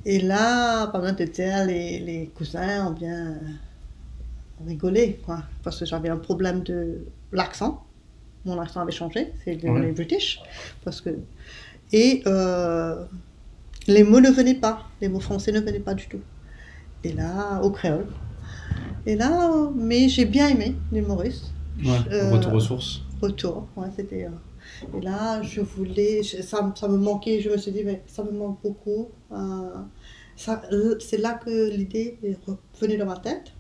et 0.06 0.20
là, 0.20 0.88
pendant 0.88 1.12
dire, 1.12 1.66
les, 1.66 2.00
les 2.00 2.32
cousins 2.36 2.88
ont 2.88 2.92
bien 2.92 3.36
rigolé, 4.66 5.20
quoi. 5.26 5.44
Parce 5.64 5.80
que 5.80 5.86
j'avais 5.86 6.10
un 6.10 6.18
problème 6.18 6.64
de 6.64 7.06
l'accent. 7.32 7.86
Mon 8.46 8.60
accent 8.60 8.82
avait 8.82 8.92
changé, 8.92 9.34
c'est 9.44 9.56
devenu 9.56 9.88
Ouais. 9.88 9.92
british. 9.92 10.40
Parce 10.84 11.00
que... 11.02 11.12
Et 11.94 12.24
euh, 12.26 13.06
les 13.88 14.04
mots 14.04 14.20
ne 14.20 14.30
venaient 14.30 14.56
pas, 14.56 14.84
les 15.02 15.10
mots 15.10 15.20
français 15.20 15.52
ne 15.52 15.60
venaient 15.60 15.80
pas 15.80 15.94
du 15.94 16.08
tout. 16.08 16.20
Et 17.04 17.14
là, 17.14 17.62
au 17.64 17.72
créole. 17.72 18.08
Et 19.06 19.16
là, 19.16 19.52
euh, 19.54 19.70
mais 19.76 20.10
j'ai 20.10 20.26
bien 20.26 20.50
aimé 20.50 20.76
l'humoriste. 20.92 21.54
Ouais, 21.84 21.98
Euh, 22.12 22.32
retour 22.32 22.54
aux 22.54 22.60
sources. 22.60 23.02
Retour, 23.22 23.68
ouais, 23.78 23.88
c'était. 23.96 24.26
euh, 24.26 24.98
Et 24.98 25.02
là, 25.02 25.42
je 25.42 25.62
voulais, 25.62 26.24
je- 26.24 26.42
ça, 26.42 26.74
ça 26.76 26.88
me 26.88 26.98
manquait, 26.98 27.40
je 27.40 27.50
me 27.50 27.58
suis 27.58 27.72
dit, 27.72 27.84
mais 27.86 28.04
ça 28.08 28.24
me 28.24 28.32
manque 28.32 28.62
beaucoup. 28.62 29.10
euh, 29.32 29.70
ça- 30.36 30.62
c'est 31.00 31.18
là 31.18 31.34
que 31.36 31.70
l'idée 31.70 32.18
est 32.24 32.38
revenue 32.46 32.98
dans 32.98 33.06
ma 33.06 33.18
tête. 33.18 33.54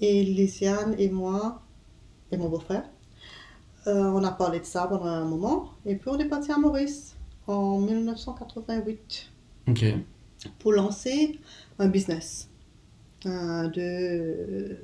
Et 0.00 0.22
Lysiane 0.24 0.94
et 0.98 1.08
moi, 1.10 1.62
et 2.32 2.36
mon 2.36 2.48
beau-frère, 2.48 2.84
euh, 3.86 4.04
on 4.14 4.22
a 4.24 4.32
parlé 4.32 4.60
de 4.60 4.64
ça 4.64 4.86
pendant 4.86 5.04
un 5.06 5.24
moment. 5.24 5.70
Et 5.84 5.96
puis 5.96 6.08
on 6.10 6.18
est 6.18 6.28
parti 6.28 6.50
à 6.52 6.58
Maurice 6.58 7.15
en 7.46 7.78
1988 7.80 9.30
Ok. 9.68 9.84
pour 10.58 10.72
lancer 10.72 11.38
un 11.78 11.88
business 11.88 12.48
euh, 13.26 13.68
de 13.68 14.76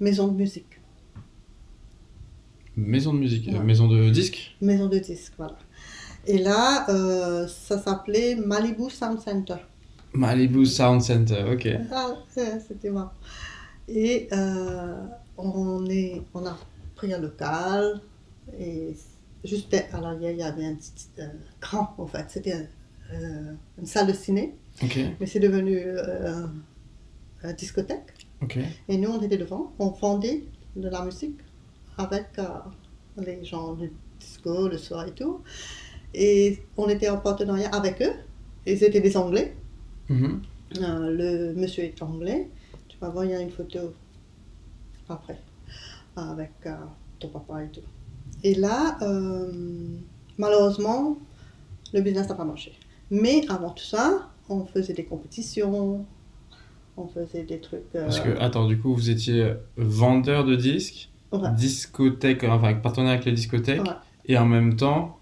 maison 0.00 0.28
de 0.28 0.36
musique. 0.36 0.64
Maison 2.76 3.14
de 3.14 3.18
musique, 3.20 3.46
Ouais. 3.48 3.58
maison 3.60 3.88
de 3.88 4.10
disques 4.10 4.54
Maison 4.60 4.86
de 4.86 4.98
disques, 4.98 5.32
voilà. 5.38 5.56
Et 6.26 6.38
là, 6.38 6.88
euh, 6.90 7.46
ça 7.46 7.78
s'appelait 7.78 8.34
Malibu 8.34 8.90
Sound 8.90 9.20
Center. 9.20 9.56
Malibu 10.12 10.66
Sound 10.66 11.00
Center, 11.00 11.44
ok. 11.52 11.68
Ah, 11.92 12.14
c'était 12.68 12.90
marrant. 12.90 13.12
Et 13.88 14.28
euh, 14.32 15.06
on, 15.38 15.86
est, 15.86 16.20
on 16.34 16.44
a 16.44 16.56
pris 16.96 17.12
un 17.14 17.18
local. 17.20 18.00
Et 18.58 18.94
juste, 19.46 19.74
à 19.92 20.00
l'arrière, 20.00 20.32
il 20.32 20.38
y 20.38 20.42
avait 20.42 20.66
un 20.66 20.74
petit 20.74 21.08
euh, 21.18 21.28
grand, 21.60 21.94
en 21.98 22.06
fait. 22.06 22.26
C'était 22.28 22.68
euh, 23.12 23.52
une 23.78 23.86
salle 23.86 24.08
de 24.08 24.12
ciné, 24.12 24.54
mais 25.20 25.26
c'est 25.26 25.40
devenu 25.40 25.78
euh, 25.78 26.46
une 27.42 27.52
discothèque. 27.52 28.12
Et 28.88 28.98
nous, 28.98 29.10
on 29.10 29.22
était 29.22 29.38
devant, 29.38 29.72
on 29.78 29.88
vendait 29.88 30.44
de 30.76 30.88
la 30.88 31.04
musique 31.04 31.40
avec 31.96 32.26
les 33.16 33.44
gens 33.44 33.72
du 33.74 33.90
disco 34.20 34.68
le 34.68 34.76
soir 34.76 35.06
et 35.06 35.12
tout. 35.12 35.40
Et 36.12 36.62
on 36.76 36.88
était 36.88 37.08
en 37.08 37.16
partenariat 37.16 37.70
avec 37.70 38.02
eux. 38.02 38.12
Ils 38.66 38.84
étaient 38.84 39.00
des 39.00 39.16
Anglais. 39.16 39.56
Mm-hmm. 40.10 40.40
le 40.80 41.54
monsieur 41.54 41.84
est 41.84 42.00
anglais. 42.02 42.50
Tu 42.88 42.98
vas 42.98 43.08
voir, 43.08 43.24
il 43.24 43.30
y 43.30 43.34
a 43.34 43.40
une 43.40 43.50
photo 43.50 43.94
après 45.08 45.38
avec 46.14 46.52
ton 47.18 47.28
papa 47.28 47.64
et 47.64 47.68
tout. 47.68 47.80
Et 48.46 48.54
là, 48.54 48.96
malheureusement, 50.38 51.18
le 51.92 52.00
business 52.00 52.28
n'a 52.28 52.36
pas 52.36 52.44
marché. 52.44 52.72
Mais 53.10 53.44
avant 53.48 53.70
tout 53.70 53.84
ça, 53.84 54.30
on 54.48 54.64
faisait 54.66 54.92
des 54.92 55.04
compétitions, 55.04 56.06
on 56.96 57.08
faisait 57.08 57.42
des 57.42 57.58
trucs. 57.58 57.82
Euh, 57.96 58.04
Parce 58.04 58.20
que, 58.20 58.38
attends, 58.38 58.68
du 58.68 58.78
coup, 58.78 58.94
vous 58.94 59.10
étiez 59.10 59.54
vendeur 59.76 60.44
de 60.44 60.54
disques, 60.54 61.10
discothèque, 61.56 62.44
enfin, 62.44 62.72
partenaire 62.74 63.10
avec 63.14 63.24
les 63.24 63.32
discothèques, 63.32 63.82
et 64.26 64.38
en 64.38 64.46
même 64.46 64.76
temps, 64.76 65.18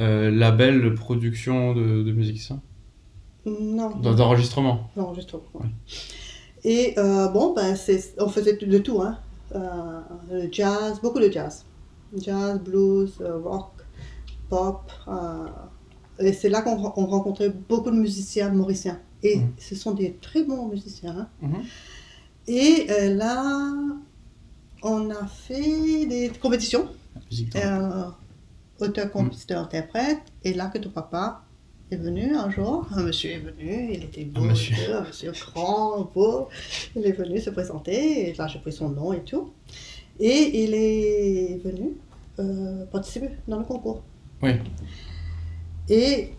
euh, 0.00 0.32
label 0.32 0.82
de 0.82 0.90
production 0.90 1.72
de, 1.72 2.02
de 2.02 2.12
musique, 2.12 2.40
ça 2.40 2.58
Non. 3.46 3.90
D'enregistrement 3.90 4.90
D'enregistrement, 4.96 5.44
Et 6.64 6.94
euh, 6.98 7.28
bon, 7.28 7.54
ben, 7.54 7.76
on 8.18 8.28
faisait 8.28 8.56
de 8.56 8.78
tout, 8.78 9.02
hein. 9.02 9.18
le 9.52 10.48
jazz, 10.50 10.98
beaucoup 11.00 11.20
de 11.20 11.30
jazz. 11.30 11.64
Jazz, 12.16 12.60
blues, 12.60 13.20
rock, 13.20 13.72
pop. 14.48 14.92
Et 16.18 16.32
c'est 16.32 16.48
là 16.48 16.62
qu'on 16.62 16.76
rencontrait 16.76 17.50
beaucoup 17.50 17.90
de 17.90 17.96
musiciens 17.96 18.50
mauriciens. 18.50 19.00
Et 19.22 19.36
mhm. 19.36 19.52
ce 19.58 19.74
sont 19.74 19.92
des 19.92 20.14
très 20.20 20.44
bons 20.44 20.66
musiciens. 20.68 21.16
Hein. 21.18 21.28
Mhm. 21.42 21.64
Et 22.48 22.86
euh, 22.90 23.14
là, 23.14 23.72
on 24.82 25.10
a 25.10 25.26
fait 25.26 26.06
des 26.06 26.30
compétitions. 26.40 26.88
Euh, 27.56 28.04
auteur, 28.78 29.10
compositeur, 29.10 29.62
interprète. 29.62 30.20
Et 30.44 30.54
là 30.54 30.66
que 30.66 30.78
ton 30.78 30.90
papa 30.90 31.42
est 31.90 31.96
venu 31.96 32.34
un 32.34 32.50
jour. 32.50 32.86
Un 32.94 33.02
monsieur 33.02 33.30
est 33.30 33.38
venu, 33.38 33.94
il 33.94 34.04
était 34.04 34.24
beau, 34.24 34.42
un 34.42 34.46
monsieur, 34.46 34.96
un 34.96 35.02
monsieur 35.02 35.32
grand, 35.32 36.10
beau. 36.14 36.48
Il 36.94 37.06
est 37.06 37.12
venu 37.12 37.40
se 37.40 37.50
présenter. 37.50 38.30
Et 38.30 38.34
là, 38.34 38.46
j'ai 38.46 38.58
pris 38.58 38.72
son 38.72 38.90
nom 38.90 39.12
et 39.12 39.22
tout. 39.22 39.52
Et 40.18 40.64
il 40.64 40.74
est 40.74 41.60
venu 41.64 41.92
euh, 42.38 42.84
participer 42.86 43.30
dans 43.48 43.58
le 43.58 43.64
concours. 43.64 44.02
Oui. 44.42 44.52
Et 45.88 46.32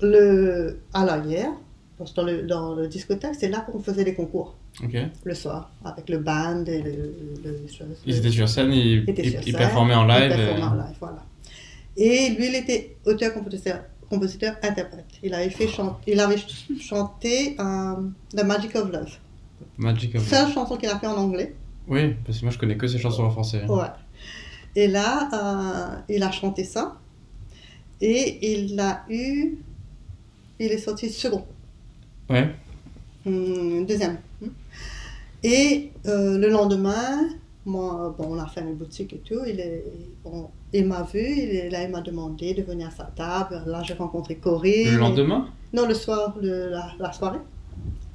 le, 0.00 0.80
à 0.92 1.04
l'arrière, 1.04 1.52
dans 2.16 2.24
le, 2.24 2.42
dans 2.42 2.74
le 2.74 2.88
discothèque, 2.88 3.34
c'est 3.38 3.48
là 3.48 3.60
qu'on 3.60 3.80
faisait 3.80 4.04
les 4.04 4.14
concours. 4.14 4.56
Le 5.24 5.34
soir, 5.34 5.70
avec 5.84 6.08
le 6.08 6.18
band 6.18 6.64
et 6.64 6.80
le. 6.80 7.14
ils 8.06 8.16
étaient 8.16 8.30
sur 8.30 8.48
scène, 8.48 8.72
ils, 8.72 9.04
ils, 9.46 9.52
performaient 9.52 9.94
en 9.94 10.06
live. 10.06 10.30
Performaient 10.30 10.62
en 10.62 10.74
live, 10.74 10.96
voilà. 10.98 11.24
Et 11.96 12.30
lui, 12.30 12.48
il 12.48 12.54
était 12.54 12.96
auteur, 13.04 13.34
compositeur, 13.34 13.82
compositeur 14.08 14.56
interprète. 14.62 15.04
Il 15.22 15.34
avait, 15.34 15.50
fait 15.50 15.68
il 16.06 16.18
avait 16.18 16.38
chanté 16.80 17.54
euh, 17.60 17.94
The 18.34 18.44
Magic 18.44 18.74
of 18.76 18.90
Love. 18.90 19.18
Magic 19.76 20.14
of 20.14 20.26
Seule 20.26 20.50
chanson 20.50 20.76
qu'il 20.76 20.88
a 20.88 20.98
fait 20.98 21.06
en 21.06 21.16
anglais. 21.16 21.54
Oui, 21.88 22.14
parce 22.24 22.38
que 22.38 22.44
moi 22.44 22.52
je 22.52 22.58
connais 22.58 22.76
que 22.76 22.86
ses 22.86 22.98
chansons 22.98 23.24
en 23.24 23.30
français. 23.30 23.64
Ouais. 23.68 23.86
Et 24.74 24.88
là, 24.88 25.28
euh, 25.32 25.96
il 26.08 26.22
a 26.22 26.30
chanté 26.30 26.64
ça. 26.64 26.98
Et 28.00 28.52
il 28.52 28.78
a 28.80 29.04
eu. 29.08 29.58
Il 30.58 30.72
est 30.72 30.78
sorti 30.78 31.10
second. 31.10 31.44
Ouais. 32.30 32.54
Hum, 33.26 33.84
deuxième. 33.86 34.18
Et 35.42 35.90
euh, 36.06 36.38
le 36.38 36.48
lendemain, 36.48 37.28
moi, 37.66 38.14
bon, 38.16 38.36
on 38.36 38.38
a 38.38 38.46
fait 38.46 38.60
une 38.60 38.74
boutique 38.74 39.12
et 39.12 39.18
tout. 39.18 39.40
Il, 39.46 39.60
est, 39.60 39.84
il 40.72 40.86
m'a 40.86 41.02
vu, 41.02 41.20
il 41.20 41.68
là, 41.70 41.82
il 41.82 41.90
m'a 41.90 42.00
demandé 42.00 42.54
de 42.54 42.62
venir 42.62 42.88
à 42.88 42.90
sa 42.90 43.04
table. 43.04 43.62
Là, 43.66 43.82
j'ai 43.82 43.94
rencontré 43.94 44.36
Corinne. 44.36 44.92
Le 44.92 44.98
lendemain? 44.98 45.48
Non, 45.72 45.86
le 45.86 45.94
soir, 45.94 46.36
de 46.40 46.70
la, 46.98 47.12
soirée. 47.12 47.38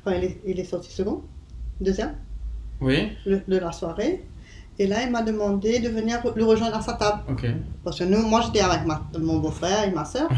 Enfin, 0.05 0.17
il 0.17 0.23
est, 0.23 0.41
il 0.45 0.59
est 0.59 0.63
sorti 0.63 0.91
second. 0.91 1.21
Deuxième. 1.81 2.15
Oui. 2.81 3.09
de 3.25 3.57
la 3.57 3.71
soirée. 3.71 4.23
Et 4.79 4.85
là, 4.85 5.03
il 5.03 5.11
m'a 5.11 5.23
demandé 5.23 5.79
de 5.79 5.89
venir 5.89 6.21
le 6.35 6.45
rejoindre 6.45 6.77
à 6.77 6.81
sa 6.81 6.93
table. 6.93 7.21
Parce 7.83 7.97
que 7.99 8.03
nous, 8.03 8.21
moi, 8.27 8.41
j'étais 8.45 8.61
avec 8.63 8.81
mon 9.19 9.37
beau-frère 9.37 9.87
et 9.87 9.91
ma 9.91 10.05
soeur. 10.05 10.29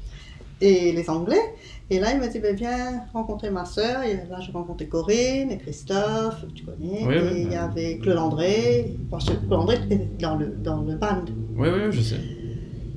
et 0.60 0.92
les 0.92 1.10
Anglais. 1.10 1.54
Et 1.90 2.00
là, 2.00 2.12
il 2.12 2.18
m'a 2.18 2.28
dit, 2.28 2.38
ben, 2.40 2.56
viens 2.56 3.02
rencontrer 3.12 3.50
ma 3.50 3.64
soeur. 3.64 4.02
Et 4.02 4.14
là, 4.28 4.40
j'ai 4.40 4.50
rencontré 4.50 4.88
Corinne 4.88 5.50
et 5.50 5.58
Christophe, 5.58 6.44
tu 6.54 6.64
connais. 6.64 7.02
et 7.02 7.42
il 7.42 7.52
y 7.52 7.56
avait 7.56 7.98
Claude 7.98 8.18
André. 8.18 8.96
Parce 9.10 9.26
que 9.26 9.34
Claude 9.34 9.60
André 9.60 9.76
était 9.76 10.08
dans 10.18 10.36
le, 10.36 10.46
dans 10.46 10.80
le 10.80 10.96
band. 10.96 11.24
Oui, 11.56 11.68
oui, 11.68 11.92
je 11.92 12.00
sais. 12.00 12.20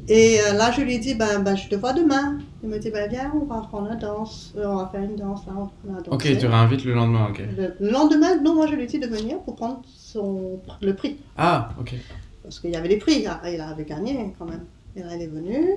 Et 0.09 0.39
euh, 0.39 0.53
là, 0.53 0.71
je 0.71 0.81
lui 0.81 0.95
ai 0.95 0.99
dit, 0.99 1.15
ben, 1.15 1.41
ben, 1.41 1.55
je 1.55 1.67
te 1.67 1.75
vois 1.75 1.91
demain. 1.91 2.37
Il 2.63 2.69
me 2.69 2.79
dit, 2.79 2.91
ben, 2.91 3.09
viens, 3.09 3.31
on 3.35 3.45
va 3.45 3.59
prendre 3.61 3.89
la 3.89 3.95
danse. 3.95 4.53
Euh, 4.55 4.65
on 4.65 4.77
va 4.77 4.87
faire 4.87 5.03
une 5.03 5.17
danse, 5.17 5.45
là, 5.45 5.53
on 5.57 5.91
va 5.91 5.99
Ok, 6.11 6.37
tu 6.39 6.45
réinvites 6.45 6.85
le 6.85 6.93
lendemain, 6.93 7.27
ok. 7.29 7.41
Le, 7.57 7.91
lendemain, 7.91 8.41
non, 8.41 8.55
moi, 8.55 8.67
je 8.67 8.75
lui 8.75 8.83
ai 8.83 8.87
dit 8.87 8.99
de 8.99 9.07
venir 9.07 9.39
pour 9.39 9.55
prendre 9.55 9.81
son, 9.85 10.61
le 10.81 10.95
prix. 10.95 11.17
Ah, 11.37 11.69
ok. 11.79 11.95
Parce 12.41 12.59
qu'il 12.61 12.71
y 12.71 12.77
avait 12.77 12.87
des 12.87 12.97
prix, 12.97 13.25
il 13.25 13.61
avait 13.61 13.83
gagné 13.83 14.33
quand 14.39 14.45
même. 14.45 14.63
Et 14.95 15.03
là, 15.03 15.15
il 15.15 15.23
est 15.23 15.27
venu. 15.27 15.75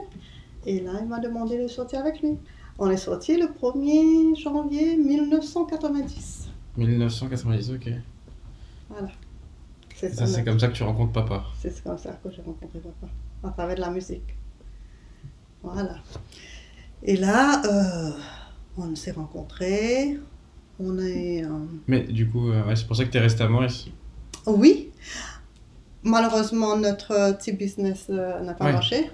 Et 0.64 0.80
là, 0.80 0.92
il 1.00 1.08
m'a 1.08 1.18
demandé 1.18 1.60
de 1.60 1.66
sortir 1.66 2.00
avec 2.00 2.22
lui. 2.22 2.38
On 2.78 2.88
est 2.88 2.96
sorti 2.96 3.36
le 3.36 3.46
1er 3.46 4.40
janvier 4.40 4.96
1990. 4.96 6.48
1990, 6.76 7.70
ok. 7.72 7.90
Voilà. 8.88 9.08
C'est 9.96 10.44
comme 10.44 10.60
ça 10.60 10.68
que 10.68 10.72
tu 10.72 10.84
rencontres 10.84 11.12
papa. 11.12 11.44
C'est 11.58 11.82
comme 11.82 11.98
ça 11.98 12.12
que 12.22 12.30
j'ai 12.30 12.42
rencontré 12.42 12.78
papa 12.78 13.12
à 13.42 13.50
travers 13.50 13.76
de 13.76 13.81
la 13.81 13.90
musique. 13.90 14.37
Voilà. 15.62 15.96
Et 17.03 17.16
là, 17.16 17.62
euh, 17.64 18.11
on 18.76 18.94
s'est 18.94 19.12
rencontrés. 19.12 20.18
On 20.79 20.98
est. 20.98 21.44
Euh, 21.44 21.48
Mais 21.87 22.00
du 22.00 22.29
coup, 22.29 22.50
euh, 22.50 22.74
c'est 22.74 22.87
pour 22.87 22.96
ça 22.96 23.05
que 23.05 23.11
tu 23.11 23.18
es 23.18 23.20
resté 23.20 23.42
à 23.42 23.48
Maurice 23.48 23.87
Oui. 24.46 24.90
Malheureusement, 26.03 26.76
notre 26.76 27.37
petit 27.37 27.53
business 27.53 28.09
n'a 28.09 28.55
pas 28.55 28.72
marché. 28.72 29.11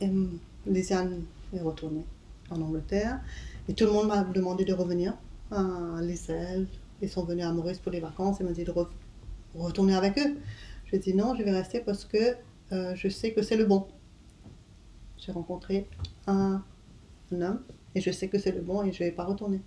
Et 0.00 0.10
Lisiane 0.66 1.22
est 1.54 1.60
retournée 1.60 2.04
en 2.50 2.60
Angleterre. 2.60 3.20
Et 3.68 3.74
tout 3.74 3.84
le 3.84 3.92
monde 3.92 4.08
m'a 4.08 4.22
demandé 4.24 4.64
de 4.64 4.72
revenir 4.72 5.14
à 5.52 6.00
l'Israël. 6.00 6.66
Ils 7.00 7.08
sont 7.08 7.24
venus 7.24 7.44
à 7.44 7.52
Maurice 7.52 7.78
pour 7.78 7.92
les 7.92 8.00
vacances 8.00 8.40
et 8.40 8.44
m'ont 8.44 8.50
dit 8.50 8.64
de 8.64 8.74
retourner 9.54 9.94
avec 9.94 10.18
eux. 10.18 10.36
J'ai 10.90 10.98
dit 10.98 11.14
non, 11.14 11.34
je 11.36 11.44
vais 11.44 11.52
rester 11.52 11.80
parce 11.80 12.04
que 12.04 12.36
euh, 12.72 12.94
je 12.94 13.08
sais 13.08 13.32
que 13.32 13.42
c'est 13.42 13.56
le 13.56 13.64
bon. 13.64 13.86
J'ai 15.18 15.32
rencontré 15.32 15.86
un, 16.26 16.62
homme 17.32 17.60
et 17.94 18.00
je 18.00 18.10
sais 18.10 18.28
que 18.28 18.38
c'est 18.38 18.52
le 18.52 18.60
bon 18.60 18.82
et 18.82 18.92
je 18.92 19.00
vais 19.00 19.10
pas 19.10 19.24
retourner. 19.24 19.60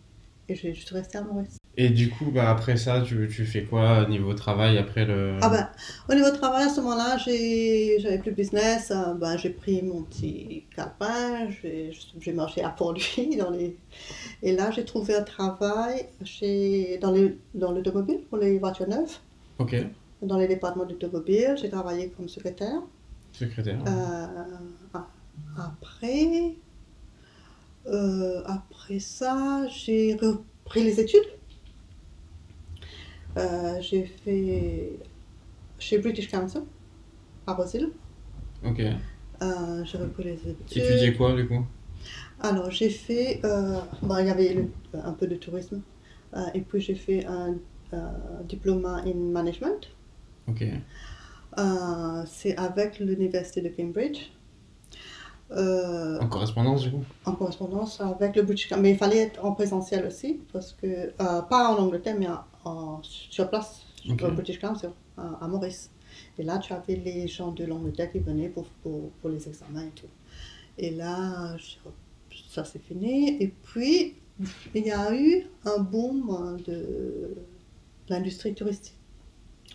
Et 0.48 0.56
je 0.56 0.64
vais 0.64 0.74
juste 0.74 0.90
rester 0.90 1.18
à 1.18 1.22
Maurice. 1.22 1.58
Et 1.78 1.90
du 1.90 2.10
coup, 2.10 2.32
bah, 2.32 2.50
après 2.50 2.76
ça, 2.76 3.02
tu, 3.02 3.30
tu 3.30 3.46
fais 3.46 3.64
quoi 3.64 4.04
au 4.04 4.10
niveau 4.10 4.34
travail 4.34 4.78
après 4.78 5.06
le... 5.06 5.38
Ah 5.42 5.50
ben, 5.50 5.70
au 6.10 6.16
niveau 6.16 6.32
travail, 6.32 6.64
à 6.64 6.70
ce 6.70 6.82
moment-là, 6.82 7.18
j'avais 7.18 8.18
plus 8.18 8.32
de 8.32 8.36
business. 8.36 8.92
Euh, 8.92 9.14
ben, 9.14 9.38
j'ai 9.38 9.52
pris 9.52 9.82
mon 9.84 10.02
petit 10.02 10.66
calepin, 10.76 11.48
j'ai 12.20 12.34
marché 12.34 12.64
à 12.64 12.70
Port-Louis. 12.70 13.38
Dans 13.40 13.52
les... 13.52 13.78
Et 14.42 14.56
là, 14.56 14.72
j'ai 14.72 14.84
trouvé 14.84 15.16
un 15.16 15.24
travail 15.24 16.08
chez, 16.24 16.98
dans, 17.02 17.12
les, 17.12 17.38
dans 17.54 17.72
l'automobile 17.72 18.22
pour 18.30 18.40
les 18.40 18.58
voitures 18.58 18.90
neuves. 18.90 19.20
Ok 19.60 19.76
dans 20.22 20.38
les 20.38 20.48
départements 20.48 20.86
d'automobile. 20.86 21.56
J'ai 21.62 21.70
travaillé 21.70 22.10
comme 22.10 22.28
secrétaire. 22.28 22.82
Secrétaire. 23.32 23.80
Euh, 23.88 25.00
après, 25.58 26.56
euh, 27.88 28.42
après 28.46 29.00
ça, 29.00 29.68
j'ai 29.68 30.16
repris 30.16 30.84
les 30.84 31.00
études. 31.00 31.28
Euh, 33.38 33.80
j'ai 33.82 34.06
fait 34.06 35.00
chez 35.78 36.00
British 36.00 36.30
Council 36.30 36.62
à 37.48 37.54
Brésil. 37.54 37.90
Ok. 38.66 38.78
j'ai 38.80 39.98
repris 39.98 40.24
les 40.24 40.34
études. 40.34 40.84
Étudier 40.84 41.14
quoi 41.16 41.36
du 41.36 41.48
coup? 41.48 41.66
Alors 42.42 42.72
j'ai 42.72 42.90
fait, 42.90 43.42
il 43.44 44.26
y 44.26 44.30
avait 44.30 44.68
un 44.94 45.14
peu 45.14 45.28
de 45.28 45.36
tourisme 45.36 45.82
et 46.54 46.62
puis 46.62 46.82
j'ai 46.82 46.96
fait 46.96 47.26
un 47.26 47.56
diplôme 48.48 48.86
in 48.86 49.14
management. 49.14 49.90
Ok. 50.50 50.64
Euh, 51.58 52.24
c'est 52.28 52.56
avec 52.58 53.00
l'université 53.00 53.62
de 53.62 53.70
Cambridge. 53.70 54.32
Euh, 55.52 56.20
en 56.20 56.28
correspondance 56.28 56.84
du 56.84 56.92
coup? 56.92 57.04
En 57.26 57.32
correspondance 57.34 58.00
avec 58.02 58.36
le 58.36 58.44
British 58.44 58.72
Mais 58.78 58.92
il 58.92 58.98
fallait 58.98 59.18
être 59.18 59.44
en 59.44 59.54
présentiel 59.54 60.06
aussi, 60.06 60.40
parce 60.54 60.74
que, 60.74 60.88
euh, 60.88 61.42
pas 61.42 61.74
en 61.74 61.82
Angleterre, 61.82 62.16
mais 62.20 62.28
en, 62.64 63.00
sur 63.02 63.50
place, 63.50 63.84
okay. 64.08 64.26
au 64.26 64.32
British 64.32 64.60
Council, 64.60 64.90
à, 65.18 65.48
Maurice. 65.48 65.90
Et 66.38 66.44
là, 66.44 66.60
tu 66.60 66.72
avais 66.72 66.96
les 66.96 67.28
gens 67.28 67.52
de 67.52 67.66
l'Angleterre 67.66 68.12
qui 68.12 68.20
venaient 68.20 68.50
pour, 68.50 68.66
pour, 68.84 69.10
pour, 69.22 69.30
les 69.30 69.48
examens 69.48 69.84
et 69.84 70.00
tout. 70.00 70.08
Et 70.78 70.92
là, 70.92 71.56
ça 72.50 72.64
c'est 72.64 72.82
fini. 72.82 73.42
Et 73.42 73.48
puis, 73.48 74.16
il 74.76 74.86
y 74.86 74.92
a 74.92 75.14
eu 75.14 75.48
un 75.66 75.80
boom 75.80 76.58
de 76.66 77.36
l'industrie 78.08 78.54
touristique. 78.54 78.99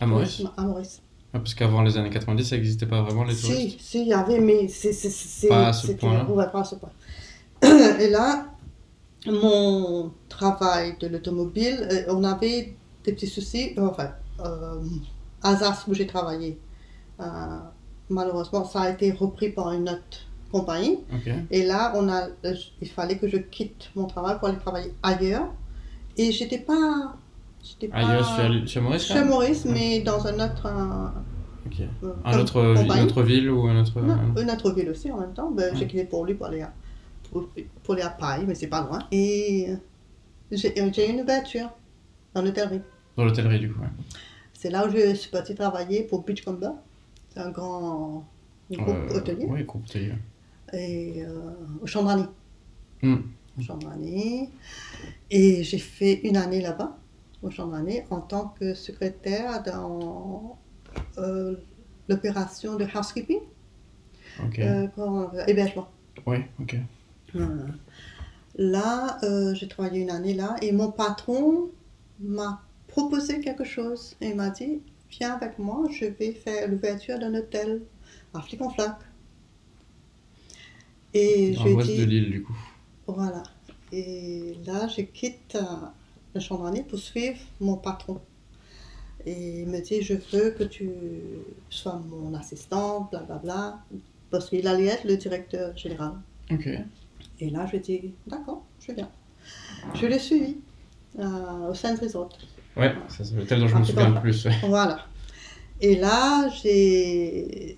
À 0.01 0.07
Maurice 0.07 0.43
À 0.57 0.63
Maurice. 0.63 1.01
parce 1.33 1.55
qu'avant 1.55 1.83
les 1.83 1.97
années 1.97 2.11
90, 2.11 2.45
ça 2.45 2.57
n'existait 2.57 2.87
pas 2.87 3.03
vraiment 3.03 3.25
les 3.25 3.35
touristes 3.35 3.79
Si, 3.79 3.79
si, 3.81 4.01
il 4.03 4.09
y 4.09 4.13
avait, 4.13 4.41
mais 4.41 4.69
c'est. 4.69 5.49
Pas 5.49 5.69
à 5.69 5.73
ce 5.73 5.93
point-là. 5.93 6.25
Ouais, 6.29 6.47
pas 6.51 6.61
à 6.61 6.65
ce 6.65 6.77
point. 6.77 6.91
Et 8.01 8.11
là, 8.11 8.47
mon 9.27 10.13
travail 10.29 10.97
de 11.01 11.07
l'automobile, 11.07 11.89
euh, 11.91 12.05
on 12.09 12.25
avait 12.25 12.75
des 13.05 13.13
petits 13.13 13.27
soucis. 13.27 13.75
Enfin, 13.79 14.11
euh, 14.41 14.81
Alsace 15.43 15.87
où 15.89 15.95
j'ai 15.95 16.07
travaillé. 16.07 16.59
Euh, 17.21 17.25
malheureusement, 18.09 18.65
ça 18.65 18.83
a 18.83 18.91
été 18.91 19.13
repris 19.13 19.51
par 19.51 19.73
une 19.73 19.89
autre 19.89 20.27
compagnie. 20.51 21.01
Et 21.51 21.65
là, 21.65 21.93
on 21.97 22.09
a, 22.09 22.29
il 22.81 22.89
fallait 22.89 23.19
que 23.19 23.29
je 23.29 23.39
quitte 23.39 23.91
mon 23.97 24.07
travail 24.07 24.39
pour 24.39 24.49
aller 24.49 24.59
travailler 24.59 24.95
ailleurs. 25.03 25.49
Et 26.17 26.31
j'étais 26.33 26.59
pas. 26.59 27.17
Ailleurs, 27.93 28.67
chez, 28.67 28.81
Maurice 28.81 29.05
Chez 29.05 29.25
Maurice, 29.25 29.65
mais 29.65 30.01
dans 30.01 30.27
un 30.27 30.35
autre. 30.35 30.67
Euh, 30.67 31.87
un 32.25 32.39
autre, 32.39 32.59
une 32.59 33.05
autre 33.05 33.23
ville 33.23 33.51
ou 33.51 33.67
un 33.67 33.81
autre. 33.81 33.93
une 33.99 34.51
autre 34.51 34.73
ville 34.73 34.91
aussi 34.91 35.11
en 35.11 35.19
même 35.19 35.33
temps. 35.33 35.51
Ben, 35.51 35.75
J'ai 35.75 35.87
quitté 35.87 36.05
pour 36.05 36.25
lui 36.27 36.35
pour 36.35 36.47
aller 36.47 36.61
à, 36.63 36.73
pour, 37.31 37.49
pour 37.83 37.95
aller 37.95 38.03
à 38.03 38.11
Paris, 38.11 38.45
mais 38.47 38.55
c'est 38.55 38.67
pas 38.67 38.83
loin. 38.83 39.01
Et 39.11 39.71
j'ai 40.53 41.11
une 41.11 41.23
voiture 41.25 41.71
dans 42.35 42.43
l'hôtellerie. 42.43 42.83
Dans 43.17 43.25
l'hôtellerie, 43.25 43.61
du 43.61 43.73
coup, 43.73 43.81
ouais. 43.81 43.89
C'est 44.53 44.71
là 44.71 44.87
où 44.87 44.91
je 44.91 45.15
suis 45.15 45.31
partie 45.31 45.55
travailler 45.55 46.03
pour 46.03 46.23
Beachcomber. 46.23 46.71
C'est 47.29 47.41
un 47.41 47.51
grand 47.51 48.25
groupe 48.71 48.89
euh, 48.89 49.17
hôtelier. 49.19 49.47
Oui, 49.49 49.63
groupe 49.65 49.85
hôtelier. 49.85 50.15
Et 50.73 51.23
euh, 51.23 51.51
au 51.83 51.87
Chandrani. 51.87 52.25
Au 53.03 53.61
Chandrani. 53.61 54.49
Et 55.31 55.63
j'ai 55.63 55.79
fait 55.79 56.21
une 56.25 56.37
année 56.37 56.61
là-bas, 56.61 56.97
au 57.45 57.51
Chandrani, 57.51 58.01
en 58.11 58.21
tant 58.21 58.49
que 58.59 58.75
secrétaire 58.75 59.63
dans 59.63 60.59
euh, 61.19 61.57
l'opération 62.09 62.77
de 62.77 62.85
housekeeping. 62.85 63.41
Ok. 64.43 64.59
hébergement. 65.47 65.89
Oui, 66.27 66.39
ok. 66.61 66.77
Là, 68.57 69.19
j'ai 69.55 69.69
travaillé 69.69 70.03
une 70.03 70.11
année 70.11 70.35
là 70.35 70.57
et 70.63 70.73
mon 70.73 70.91
patron 70.91 71.71
m'a 72.21 72.63
proposé 72.89 73.41
quelque 73.41 73.65
chose. 73.65 74.17
Il 74.21 74.37
m'a 74.37 74.51
dit, 74.51 74.81
viens 75.11 75.35
avec 75.35 75.59
moi, 75.59 75.87
je 75.91 76.07
vais 76.07 76.33
faire 76.33 76.69
l'ouverture 76.69 77.19
d'un 77.19 77.35
hôtel 77.35 77.83
à 78.33 78.41
Flic-en-Flac. 78.41 78.97
Et 81.13 81.55
je 81.55 81.83
dit... 81.83 81.99
de 81.99 82.05
l'île, 82.05 82.31
du 82.31 82.43
coup. 82.43 82.57
Voilà. 83.07 83.43
Et 83.93 84.57
là, 84.67 84.89
je 84.89 85.03
quitte 85.03 85.57
euh, 86.35 86.39
le 86.39 86.41
Chandranais 86.41 86.83
pour 86.83 86.99
suivre 86.99 87.39
mon 87.61 87.77
patron. 87.77 88.21
Et 89.27 89.61
il 89.63 89.69
me 89.69 89.81
dit, 89.81 90.03
je 90.03 90.15
veux 90.33 90.51
que 90.51 90.65
tu 90.65 90.91
sois 91.71 92.01
mon 92.09 92.35
assistant, 92.35 93.09
blablabla, 93.11 93.39
bla, 93.39 93.79
bla, 93.91 93.99
parce 94.31 94.51
qu'il 94.51 94.67
allait 94.69 94.87
être 94.87 95.05
le 95.05 95.17
directeur 95.17 95.77
général. 95.77 96.13
Ok. 96.51 96.69
Et 97.41 97.51
là, 97.51 97.67
je 97.73 97.79
dis, 97.79 98.13
d'accord, 98.27 98.65
je 98.87 98.93
viens. 98.93 99.09
Je 99.95 100.07
l'ai 100.07 100.19
suivi 100.19 100.57
euh, 101.19 101.71
au 101.71 101.75
Saint 101.75 101.97
Resort. 101.97 102.31
Ouais, 102.77 102.93
c'est 103.09 103.33
l'hôtel 103.33 103.61
dont 103.61 103.69
je 103.69 103.77
me 103.77 103.85
souviens 103.85 104.11
le 104.11 104.21
plus. 104.21 104.47
Voilà. 104.69 105.07
Et 105.81 105.97
là, 105.97 106.49
j'ai 106.63 107.77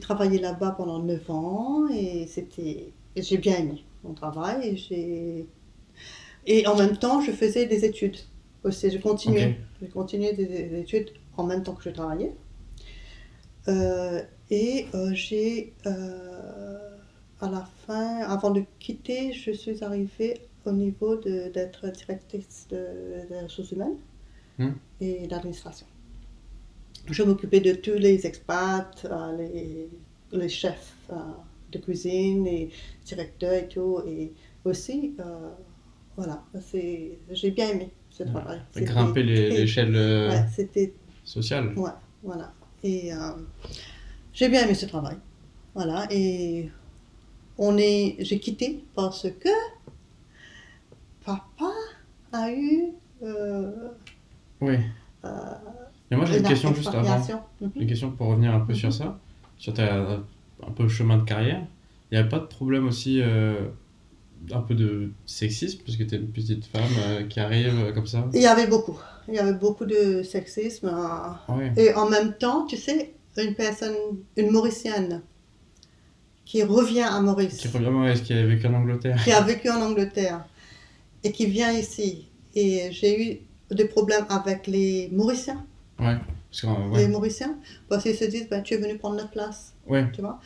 travaillé 0.00 0.38
là-bas 0.38 0.72
pendant 0.72 0.98
9 0.98 1.30
ans 1.30 1.88
et 1.88 2.26
c'était 2.26 2.90
j'ai 3.16 3.38
bien 3.38 3.56
aimé 3.56 3.84
mon 4.04 4.14
travail. 4.14 4.80
Et, 4.90 5.46
et 6.48 6.66
en 6.66 6.74
même 6.76 6.96
temps, 6.96 7.20
je 7.20 7.30
faisais 7.30 7.66
des 7.66 7.84
études 7.84 8.16
aussi. 8.64 8.90
Je 8.90 8.96
continuais, 8.96 9.58
je 9.82 9.86
continuais 9.86 10.32
des, 10.32 10.80
études 10.80 11.10
en 11.36 11.44
même 11.44 11.62
temps 11.62 11.74
que 11.74 11.84
je 11.84 11.90
travaillais. 11.90 12.32
Euh, 13.68 14.22
et 14.50 14.86
euh, 14.94 15.10
j'ai, 15.12 15.74
euh, 15.84 16.96
à 17.42 17.50
la 17.50 17.68
fin, 17.86 18.20
avant 18.20 18.50
de 18.50 18.62
quitter, 18.78 19.34
je 19.34 19.50
suis 19.50 19.84
arrivée 19.84 20.40
au 20.64 20.72
niveau 20.72 21.16
d'être 21.16 21.86
directrice 21.88 22.66
de, 22.70 23.28
des 23.28 23.40
ressources 23.40 23.72
humaines. 23.72 23.98
Hmm. 24.60 24.72
et 25.00 25.28
l'administration. 25.28 25.86
Je 27.08 27.22
m'occupais 27.22 27.60
de 27.60 27.74
tous 27.74 27.92
les 27.92 28.26
expats, 28.26 29.06
les, 29.38 29.88
les, 30.32 30.48
chefs 30.48 30.96
de 31.70 31.78
cuisine, 31.78 32.42
les 32.42 32.70
directeurs 33.06 33.52
et 33.52 33.68
tout. 33.68 34.00
Et 34.08 34.32
aussi, 34.64 35.14
euh, 36.18 36.22
voilà, 36.22 36.42
j'ai 37.32 37.50
bien 37.50 37.68
aimé 37.70 37.90
ce 38.10 38.24
travail. 38.24 38.60
Grimper 38.76 39.22
l'échelle 39.22 40.46
sociale. 41.24 41.72
Ouais, 41.76 41.90
voilà. 42.22 42.52
Et 42.82 43.10
j'ai 44.32 44.48
bien 44.48 44.64
aimé 44.64 44.74
ce 44.74 44.86
travail. 44.86 45.16
Voilà, 45.74 46.06
et 46.10 46.70
on 47.56 47.76
est, 47.78 48.16
j'ai 48.20 48.40
quitté 48.40 48.84
parce 48.94 49.28
que 49.38 49.48
papa 51.24 51.72
a 52.32 52.50
eu 52.50 52.92
oui. 54.60 54.76
Euh, 55.24 55.28
Mais 56.10 56.16
moi, 56.16 56.26
j'ai 56.26 56.38
une 56.38 56.44
question 56.44 56.74
juste 56.74 56.88
avant. 56.88 57.22
Une 57.60 57.70
mhm. 57.74 57.86
question 57.86 58.10
pour 58.10 58.28
revenir 58.28 58.54
un 58.54 58.60
peu 58.60 58.74
sur 58.74 58.88
mhm. 58.88 58.94
ça, 58.94 59.18
sur 59.56 59.74
ta, 59.74 60.20
un 60.66 60.70
peu 60.74 60.88
chemin 60.88 61.18
de 61.18 61.24
carrière. 61.24 61.62
Il 62.10 62.14
n'y 62.14 62.18
avait 62.18 62.28
pas 62.28 62.38
de 62.38 62.46
problème 62.46 62.86
aussi, 62.86 63.20
euh, 63.20 63.68
un 64.52 64.60
peu 64.60 64.74
de 64.74 65.10
sexisme, 65.26 65.80
parce 65.84 65.96
que 65.96 66.04
tu 66.04 66.14
es 66.14 66.18
une 66.18 66.30
petite 66.30 66.66
femme 66.66 66.82
euh, 66.98 67.22
qui 67.24 67.40
arrive 67.40 67.92
comme 67.94 68.06
ça 68.06 68.28
Il 68.34 68.42
y 68.42 68.46
avait 68.46 68.66
beaucoup. 68.66 68.98
Il 69.28 69.34
y 69.34 69.38
avait 69.38 69.52
beaucoup 69.52 69.84
de 69.84 70.22
sexisme. 70.22 70.90
Et 71.76 71.92
en 71.94 72.08
même 72.08 72.34
temps, 72.34 72.66
tu 72.66 72.76
sais, 72.76 73.14
une 73.36 73.54
personne, 73.54 73.94
une 74.36 74.50
Mauricienne, 74.50 75.22
qui 76.44 76.62
revient 76.62 77.02
à 77.02 77.20
Maurice. 77.20 77.58
Qui 77.58 77.68
revient 77.68 77.86
à 77.86 77.90
Maurice, 77.90 78.22
qui 78.22 78.32
a 78.32 78.46
vécu 78.46 78.66
en 78.66 78.74
Angleterre. 78.74 79.22
Qui 79.22 79.32
a 79.32 79.42
vécu 79.42 79.68
en 79.70 79.82
Angleterre. 79.82 80.46
Et 81.22 81.30
qui 81.30 81.46
vient 81.46 81.72
ici. 81.72 82.28
Et 82.54 82.88
j'ai 82.90 83.22
eu 83.22 83.74
des 83.74 83.84
problèmes 83.84 84.24
avec 84.30 84.66
les 84.66 85.10
Mauriciens. 85.12 85.66
Ouais. 85.98 86.16
Parce 86.50 86.62
que, 86.62 86.96
Les 86.96 87.08
Mauriciens, 87.08 87.58
parce 87.88 88.02
qu'ils 88.02 88.14
se 88.14 88.24
disent, 88.24 88.48
ben, 88.48 88.62
tu 88.62 88.74
es 88.74 88.76
venu 88.78 88.96
prendre 88.96 89.16
notre 89.16 89.30
place. 89.30 89.74
Ouais. 89.86 90.10
Tu 90.12 90.22
vois? 90.22 90.40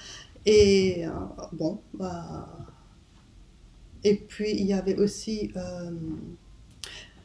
Et 0.45 1.07
euh, 1.07 1.11
bon, 1.53 1.81
bah. 1.95 2.49
Et 4.05 4.17
puis, 4.17 4.51
il 4.51 4.67
y 4.67 4.73
avait 4.73 4.97
aussi 4.97 5.53
euh, 5.57 5.91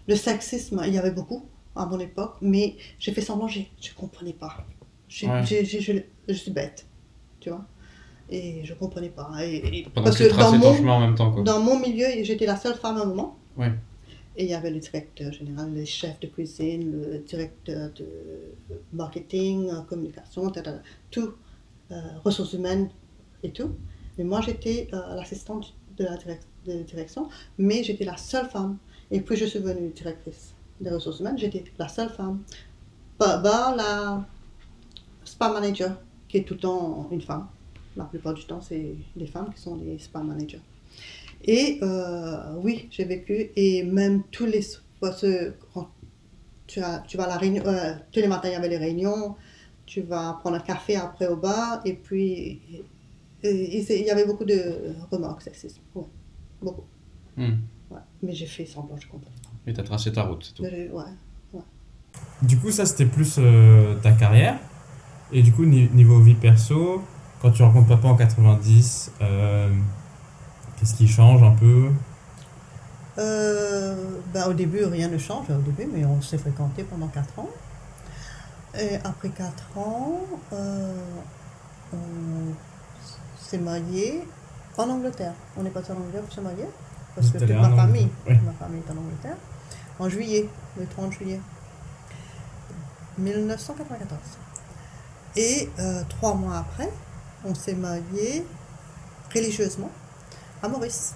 le 0.08 0.16
sexisme, 0.16 0.82
il 0.86 0.94
y 0.94 0.98
avait 0.98 1.12
beaucoup 1.12 1.46
à 1.76 1.86
mon 1.86 2.00
époque, 2.00 2.36
mais 2.42 2.76
j'ai 3.00 3.12
fait 3.12 3.22
semblant, 3.22 3.48
je 3.48 3.60
ne 3.60 3.96
comprenais 3.96 4.34
pas. 4.34 4.66
je, 5.08 6.34
suis 6.34 6.52
bête, 6.52 6.88
tu 7.40 7.50
vois 7.50 7.66
et 8.30 8.66
je 8.66 8.74
ne 8.74 8.78
comprenais 8.78 9.10
pas. 9.10 9.30
Et, 9.42 9.86
parce 9.94 10.18
que, 10.18 10.38
dans 10.38 10.58
mon, 10.58 10.90
en 10.90 11.00
même 11.00 11.16
temps, 11.16 11.32
quoi. 11.32 11.44
dans 11.44 11.62
mon 11.62 11.80
milieu, 11.80 12.06
j'étais 12.24 12.46
la 12.46 12.58
seule 12.58 12.76
femme 12.76 12.98
à 12.98 13.02
un 13.02 13.06
moment. 13.06 13.38
Ouais. 13.56 13.72
Et 14.36 14.44
il 14.44 14.50
y 14.50 14.54
avait 14.54 14.70
le 14.70 14.80
directeur 14.80 15.32
général, 15.32 15.74
le 15.74 15.84
chef 15.86 16.20
de 16.20 16.28
cuisine, 16.28 16.92
le 16.92 17.20
directeur 17.20 17.90
de 17.96 18.06
marketing, 18.94 19.72
communication, 19.88 20.52
tout, 21.10 21.34
euh, 21.92 21.96
ressources 22.24 22.54
humaines 22.54 22.90
et 23.42 23.52
tout. 23.52 23.76
Mais 24.18 24.24
moi, 24.24 24.42
j'étais 24.42 24.90
euh, 24.94 25.16
l'assistante 25.16 25.74
de 25.98 26.04
la 26.04 26.18
direction, 26.74 27.30
mais 27.58 27.84
j'étais 27.84 28.06
la 28.06 28.18
seule 28.18 28.50
femme. 28.50 28.78
Et 29.12 29.22
puis, 29.22 29.36
je 29.36 29.46
suis 29.46 29.60
devenue 29.60 29.90
directrice 29.90 30.54
des 30.80 30.90
ressources 30.90 31.20
humaines, 31.20 31.38
j'étais 31.38 31.64
la 31.78 31.88
seule 31.88 32.10
femme. 32.10 32.44
Bah, 33.20 33.38
bah, 33.38 33.74
la 33.76 34.26
spa 35.24 35.50
manager, 35.52 36.00
qui 36.28 36.38
est 36.38 36.44
tout 36.44 36.54
le 36.54 36.60
temps 36.60 37.08
une 37.12 37.22
femme. 37.22 37.48
La 37.96 38.04
plupart 38.06 38.34
du 38.34 38.46
temps, 38.46 38.62
c'est 38.62 38.96
les 39.16 39.28
femmes 39.28 39.52
qui 39.54 39.62
sont 39.62 39.76
les 39.76 39.98
spa 39.98 40.20
managers. 40.20 40.62
Et 41.44 41.80
euh, 41.82 42.54
oui, 42.58 42.88
j'ai 42.92 43.06
vécu, 43.06 43.52
et 43.56 43.84
même 43.84 44.24
tous 44.32 44.46
les 44.46 44.62
tu, 46.68 46.82
as, 46.82 47.00
tu 47.08 47.18
vas 47.18 47.24
à 47.24 47.28
la 47.28 47.38
réunion, 47.38 47.64
euh, 47.66 47.94
tous 48.12 48.20
les 48.20 48.28
matins 48.28 48.50
il 48.50 48.54
y 48.54 48.56
avait 48.56 48.68
les 48.68 48.78
réunions, 48.78 49.36
tu 49.86 50.02
vas 50.02 50.38
prendre 50.42 50.58
un 50.58 50.60
café 50.60 50.96
après 50.96 51.28
au 51.28 51.38
bar, 51.38 51.82
et 51.86 51.94
puis 51.94 52.60
il 53.44 54.02
y 54.06 54.10
avait 54.10 54.26
beaucoup 54.26 54.44
de 54.44 54.96
remarques 55.12 55.44
sexistes, 55.44 55.80
beaucoup. 56.62 56.86
Hmm. 57.36 57.58
Mais 58.22 58.34
j'ai 58.34 58.46
fait 58.46 58.66
semblant, 58.66 58.98
je 58.98 59.08
comprends. 59.08 59.32
Et 59.66 59.74
tu 59.74 59.80
as 59.80 59.84
tracé 59.84 60.12
ta 60.12 60.24
route, 60.24 60.44
c'est 60.44 60.54
tout. 60.54 60.64
Ouais, 60.64 60.90
ouais. 60.92 61.62
Du 62.42 62.58
coup, 62.58 62.72
ça 62.72 62.86
c'était 62.86 63.06
plus 63.06 63.36
euh, 63.38 63.96
ta 63.96 64.12
carrière. 64.12 64.60
Et 65.32 65.42
du 65.42 65.52
coup, 65.52 65.66
niveau 65.66 66.20
vie 66.20 66.36
perso, 66.36 67.04
quand 67.42 67.52
tu 67.52 67.62
rencontres 67.64 67.88
papa 67.88 68.08
en 68.08 68.16
90, 68.16 69.12
Qu'est-ce 70.78 70.94
qui 70.94 71.08
change 71.08 71.42
un 71.42 71.54
peu? 71.54 71.90
Euh, 73.18 73.96
ben, 74.32 74.48
Au 74.48 74.54
début, 74.54 74.86
rien 74.86 75.08
ne 75.08 75.18
change, 75.18 75.50
au 75.50 75.62
début, 75.62 75.90
mais 75.92 76.06
on 76.06 76.22
s'est 76.22 76.38
fréquenté 76.38 76.84
pendant 76.84 77.08
4 77.08 77.40
ans. 77.40 77.50
Et 78.80 78.96
après 79.04 79.30
4 79.30 79.78
ans, 79.78 80.20
euh, 80.54 80.94
on 81.94 82.54
s'est 83.40 83.58
marié 83.58 84.22
En 84.78 84.90
Angleterre. 84.90 85.34
On 85.58 85.66
est 85.66 85.70
parti 85.70 85.92
en 85.92 85.96
Angleterre 85.96 86.22
pour 86.22 86.34
se 86.34 86.42
marier. 86.42 86.66
Parce 87.16 87.32
que 87.32 87.40
toute 87.40 87.50
ma 87.50 87.70
famille, 87.76 88.10
ma 88.28 88.52
famille 88.54 88.82
est 88.88 88.92
en 88.92 88.98
Angleterre. 88.98 89.38
En 90.00 90.08
juillet, 90.08 90.48
le 90.78 90.86
30 90.86 91.12
juillet 91.14 91.40
1994. 93.18 94.20
Et 95.36 95.70
euh, 95.80 96.04
trois 96.10 96.36
mois 96.36 96.58
après, 96.58 96.90
on 97.46 97.56
s'est 97.56 97.74
marié 97.74 98.46
religieusement 99.34 99.90
à 100.62 100.68
Maurice. 100.68 101.16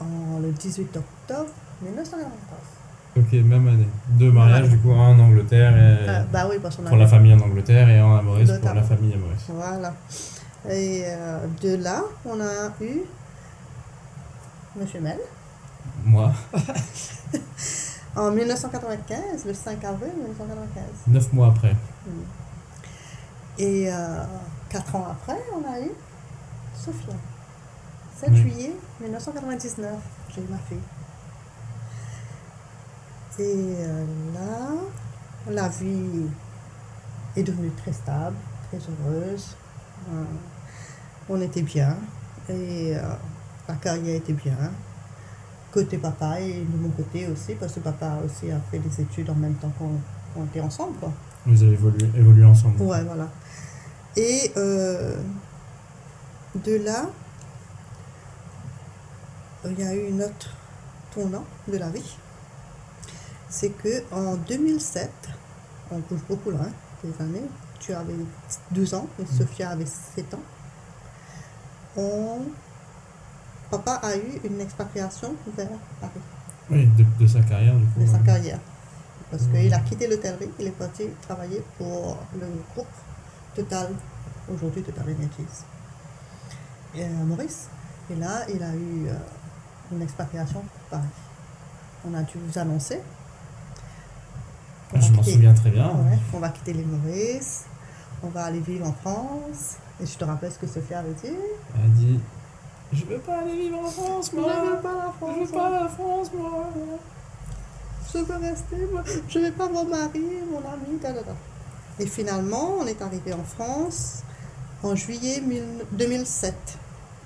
En, 0.00 0.38
le 0.40 0.52
18 0.52 0.96
octobre 0.96 1.50
1994. 1.82 2.78
Ok, 3.16 3.32
même 3.32 3.68
année. 3.68 3.88
Deux 4.10 4.30
mariages, 4.30 4.68
du 4.68 4.78
coup, 4.78 4.92
un 4.92 5.08
en 5.08 5.18
Angleterre 5.18 5.76
et 5.76 6.08
euh, 6.08 6.22
bah 6.32 6.46
oui, 6.48 6.56
parce 6.62 6.76
pour 6.76 6.96
la 6.96 7.06
famille 7.06 7.34
en 7.34 7.40
Angleterre 7.40 7.88
et 7.88 7.98
un 7.98 8.16
à 8.16 8.22
Maurice 8.22 8.50
pour 8.52 8.74
la 8.74 8.82
famille 8.82 9.12
à 9.14 9.16
Maurice. 9.16 9.44
Voilà. 9.48 9.94
Et 10.66 11.02
euh, 11.06 11.46
de 11.62 11.76
là, 11.76 12.02
on 12.24 12.40
a 12.40 12.70
eu 12.80 13.02
Monsieur 14.76 15.00
Mel. 15.00 15.18
Moi. 16.04 16.32
en 18.16 18.30
1995, 18.30 19.44
le 19.46 19.54
5 19.54 19.84
avril 19.84 20.12
1995. 20.16 20.84
Neuf 21.06 21.32
mois 21.32 21.48
après. 21.48 21.72
Hmm. 21.72 22.22
Et 23.58 23.92
euh, 23.92 24.24
quatre 24.68 24.94
ans 24.96 25.06
après, 25.10 25.38
on 25.54 25.72
a 25.72 25.80
eu 25.80 25.90
Sophia. 26.74 27.14
7 28.16 28.34
juillet 28.34 28.72
1999, 29.00 29.94
j'ai 30.34 30.40
eu 30.40 30.46
ma 30.50 30.58
fille. 30.58 30.78
Et 33.38 33.76
euh, 33.78 34.04
là, 34.34 35.52
la 35.52 35.68
vie 35.68 36.26
est 37.36 37.42
devenue 37.44 37.70
très 37.70 37.92
stable, 37.92 38.36
très 38.68 38.78
heureuse. 38.78 39.56
Euh, 40.08 40.24
on 41.28 41.40
était 41.40 41.62
bien 41.62 41.96
et 42.48 42.94
la 43.68 43.74
carrière 43.74 44.16
était 44.16 44.32
bien. 44.32 44.56
Côté 45.70 45.98
papa 45.98 46.40
et 46.40 46.62
de 46.62 46.76
mon 46.78 46.88
côté 46.88 47.26
aussi, 47.28 47.54
parce 47.54 47.74
que 47.74 47.80
papa 47.80 48.18
aussi 48.24 48.50
a 48.50 48.58
fait 48.70 48.78
des 48.78 49.02
études 49.02 49.28
en 49.28 49.34
même 49.34 49.54
temps 49.54 49.70
qu'on 49.78 50.44
était 50.46 50.60
ensemble. 50.60 50.96
Quoi. 50.98 51.12
Vous 51.44 51.62
avez 51.62 51.72
évolué, 51.72 52.08
évolué 52.16 52.44
ensemble. 52.44 52.80
Ouais, 52.80 53.04
voilà. 53.04 53.28
Et 54.16 54.50
euh, 54.56 55.16
de 56.54 56.76
là, 56.76 57.06
il 59.64 59.78
y 59.78 59.82
a 59.82 59.94
eu 59.94 60.08
une 60.08 60.22
autre 60.22 60.54
tournant 61.12 61.44
de 61.68 61.76
la 61.76 61.90
vie. 61.90 62.16
C'est 63.48 63.70
que 63.70 64.02
en 64.12 64.36
2007, 64.36 65.10
on 65.90 65.98
bouge 65.98 66.20
beaucoup 66.28 66.50
là, 66.50 66.58
hein, 66.62 66.72
des 67.02 67.22
années, 67.22 67.48
tu 67.80 67.92
avais 67.92 68.14
12 68.70 68.94
ans 68.94 69.06
et. 69.18 69.26
Sophia 69.26 69.70
avait 69.70 69.86
7 69.86 70.34
ans. 70.34 70.42
On 71.96 72.42
papa 73.70 74.00
a 74.02 74.16
eu 74.16 74.40
une 74.44 74.60
expatriation 74.60 75.34
vers 75.56 75.68
Paris. 76.00 76.20
Oui, 76.70 76.88
de, 77.18 77.26
sa 77.26 77.40
carrière, 77.40 77.74
du 77.76 77.86
coup. 77.86 78.00
De 78.00 78.06
sa 78.06 78.18
carrière. 78.18 78.58
Parce 79.30 79.44
qu'il 79.46 79.72
a 79.72 79.80
quitté 79.80 80.06
l'hôtellerie, 80.06 80.50
il 80.58 80.66
est 80.68 80.70
parti 80.70 81.04
travailler 81.22 81.62
pour 81.76 82.16
le 82.34 82.46
groupe 82.72 82.86
Total, 83.54 83.88
aujourd'hui 84.52 84.82
Total 84.82 85.04
Energies. 85.04 85.64
Et 86.94 87.04
euh, 87.04 87.24
Maurice. 87.24 87.68
Et 88.10 88.16
là, 88.16 88.44
il 88.48 88.62
a 88.62 88.74
eu 88.74 89.08
euh, 89.08 89.14
une 89.92 90.02
expatriation 90.02 90.60
pour 90.60 90.98
Paris. 90.98 91.08
On 92.06 92.14
a 92.14 92.22
dû 92.22 92.38
vous 92.38 92.58
annoncer. 92.58 93.00
Je 94.94 95.12
m'en 95.12 95.22
souviens 95.22 95.52
très 95.52 95.70
bien. 95.70 95.92
on 96.32 96.38
va 96.38 96.48
quitter 96.48 96.72
les 96.72 96.84
Maurice, 96.84 97.64
on 98.22 98.28
va 98.28 98.44
aller 98.44 98.60
vivre 98.60 98.86
en 98.86 98.92
France. 98.92 99.76
Et 100.00 100.06
je 100.06 100.16
te 100.16 100.24
rappelle 100.24 100.52
ce 100.52 100.58
que 100.58 100.66
Sophia 100.66 101.00
avait 101.00 101.12
dit. 101.12 101.34
Elle 101.74 101.84
a 101.84 101.88
dit 101.88 102.20
je 102.92 103.04
veux 103.04 103.18
pas 103.18 103.40
aller 103.40 103.54
vivre 103.54 103.80
en 103.80 103.90
France, 103.90 104.32
moi. 104.32 104.50
Je 104.64 104.70
veux 104.70 104.80
pas 104.80 104.94
la 104.94 105.12
France. 105.12 105.34
Je 105.34 105.44
veux 105.44 105.52
pas 105.52 105.70
la 105.70 105.88
France, 105.88 106.30
moi. 106.34 106.70
Je 108.12 108.18
veux 108.18 108.36
rester, 108.36 108.76
moi. 108.90 109.02
Je 109.28 109.38
vais 109.38 109.50
pas 109.50 109.68
mon 109.68 109.84
mari, 109.84 110.24
mon 110.50 110.58
ami, 110.58 110.98
Et 111.98 112.06
finalement, 112.06 112.76
on 112.80 112.86
est 112.86 113.02
arrivé 113.02 113.34
en 113.34 113.44
France 113.44 114.22
en 114.82 114.94
juillet 114.94 115.42
2007. 115.92 116.54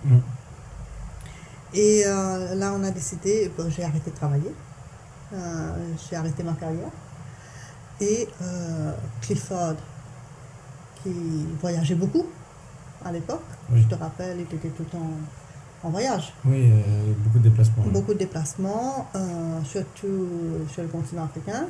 Mm. 0.04 0.18
Et 1.74 2.02
euh, 2.06 2.54
là, 2.56 2.72
on 2.74 2.82
a 2.82 2.90
décidé, 2.90 3.50
j'ai 3.68 3.84
arrêté 3.84 4.10
de 4.10 4.16
travailler. 4.16 4.54
Euh, 5.32 5.94
j'ai 6.10 6.16
arrêté 6.16 6.42
ma 6.42 6.54
carrière. 6.54 6.90
Et 8.00 8.28
euh, 8.42 8.92
Clifford, 9.20 9.76
qui 11.02 11.46
voyageait 11.60 11.94
beaucoup 11.94 12.26
à 13.04 13.12
l'époque, 13.12 13.42
je 13.74 13.82
te 13.82 13.94
rappelle, 13.94 14.38
il 14.38 14.56
était 14.56 14.68
tout 14.68 14.82
le 14.82 14.88
temps 14.88 15.10
en 15.82 15.90
voyage. 15.90 16.32
Oui, 16.44 16.70
euh, 16.70 17.12
beaucoup 17.18 17.38
de 17.38 17.48
déplacements. 17.48 17.82
Beaucoup 17.86 18.14
de 18.14 18.18
déplacements, 18.18 19.08
euh, 19.14 19.62
surtout 19.64 20.28
sur 20.70 20.82
le 20.82 20.88
continent 20.88 21.24
africain. 21.24 21.66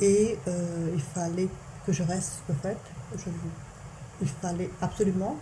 Et 0.00 0.38
euh, 0.48 0.90
il 0.94 1.00
fallait 1.00 1.48
que 1.86 1.92
je 1.92 2.02
reste, 2.02 2.42
en 2.50 2.54
fait. 2.54 2.78
Je, 3.16 3.30
il 4.22 4.28
fallait 4.28 4.70
absolument 4.80 5.36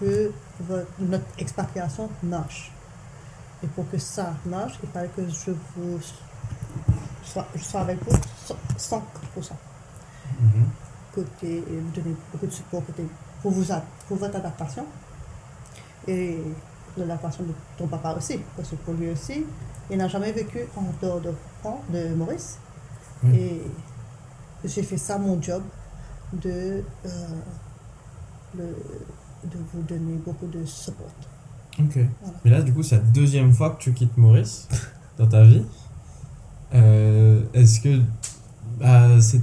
que 0.00 0.32
notre 0.98 1.24
expatriation 1.38 2.08
marche. 2.22 2.72
Et 3.62 3.66
pour 3.68 3.88
que 3.90 3.98
ça 3.98 4.34
marche, 4.46 4.74
il 4.82 4.88
fallait 4.90 5.08
que 5.08 5.22
je, 5.28 5.52
vous 5.76 5.98
sois, 7.22 7.46
je 7.54 7.62
sois 7.62 7.80
avec 7.80 7.98
vous 8.04 8.16
100%. 8.78 9.00
Mm 10.40 10.62
Côté, 11.14 11.62
donner 11.94 12.16
beaucoup 12.32 12.46
de 12.46 12.50
support 12.50 12.82
pour, 13.42 13.52
vous, 13.52 13.72
pour 14.08 14.16
votre 14.16 14.36
adaptation 14.36 14.84
et 16.08 16.38
de 16.96 17.04
la 17.04 17.16
façon 17.18 17.44
de 17.44 17.52
ton 17.78 17.86
papa 17.86 18.14
aussi, 18.16 18.40
parce 18.56 18.70
que 18.70 18.76
pour 18.76 18.94
lui 18.94 19.10
aussi, 19.10 19.44
il 19.90 19.98
n'a 19.98 20.08
jamais 20.08 20.32
vécu 20.32 20.60
en 20.76 20.84
dehors 21.00 21.20
de, 21.20 21.32
de 21.92 22.14
Maurice. 22.14 22.58
Et 23.32 23.62
j'ai 24.64 24.82
fait 24.82 24.98
ça 24.98 25.18
mon 25.18 25.40
job 25.40 25.62
de, 26.32 26.82
euh, 27.06 27.10
de 28.56 29.58
vous 29.72 29.82
donner 29.82 30.16
beaucoup 30.24 30.46
de 30.46 30.64
support. 30.64 31.06
Ok. 31.78 31.98
Mais 32.44 32.50
là, 32.50 32.62
du 32.62 32.72
coup, 32.72 32.82
c'est 32.82 32.96
la 32.96 33.02
deuxième 33.02 33.52
fois 33.52 33.70
que 33.70 33.78
tu 33.78 33.92
quittes 33.92 34.16
Maurice 34.16 34.68
dans 35.18 35.26
ta 35.26 35.42
vie. 35.42 35.64
Euh, 36.74 37.42
est-ce 37.52 37.80
que 37.80 38.00
bah, 38.78 39.20
c'est 39.20 39.42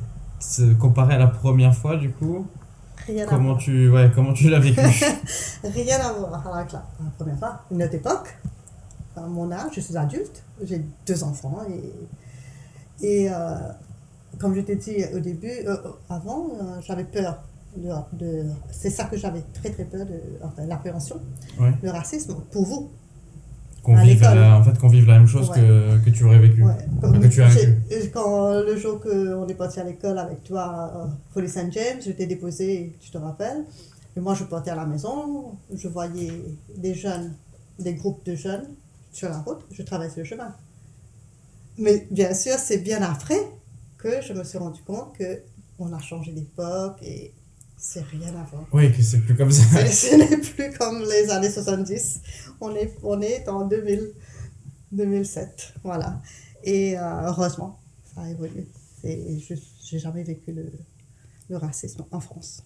comparé 0.80 1.16
à 1.16 1.18
la 1.18 1.28
première 1.28 1.76
fois, 1.76 1.98
du 1.98 2.12
coup, 2.12 2.46
comment 3.28 3.56
tu, 3.56 3.90
ouais, 3.90 4.12
comment 4.14 4.34
tu 4.34 4.50
l'as 4.50 4.60
vécu 4.60 4.80
Rien 5.64 6.00
à 6.00 6.14
voir 6.14 6.56
avec 6.56 6.72
la, 6.72 6.84
première 7.18 7.38
fois. 7.38 7.62
Une 7.72 7.84
autre 7.84 7.96
époque, 7.96 8.38
à 9.16 9.22
mon 9.22 9.52
âge, 9.52 9.72
je 9.74 9.82
suis 9.82 9.98
adulte, 9.98 10.44
j'ai 10.64 10.84
deux 11.06 11.24
enfants 11.24 11.60
et, 11.70 13.06
et 13.06 13.30
euh, 13.32 13.56
comme 14.40 14.56
je 14.56 14.62
t'ai 14.62 14.76
dit 14.76 15.04
au 15.14 15.20
début, 15.20 15.52
euh, 15.66 15.78
avant, 16.10 16.50
euh, 16.50 16.82
j'avais 16.82 17.06
peur. 17.06 17.44
De, 17.78 17.90
de 18.12 18.48
c'est 18.70 18.90
ça 18.90 19.06
que 19.06 19.16
j'avais 19.16 19.44
très 19.54 19.70
très 19.70 19.86
peur 19.86 20.06
de 20.06 20.20
enfin, 20.44 20.66
l'appréhension, 20.66 21.22
le 21.82 21.90
racisme 21.90 22.36
pour 22.52 22.66
vous 22.66 22.92
qu'on 23.84 23.96
vive, 23.96 24.24
en 24.24 24.64
fait, 24.64 24.78
qu'on 24.78 24.88
vive 24.88 25.08
la 25.08 25.18
même 25.18 25.28
chose 25.28 25.50
que, 25.50 25.98
que, 26.04 26.10
tu 26.10 26.24
aurais 26.24 26.40
vécu. 26.40 26.64
que 27.02 27.28
tu 27.28 27.42
as 27.42 27.50
Quand 28.14 28.62
le 28.62 28.78
jour 28.78 29.00
qu'on 29.02 29.48
est 29.48 29.56
parti 29.56 29.80
à 29.80 29.84
l'école 29.84 30.20
avec 30.20 30.44
toi, 30.44 30.62
à 30.62 31.10
Police 31.34 31.54
Saint 31.54 31.72
James, 31.72 32.00
je 32.06 32.12
t'ai 32.12 32.28
déposé, 32.28 32.96
tu 33.00 33.10
te 33.10 33.18
rappelles. 33.18 33.66
Et 34.16 34.20
moi, 34.20 34.36
je 34.36 34.44
partais 34.44 34.72
à 34.72 34.76
la 34.76 34.86
maison, 34.86 35.54
je 35.74 35.88
voyais 35.88 36.32
des 36.78 36.94
jeunes, 36.94 37.34
des 37.80 37.94
groupes 37.94 38.24
de 38.26 38.36
jeunes 38.36 38.68
sur 39.12 39.30
la 39.30 39.40
route, 39.40 39.62
je 39.72 39.82
traversais 39.84 40.22
le 40.22 40.26
chemin. 40.26 40.54
Mais 41.78 42.08
bien 42.12 42.34
sûr, 42.34 42.56
c'est 42.58 42.80
bien 42.80 43.02
après 43.02 43.40
que 43.98 44.22
je 44.22 44.34
me 44.34 44.44
suis 44.44 44.58
rendu 44.58 44.82
compte 44.82 45.16
que 45.18 45.42
on 45.80 45.92
a 45.94 46.00
changé 46.00 46.32
d'époque 46.32 47.00
et 47.02 47.34
c'est 47.82 48.04
rien 48.04 48.30
à 48.36 48.44
voir. 48.44 48.68
Oui, 48.72 48.92
que 48.96 49.02
c'est 49.02 49.20
plus 49.22 49.36
comme 49.36 49.50
ça. 49.52 49.64
Ce 49.88 50.16
n'est 50.16 50.38
plus 50.38 50.72
comme 50.78 51.02
les 51.02 51.32
années 51.32 51.50
70. 51.50 52.22
On 52.62 52.76
est, 52.76 52.96
on 53.02 53.20
est 53.22 53.50
en 53.50 53.68
2000, 53.68 54.14
2007. 54.92 55.74
Voilà. 55.84 56.22
Et 56.64 56.98
euh, 56.98 57.22
heureusement, 57.24 57.80
ça 58.04 58.22
a 58.22 58.30
évolué. 58.30 58.68
Je 59.04 59.56
n'ai 59.94 60.00
jamais 60.00 60.22
vécu 60.22 60.52
le, 60.52 60.72
le, 61.50 61.58
racisme 61.58 62.06
en 62.12 62.20
France. 62.20 62.64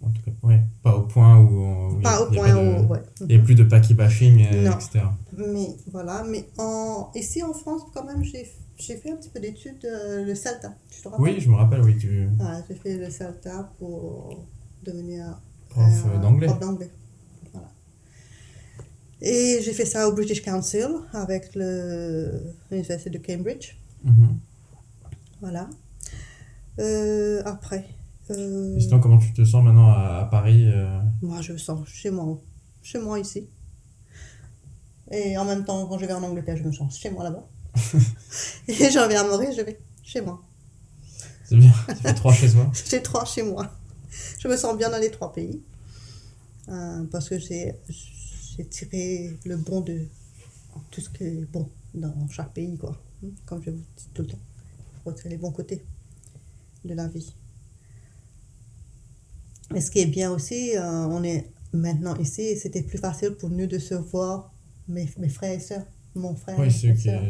En 0.00 0.10
tout 0.10 0.22
cas, 0.22 0.30
ouais, 0.44 0.62
pas 0.84 0.94
au 0.96 1.02
point 1.02 1.40
où. 1.40 2.00
pas 2.02 2.22
au 2.22 2.30
point 2.30 2.54
où. 2.54 2.86
Ouais. 2.86 3.02
Il 3.22 3.26
n'y 3.26 3.34
a 3.34 3.38
plus 3.40 3.56
de 3.56 3.64
paquet 3.64 3.94
bashing, 3.94 4.38
etc. 4.42 5.06
Mais 5.36 5.70
voilà, 5.90 6.22
mais 6.22 6.46
en, 6.56 7.10
ici 7.16 7.42
en 7.42 7.52
France, 7.52 7.82
quand 7.92 8.04
même, 8.04 8.22
j'ai 8.22 8.48
j'ai 8.78 8.96
fait 8.96 9.10
un 9.12 9.16
petit 9.16 9.28
peu 9.28 9.40
d'études, 9.40 9.84
euh, 9.84 10.24
le 10.24 10.34
CELTA, 10.34 10.74
tu 10.90 11.00
te 11.02 11.08
rappelles 11.08 11.22
Oui, 11.24 11.40
je 11.40 11.48
me 11.48 11.54
rappelle, 11.56 11.80
oui. 11.82 11.96
Tu... 11.96 12.28
j'ai 12.68 12.74
fait 12.74 12.96
le 12.96 13.10
CELTA 13.10 13.72
pour 13.78 14.44
devenir 14.82 15.38
prof 15.70 15.86
euh, 16.06 16.18
d'anglais. 16.18 16.48
Voilà. 17.52 17.68
Et 19.20 19.60
j'ai 19.62 19.72
fait 19.72 19.84
ça 19.86 20.08
au 20.08 20.12
British 20.12 20.42
Council 20.42 20.88
avec 21.12 21.54
l'Université 21.54 23.10
de 23.10 23.18
Cambridge. 23.18 23.76
Mm-hmm. 24.04 24.34
Voilà. 25.40 25.68
Euh, 26.80 27.42
après, 27.44 27.84
Euh, 28.30 28.76
Et 28.76 28.80
sinon, 28.80 29.00
comment 29.00 29.18
tu 29.18 29.32
te 29.34 29.44
sens 29.44 29.62
maintenant 29.62 29.90
à, 29.90 30.20
à 30.22 30.24
Paris 30.24 30.64
euh? 30.66 30.98
Moi, 31.20 31.42
je 31.42 31.52
me 31.52 31.58
sens 31.58 31.86
chez 31.86 32.10
moi, 32.10 32.40
chez 32.82 32.98
moi 32.98 33.18
ici. 33.20 33.46
Et 35.10 35.36
en 35.36 35.44
même 35.44 35.64
temps, 35.64 35.86
quand 35.86 35.98
je 35.98 36.06
vais 36.06 36.14
en 36.14 36.22
Angleterre, 36.22 36.56
je 36.56 36.62
me 36.62 36.72
sens 36.72 36.98
chez 36.98 37.10
moi 37.10 37.22
là-bas. 37.24 37.46
Et 38.68 38.90
j'en 38.90 39.08
vais 39.08 39.16
à 39.16 39.24
Maurice, 39.24 39.56
je 39.56 39.62
vais 39.62 39.78
chez 40.02 40.20
moi. 40.20 40.42
C'est 41.44 41.56
bien, 41.56 41.72
tu 41.88 41.94
fais 41.94 42.14
trois 42.14 42.32
chez 42.32 42.48
soi. 42.48 42.70
J'ai 42.90 43.02
trois 43.02 43.24
chez 43.24 43.42
moi. 43.42 43.70
Je 44.38 44.48
me 44.48 44.56
sens 44.56 44.76
bien 44.76 44.90
dans 44.90 44.98
les 44.98 45.10
trois 45.10 45.32
pays. 45.32 45.62
Euh, 46.68 47.04
parce 47.10 47.28
que 47.28 47.38
j'ai 47.38 47.74
tiré 48.70 49.36
le 49.44 49.56
bon 49.56 49.82
de 49.82 50.06
tout 50.90 51.00
ce 51.00 51.10
qui 51.10 51.24
est 51.24 51.44
bon 51.52 51.68
dans 51.92 52.26
chaque 52.28 52.54
pays, 52.54 52.76
quoi. 52.78 52.96
Comme 53.44 53.62
je 53.62 53.70
vous 53.70 53.82
dis 53.96 54.08
tout 54.14 54.22
le 54.22 54.28
temps. 54.28 54.38
Il 54.96 55.02
faut 55.02 55.12
tirer 55.12 55.30
les 55.30 55.36
bons 55.36 55.50
côtés 55.50 55.84
de 56.84 56.94
la 56.94 57.08
vie. 57.08 57.34
Et 59.74 59.80
ce 59.80 59.90
qui 59.90 60.00
est 60.00 60.06
bien 60.06 60.30
aussi, 60.30 60.76
euh, 60.76 60.82
on 60.82 61.22
est 61.24 61.50
maintenant 61.72 62.16
ici, 62.16 62.42
et 62.42 62.56
c'était 62.56 62.82
plus 62.82 62.98
facile 62.98 63.32
pour 63.32 63.50
nous 63.50 63.66
de 63.66 63.78
se 63.78 63.94
voir, 63.94 64.52
mes, 64.88 65.08
mes 65.18 65.28
frères 65.28 65.52
et 65.52 65.60
sœurs, 65.60 65.86
mon 66.18 66.34
frère 66.34 66.58
Oui, 66.58 66.66
et 66.66 66.70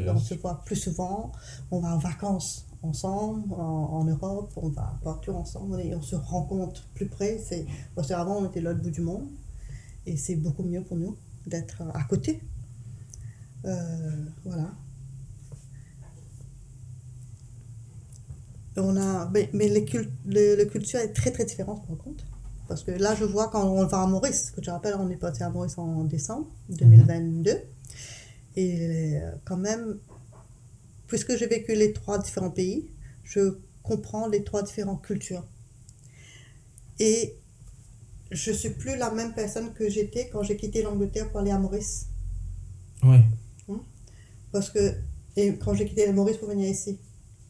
ma 0.07 0.13
On 0.15 0.19
se 0.19 0.35
voit 0.35 0.63
plus 0.65 0.77
souvent, 0.77 1.33
on 1.71 1.81
va 1.81 1.95
en 1.95 1.99
vacances 1.99 2.67
ensemble 2.83 3.53
en, 3.55 3.57
en 4.01 4.05
Europe, 4.05 4.53
on 4.57 4.69
va 4.69 4.95
partout 5.03 5.33
ensemble 5.33 5.81
et 5.81 5.95
on 5.95 6.03
se 6.03 6.17
rencontre 6.17 6.87
plus 6.95 7.07
près. 7.07 7.39
C'est, 7.45 7.65
parce 7.95 8.09
qu'avant, 8.09 8.37
on 8.39 8.47
était 8.47 8.61
l'autre 8.61 8.81
bout 8.83 8.91
du 8.91 9.01
monde 9.01 9.27
et 10.07 10.17
c'est 10.17 10.37
beaucoup 10.37 10.63
mieux 10.65 10.83
pour 10.83 10.97
nous 10.97 11.17
d'être 11.47 11.83
à 11.95 12.05
côté. 12.05 12.41
Euh, 13.65 14.25
voilà. 14.45 14.71
On 18.77 18.97
a, 18.97 19.31
mais 19.33 19.49
mais 19.53 19.69
les 19.69 19.85
cul- 19.85 20.11
le, 20.27 20.57
le 20.57 20.65
culture 20.65 20.99
est 20.99 21.13
très 21.13 21.31
très 21.31 21.45
différente 21.45 21.87
par 21.87 21.97
contre. 21.97 22.25
Parce 22.67 22.83
que 22.83 22.91
là, 22.91 23.15
je 23.15 23.25
vois 23.25 23.49
quand 23.49 23.65
on 23.65 23.87
va 23.87 24.03
à 24.03 24.07
Maurice, 24.07 24.51
que 24.51 24.61
tu 24.61 24.71
rappelles, 24.71 24.95
on 24.99 25.09
est 25.11 25.17
parti 25.17 25.43
à 25.43 25.51
Maurice 25.51 25.77
en 25.79 26.05
décembre 26.05 26.47
2022. 26.71 27.59
Et 28.57 29.17
euh, 29.17 29.31
quand 29.45 29.57
même, 29.57 29.99
puisque 31.07 31.37
j'ai 31.37 31.47
vécu 31.47 31.75
les 31.75 31.93
trois 31.93 32.19
différents 32.19 32.51
pays, 32.51 32.87
je 33.25 33.59
comprends 33.83 34.29
les 34.29 34.45
trois 34.45 34.63
différentes 34.63 35.03
cultures. 35.03 35.45
Et 36.99 37.35
je 38.31 38.53
suis 38.53 38.71
plus 38.71 38.97
la 38.97 39.11
même 39.11 39.35
personne 39.35 39.73
que 39.73 39.89
j'étais 39.91 40.29
quand 40.29 40.43
j'ai 40.43 40.57
quitté 40.57 40.83
l'Angleterre 40.83 41.29
pour 41.31 41.41
aller 41.41 41.51
à 41.51 41.59
Maurice. 41.59 42.09
Oui. 43.03 43.19
Parce 44.53 44.71
que, 44.71 44.95
et 45.37 45.55
quand 45.57 45.75
j'ai 45.75 45.87
quitté 45.87 46.11
Maurice 46.13 46.37
pour 46.37 46.49
venir 46.49 46.69
ici. 46.69 46.99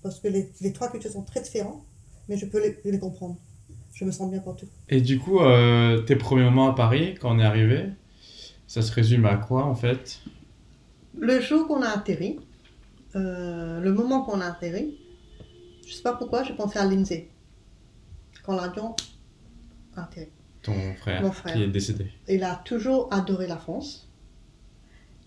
Parce 0.03 0.21
que 0.21 0.29
les, 0.29 0.51
les 0.61 0.73
trois 0.73 0.91
cultures 0.91 1.11
sont 1.11 1.23
très 1.23 1.41
différentes, 1.41 1.83
mais 2.29 2.37
je 2.37 2.47
peux 2.47 2.63
les, 2.63 2.79
les 2.91 2.99
comprendre. 2.99 3.37
Je 3.95 4.05
me 4.05 4.11
sens 4.11 4.31
bien 4.31 4.41
partout. 4.41 4.67
Et 4.89 5.01
du 5.01 5.19
coup, 5.19 5.41
euh, 5.41 6.03
tes 6.03 6.17
premiers 6.17 6.45
moments 6.45 6.71
à 6.71 6.75
Paris, 6.75 7.15
quand 7.21 7.35
on 7.35 7.39
est 7.39 7.45
arrivé, 7.45 7.87
ça 8.67 8.83
se 8.83 8.93
résume 8.93 9.25
à 9.25 9.37
quoi 9.37 9.65
en 9.65 9.75
fait? 9.75 10.21
Le 11.19 11.41
jour 11.41 11.67
qu'on 11.67 11.83
a 11.83 11.89
atterri, 11.89 12.41
euh, 13.17 13.81
le 13.81 13.93
moment 13.93 14.23
qu'on 14.23 14.41
a 14.41 14.47
atterri, 14.47 14.99
je 15.87 15.93
sais 15.93 16.03
pas 16.03 16.15
pourquoi, 16.15 16.43
j'ai 16.43 16.55
pensé 16.55 16.79
à 16.79 16.85
Lindsay. 16.85 17.31
Quand 18.43 18.57
l'avion 18.57 18.95
a 19.97 20.03
atterri. 20.03 20.29
Ton 20.63 20.95
frère, 20.95 21.23
Mon 21.23 21.33
frère. 21.33 21.55
qui 21.55 21.63
est 21.63 21.69
décédé. 21.69 22.11
Il 22.29 22.43
a 22.43 22.57
toujours 22.57 23.13
adoré 23.13 23.47
la 23.47 23.57
France. 23.57 24.09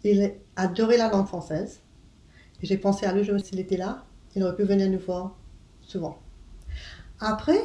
Il 0.03 0.23
a 0.23 0.61
adoré 0.61 0.97
la 0.97 1.09
langue 1.09 1.27
française. 1.27 1.81
Et 2.61 2.65
j'ai 2.65 2.77
pensé 2.77 3.05
à 3.05 3.13
lui, 3.13 3.23
je 3.23 3.31
me 3.31 3.38
suis 3.38 3.43
dit, 3.45 3.49
s'il 3.49 3.59
était 3.59 3.77
là, 3.77 4.03
il 4.35 4.43
aurait 4.43 4.55
pu 4.55 4.63
venir 4.63 4.89
nous 4.89 4.99
voir 4.99 5.35
souvent. 5.81 6.19
Après, 7.19 7.59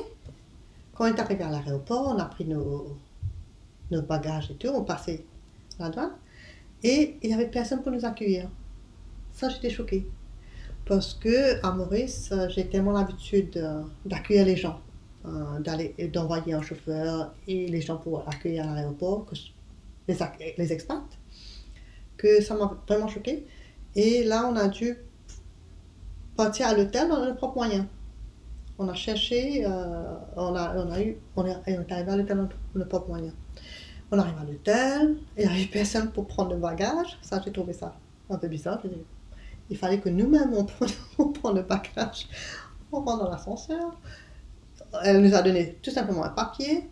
quand 0.95 1.05
on 1.05 1.15
est 1.15 1.19
arrivé 1.19 1.45
à 1.45 1.51
l'aéroport, 1.51 2.15
on 2.15 2.19
a 2.19 2.27
pris 2.27 2.45
nos, 2.45 2.97
nos 3.91 4.03
bagages 4.03 4.51
et 4.51 4.55
tout, 4.55 4.69
on 4.69 4.85
passait 4.85 5.25
la 5.79 5.89
douane. 5.89 6.13
Et 6.85 7.17
il 7.23 7.29
n'y 7.29 7.35
avait 7.35 7.49
personne 7.49 7.83
pour 7.83 7.93
nous 7.93 8.05
accueillir. 8.05 8.49
Ça, 9.33 9.49
j'étais 9.49 9.71
choquée. 9.71 10.07
Parce 10.85 11.15
que 11.15 11.65
à 11.65 11.71
Maurice, 11.73 12.33
j'ai 12.51 12.67
tellement 12.67 12.93
l'habitude 12.93 13.57
euh, 13.57 13.83
d'accueillir 14.05 14.45
les 14.45 14.57
gens, 14.57 14.81
euh, 15.25 15.61
d'envoyer 16.13 16.55
un 16.55 16.63
chauffeur 16.63 17.33
et 17.47 17.69
les 17.69 17.81
gens 17.81 17.99
pour 17.99 18.29
accueillir 18.29 18.69
à 18.69 18.75
l'aéroport, 18.75 19.27
les, 20.09 20.17
les 20.59 20.73
expats, 20.73 21.03
que 22.17 22.43
ça 22.43 22.55
m'a 22.57 22.77
vraiment 22.89 23.07
choquée. 23.07 23.47
Et 23.95 24.25
là, 24.25 24.49
on 24.51 24.57
a 24.57 24.69
dû 24.69 24.97
partir 26.37 26.67
à 26.67 26.75
l'hôtel 26.75 27.09
dans 27.09 27.25
nos 27.25 27.35
propres 27.35 27.57
moyens. 27.57 27.87
On 28.79 28.89
a 28.89 28.95
cherché, 28.95 29.65
euh, 29.65 30.15
on, 30.37 30.57
a, 30.57 30.77
on, 30.77 30.91
a 30.91 31.01
eu, 31.01 31.17
on, 31.37 31.45
on 31.45 31.47
est 31.47 31.93
arrivé 31.93 32.11
à 32.11 32.17
l'hôtel 32.17 32.37
dans 32.37 32.49
nos 32.75 32.87
propres 32.87 33.09
moyens. 33.09 33.35
On 34.15 34.19
arrive 34.19 34.39
à 34.39 34.45
l'hôtel, 34.45 35.17
il 35.39 35.47
n'y 35.47 35.53
avait 35.53 35.65
personne 35.65 36.11
pour 36.11 36.27
prendre 36.27 36.53
le 36.53 36.59
bagage. 36.59 37.19
Ça, 37.23 37.41
j'ai 37.43 37.51
trouvé 37.51 37.73
ça 37.73 37.97
un 38.29 38.37
peu 38.37 38.47
bizarre. 38.47 38.79
Dit, 38.83 38.91
Il 39.71 39.77
fallait 39.79 40.01
que 40.01 40.11
nous-mêmes, 40.11 40.53
on 40.55 40.65
prenne, 40.65 40.91
on 41.19 41.29
prenne 41.29 41.57
le 41.57 41.63
bagage. 41.63 42.29
On 42.93 43.01
rentre 43.01 43.25
dans 43.25 43.31
l'ascenseur. 43.31 43.99
Elle 45.03 45.23
nous 45.23 45.35
a 45.35 45.41
donné 45.41 45.79
tout 45.83 45.91
simplement 45.91 46.25
un 46.25 46.29
papier, 46.29 46.85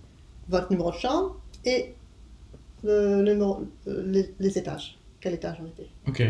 votre 0.48 0.70
numéro 0.70 0.90
de 0.90 0.96
chambre 0.96 1.38
et 1.66 1.94
le 2.82 3.20
numéro, 3.22 3.66
euh, 3.86 4.02
les, 4.06 4.34
les 4.40 4.58
étages. 4.58 4.98
Quel 5.20 5.34
étage 5.34 5.58
on 5.62 5.66
était. 5.66 5.90
Ok. 6.08 6.22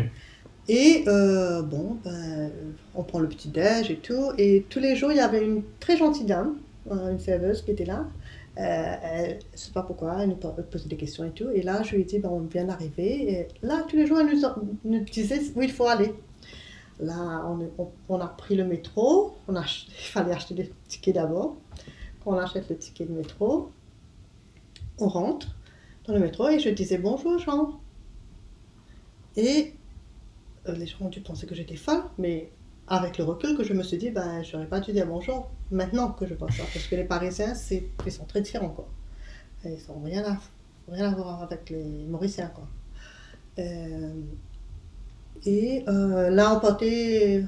Et 0.67 1.05
euh, 1.07 1.61
bon, 1.61 1.99
ben, 2.03 2.51
on 2.95 3.03
prend 3.03 3.19
le 3.19 3.29
petit 3.29 3.47
déj 3.47 3.89
et 3.89 3.97
tout. 3.97 4.33
Et 4.37 4.65
tous 4.69 4.79
les 4.79 4.97
jours, 4.97 5.11
il 5.11 5.17
y 5.17 5.21
avait 5.21 5.43
une 5.43 5.63
très 5.79 5.95
gentille 5.95 6.25
dame, 6.25 6.57
euh, 6.91 7.11
une 7.11 7.19
serveuse 7.19 7.61
qui 7.61 7.71
était 7.71 7.85
là. 7.85 8.05
Euh, 8.57 8.95
elle, 9.01 9.39
je 9.53 9.57
sais 9.57 9.71
pas 9.71 9.83
pourquoi, 9.83 10.21
elle 10.21 10.29
nous 10.29 10.35
po- 10.35 10.53
posait 10.69 10.89
des 10.89 10.97
questions 10.97 11.23
et 11.23 11.31
tout. 11.31 11.49
Et 11.49 11.61
là, 11.61 11.83
je 11.83 11.95
lui 11.95 12.01
ai 12.01 12.05
dit, 12.05 12.21
on 12.23 12.41
vient 12.41 12.65
d'arriver. 12.65 13.31
Et 13.31 13.47
là, 13.61 13.83
tous 13.87 13.95
les 13.95 14.05
jours, 14.05 14.19
elle 14.19 14.27
nous, 14.27 14.77
nous 14.83 15.03
disait 15.05 15.39
où 15.55 15.61
il 15.61 15.71
faut 15.71 15.87
aller. 15.87 16.13
Là, 16.99 17.45
on, 18.09 18.19
a 18.19 18.27
pris 18.27 18.55
le 18.55 18.65
métro. 18.65 19.35
On 19.47 19.55
a, 19.55 19.61
il 19.61 20.05
fallait 20.05 20.33
acheter 20.33 20.53
des 20.53 20.71
tickets 20.87 21.15
d'abord. 21.15 21.55
Quand 22.23 22.31
on 22.31 22.37
achète 22.37 22.69
le 22.69 22.77
ticket 22.77 23.05
de 23.05 23.13
métro, 23.13 23.71
on 24.99 25.07
rentre 25.07 25.47
dans 26.05 26.13
le 26.13 26.19
métro 26.19 26.47
et 26.49 26.59
je 26.59 26.69
disais 26.69 26.97
bonjour 26.99 27.39
Jean. 27.39 27.79
Et 29.35 29.73
euh, 30.67 30.73
les 30.73 30.85
gens 30.85 30.97
ont 31.01 31.09
dû 31.09 31.21
penser 31.21 31.47
que 31.47 31.55
j'étais 31.55 31.77
folle, 31.77 32.03
mais 32.19 32.51
avec 32.87 33.17
le 33.17 33.23
recul 33.23 33.57
que 33.57 33.63
je 33.63 33.73
me 33.73 33.81
suis 33.81 33.97
dit, 33.97 34.11
ben, 34.11 34.43
j'aurais 34.43 34.67
pas 34.67 34.79
dû 34.81 34.91
dire 34.91 35.07
bonjour 35.07 35.49
maintenant 35.71 36.11
que 36.11 36.25
je 36.25 36.33
pense 36.33 36.55
ça, 36.55 36.63
parce 36.73 36.87
que 36.87 36.95
les 36.95 37.03
Parisiens, 37.03 37.55
c'est, 37.55 37.87
ils 38.05 38.11
sont 38.11 38.25
très 38.25 38.41
différents, 38.41 38.69
quoi. 38.69 38.87
Ils 39.63 39.77
n'ont 39.89 40.01
rien 40.03 40.23
à, 40.25 40.37
rien 40.91 41.11
à 41.11 41.15
voir 41.15 41.43
avec 41.43 41.69
les 41.69 42.05
Mauriciens, 42.07 42.51
quoi. 42.53 42.67
Euh, 43.59 44.13
et 45.45 45.83
euh, 45.87 46.29
là, 46.29 46.55
on 46.55 46.59
partait 46.59 47.43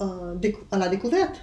euh, 0.00 0.52
à 0.70 0.78
la 0.78 0.88
découverte. 0.88 1.42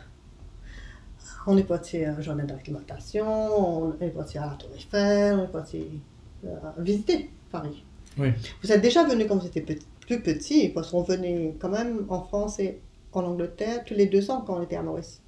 On 1.45 1.57
est 1.57 1.63
parti 1.63 2.03
à 2.05 2.13
un 2.13 2.21
jardin 2.21 2.45
d'acclimatation, 2.45 3.25
on 3.25 3.99
est 3.99 4.09
parti 4.09 4.37
à 4.37 4.45
la 4.45 4.55
Tour 4.55 4.69
Eiffel, 4.75 5.35
on 5.39 5.43
est 5.43 5.51
parti 5.51 6.01
euh, 6.45 6.49
visiter 6.77 7.29
Paris. 7.51 7.83
Oui. 8.17 8.29
Vous 8.61 8.71
êtes 8.71 8.81
déjà 8.81 9.03
venu 9.03 9.25
quand 9.27 9.37
vous 9.37 9.47
étiez 9.47 9.61
plus 9.61 10.21
petit, 10.21 10.69
parce 10.69 10.91
qu'on 10.91 11.03
venait 11.03 11.55
quand 11.59 11.69
même 11.69 12.05
en 12.09 12.21
France 12.21 12.59
et 12.59 12.79
en 13.11 13.23
Angleterre 13.23 13.83
tous 13.85 13.93
les 13.93 14.05
deux 14.05 14.31
ans 14.31 14.41
quand 14.41 14.57
on 14.57 14.61
était 14.61 14.77
à 14.77 14.83
Maurice. 14.83 15.22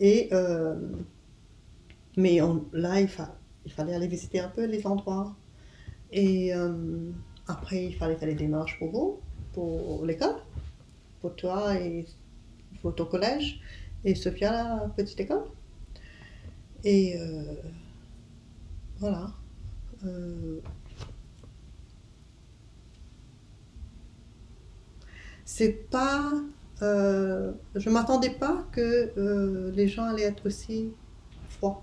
Et, 0.00 0.28
euh, 0.32 0.74
mais 2.16 2.40
là, 2.72 3.00
il, 3.00 3.08
fa- 3.08 3.36
il 3.64 3.72
fallait 3.72 3.94
aller 3.94 4.08
visiter 4.08 4.40
un 4.40 4.48
peu 4.48 4.64
les 4.66 4.86
endroits. 4.86 5.34
Et 6.12 6.54
euh, 6.54 7.12
après, 7.48 7.86
il 7.86 7.94
fallait 7.96 8.16
faire 8.16 8.28
les 8.28 8.34
démarches 8.34 8.78
pour 8.78 8.90
vous, 8.90 9.20
pour 9.54 10.06
l'école, 10.06 10.36
pour 11.20 11.36
toi 11.36 11.76
et 11.78 12.06
pour 12.82 12.94
ton 12.94 13.06
collège, 13.06 13.60
et 14.04 14.14
Sophia, 14.14 14.52
la 14.52 14.88
petite 14.96 15.20
école. 15.20 15.44
Et 16.84 17.16
euh, 17.18 17.54
voilà. 18.98 19.32
C'est 25.44 25.88
pas. 25.90 26.32
Euh, 26.82 27.52
je 27.74 27.90
m'attendais 27.90 28.30
pas 28.30 28.64
que 28.72 29.12
euh, 29.16 29.70
les 29.74 29.88
gens 29.88 30.04
allaient 30.04 30.22
être 30.22 30.46
aussi 30.46 30.90
froids 31.48 31.82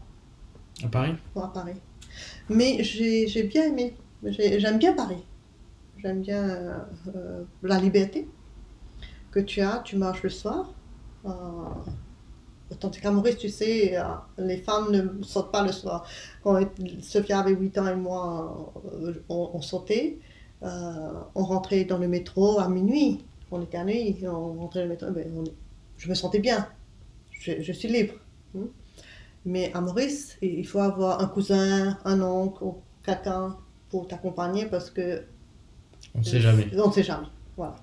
À 0.84 0.88
Paris? 0.88 1.16
À 1.36 1.48
Paris. 1.48 1.76
Mais 2.50 2.84
j'ai 2.84 3.28
j'ai 3.28 3.44
bien 3.44 3.66
aimé. 3.66 3.96
J'ai- 4.24 4.60
J'aime 4.60 4.78
bien 4.78 4.94
Paris. 4.94 5.24
J'aime 5.98 6.22
bien 6.22 6.44
euh, 7.16 7.44
la 7.64 7.80
liberté 7.80 8.28
que 9.32 9.40
tu 9.40 9.62
as. 9.62 9.80
Tu 9.84 9.98
marches 9.98 10.24
le 10.24 10.30
soir. 10.30 10.74
Tandis 12.80 13.00
qu'à 13.00 13.12
Maurice, 13.12 13.38
tu 13.38 13.50
sais, 13.50 13.96
les 14.38 14.58
femmes 14.58 14.92
ne 14.92 15.24
sortent 15.24 15.52
pas 15.52 15.64
le 15.64 15.72
soir. 15.72 16.06
Quand 16.44 16.60
Sophia 17.02 17.40
avait 17.40 17.52
8 17.54 17.78
ans 17.78 17.88
et 17.88 17.96
moi, 17.96 18.74
on, 19.30 19.52
on 19.54 19.62
sautait. 19.62 20.18
On 20.62 21.44
rentrait 21.44 21.86
dans 21.86 21.98
le 21.98 22.08
métro 22.08 22.60
à 22.60 22.68
minuit. 22.68 23.24
On 23.56 23.86
nuit, 23.86 24.18
on 24.28 24.54
rentrait 24.54 24.84
le 24.84 24.90
métro. 24.90 25.12
ben, 25.12 25.26
on- 25.36 25.44
je 25.98 26.10
me 26.10 26.16
sentais 26.16 26.40
bien. 26.40 26.68
Je, 27.32 27.62
je 27.62 27.72
suis 27.72 27.88
libre. 27.88 28.16
Hmm. 28.54 28.66
Mais 29.46 29.72
à 29.74 29.82
Maurice, 29.82 30.38
il 30.42 30.66
faut 30.66 30.80
avoir 30.80 31.22
un 31.22 31.28
cousin, 31.28 31.98
un 32.04 32.22
oncle, 32.22 32.66
quelqu'un 33.04 33.56
pour 33.90 34.08
t'accompagner 34.08 34.66
parce 34.66 34.90
que. 34.90 35.24
On 36.14 36.20
ne 36.20 36.24
sait 36.24 36.42
jamais. 36.42 36.68
On 36.78 36.88
ne 36.88 36.94
sait 36.94 37.04
jamais. 37.04 37.28
Voilà. 37.56 37.76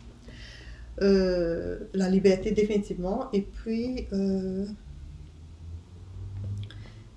Euh, 1.01 1.79
la 1.95 2.09
liberté, 2.09 2.51
définitivement. 2.53 3.31
Et 3.33 3.43
puis, 3.43 4.07
euh, 4.13 4.67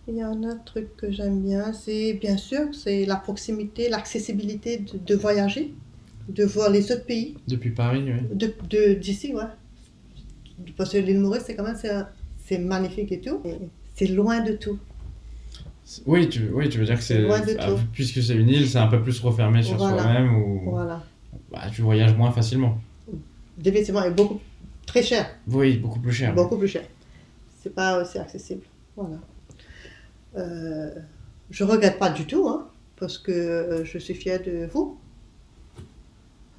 il 0.07 0.15
y 0.15 0.21
a 0.21 0.29
un 0.29 0.43
autre 0.43 0.63
truc 0.63 0.95
que 0.95 1.11
j'aime 1.11 1.41
bien, 1.41 1.73
c'est 1.73 2.13
bien 2.13 2.37
sûr, 2.37 2.73
c'est 2.73 3.05
la 3.05 3.15
proximité, 3.15 3.89
l'accessibilité 3.89 4.77
de, 4.77 5.15
voyager, 5.15 5.73
de 6.29 6.43
voir 6.45 6.69
les 6.69 6.91
autres 6.91 7.05
pays. 7.05 7.37
Depuis 7.47 7.71
Paris, 7.71 8.03
oui. 8.05 8.35
De, 8.35 8.93
d'ici, 8.93 9.33
ouais. 9.33 9.43
Parce 10.77 10.91
que 10.91 10.97
l'île 10.97 11.19
Maurice, 11.19 11.43
c'est 11.45 11.55
quand 11.55 11.63
même, 11.63 11.77
c'est, 12.45 12.57
magnifique 12.57 13.11
et 13.11 13.19
tout. 13.19 13.41
C'est 13.93 14.07
loin 14.07 14.41
de 14.41 14.53
tout. 14.53 14.79
Oui 16.07 16.27
tu, 16.27 16.49
oui, 16.51 16.67
tu 16.67 16.79
veux 16.79 16.85
dire 16.85 16.97
que 16.97 17.03
c'est. 17.03 17.21
Loin 17.21 17.39
de 17.41 17.55
ah, 17.59 17.67
tout. 17.67 17.79
Puisque 17.93 18.21
c'est 18.23 18.35
une 18.35 18.49
île, 18.49 18.67
c'est 18.67 18.79
un 18.79 18.87
peu 18.87 19.01
plus 19.01 19.19
refermé 19.19 19.61
sur 19.61 19.77
soi-même 19.77 20.35
ou. 20.35 20.69
Voilà. 20.71 21.03
Bah, 21.51 21.61
tu 21.71 21.81
voyages 21.81 22.15
moins 22.15 22.31
facilement. 22.31 22.79
Définitivement, 23.57 24.03
et 24.03 24.11
beaucoup 24.11 24.39
très 24.85 25.03
cher. 25.03 25.27
Oui, 25.47 25.77
beaucoup 25.77 25.99
plus 25.99 26.11
cher. 26.11 26.33
Beaucoup 26.33 26.57
plus 26.57 26.67
cher. 26.67 26.83
C'est 27.61 27.73
pas 27.73 28.01
aussi 28.01 28.17
accessible. 28.17 28.63
Voilà. 28.95 29.17
Euh, 30.37 30.91
je 31.49 31.63
regrette 31.63 31.99
pas 31.99 32.09
du 32.09 32.25
tout, 32.25 32.47
hein, 32.47 32.67
parce 32.97 33.17
que 33.17 33.31
euh, 33.31 33.85
je 33.85 33.97
suis 33.97 34.13
fière 34.13 34.41
de 34.41 34.67
vous. 34.71 34.97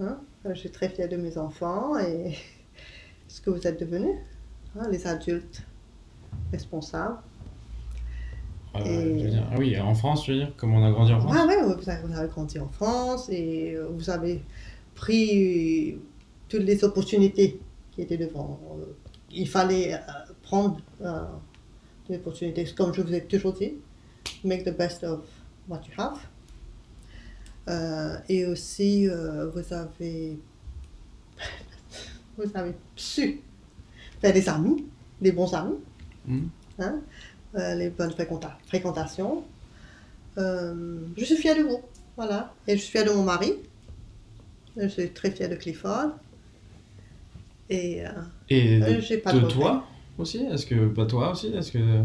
Hein. 0.01 0.19
Je 0.45 0.55
suis 0.55 0.71
très 0.71 0.89
fière 0.89 1.09
de 1.09 1.17
mes 1.17 1.39
enfants 1.39 1.99
et 1.99 2.37
ce 3.29 3.41
que 3.41 3.51
vous 3.51 3.67
êtes 3.67 3.81
devenus, 3.81 4.17
hein, 4.79 4.89
les 4.91 5.07
adultes 5.07 5.63
responsables. 6.53 7.19
Euh, 8.75 9.41
ah 9.51 9.55
oui, 9.59 9.79
en 9.81 9.95
France, 9.95 10.27
je 10.27 10.33
veux 10.33 10.39
dire, 10.39 10.53
comme 10.57 10.75
on 10.75 10.85
a 10.85 10.91
grandi 10.91 11.13
en 11.13 11.21
France. 11.21 11.35
Ah 11.35 11.47
oui, 11.49 11.55
vous 11.63 11.91
avez, 11.91 12.03
vous 12.03 12.15
avez 12.15 12.29
grandi 12.29 12.59
en 12.59 12.69
France 12.69 13.31
et 13.31 13.75
vous 13.91 14.11
avez 14.11 14.43
pris 14.95 15.99
toutes 16.49 16.63
les 16.63 16.85
opportunités 16.85 17.59
qui 17.93 18.03
étaient 18.03 18.19
devant. 18.19 18.61
Il 19.31 19.49
fallait 19.49 19.99
prendre 20.43 20.79
opportunités. 22.15 22.65
Comme 22.77 22.93
je 22.95 23.03
vous 23.03 23.15
ai 23.15 23.25
toujours 23.25 23.55
dit, 23.55 23.75
make 24.45 24.65
the 24.65 24.77
best 24.77 25.05
of 25.05 25.21
what 25.69 25.81
you 25.87 25.95
have. 25.99 26.19
Euh, 27.69 28.17
et 28.29 28.47
aussi, 28.47 29.09
euh, 29.09 29.51
vous 29.51 29.73
avez 29.75 30.39
vous 32.39 32.45
avez 32.55 32.75
su 32.95 33.41
faire 34.21 34.33
des 34.33 34.49
amis, 34.49 34.85
des 35.21 35.33
bons 35.33 35.53
amis, 35.53 35.77
mm. 36.27 36.45
hein, 36.79 37.01
euh, 37.57 37.75
les 37.75 37.91
bonnes 37.91 38.13
fréquentations. 38.67 39.45
je 40.37 41.25
suis 41.25 41.37
fière 41.37 41.57
de 41.57 41.63
vous, 41.63 41.81
voilà. 42.17 42.55
Et 42.69 42.77
je 42.77 42.83
suis 42.83 42.93
fière 42.93 43.05
de 43.05 43.11
mon 43.11 43.25
mari. 43.25 43.55
Je 44.77 44.87
suis 44.87 45.11
très 45.11 45.31
fière 45.31 45.49
de 45.49 45.57
Clifford. 45.57 46.11
Et, 47.69 48.05
et 48.49 48.79
de, 48.79 49.17
pas 49.17 49.33
de 49.33 49.41
toi 49.41 49.85
aussi? 50.19 50.39
Est-ce 50.45 50.67
que 50.67 50.87
pas 50.87 51.07
toi 51.07 51.33
aussi? 51.33 51.49
Est-ce 51.49 51.73
que 51.73 52.05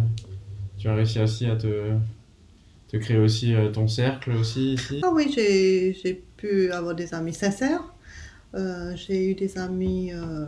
tu 0.80 0.88
as 0.88 0.96
réussi 0.96 1.20
aussi 1.20 1.46
à 1.46 1.56
te, 1.56 1.96
te 2.92 2.98
créer 2.98 3.18
aussi 3.18 3.54
euh, 3.54 3.72
ton 3.72 3.88
cercle 3.88 4.32
aussi 4.32 4.74
ici? 4.74 5.00
Ah 5.02 5.12
oui, 5.14 5.32
j'ai 5.34 6.24
pu 6.36 6.72
avoir 6.72 6.94
des 6.94 7.14
amis 7.14 7.34
sincères. 7.34 7.84
Euh, 8.54 8.94
j'ai 8.98 9.32
eu 9.32 9.34
des 9.34 9.58
amis, 9.58 10.12
euh, 10.14 10.46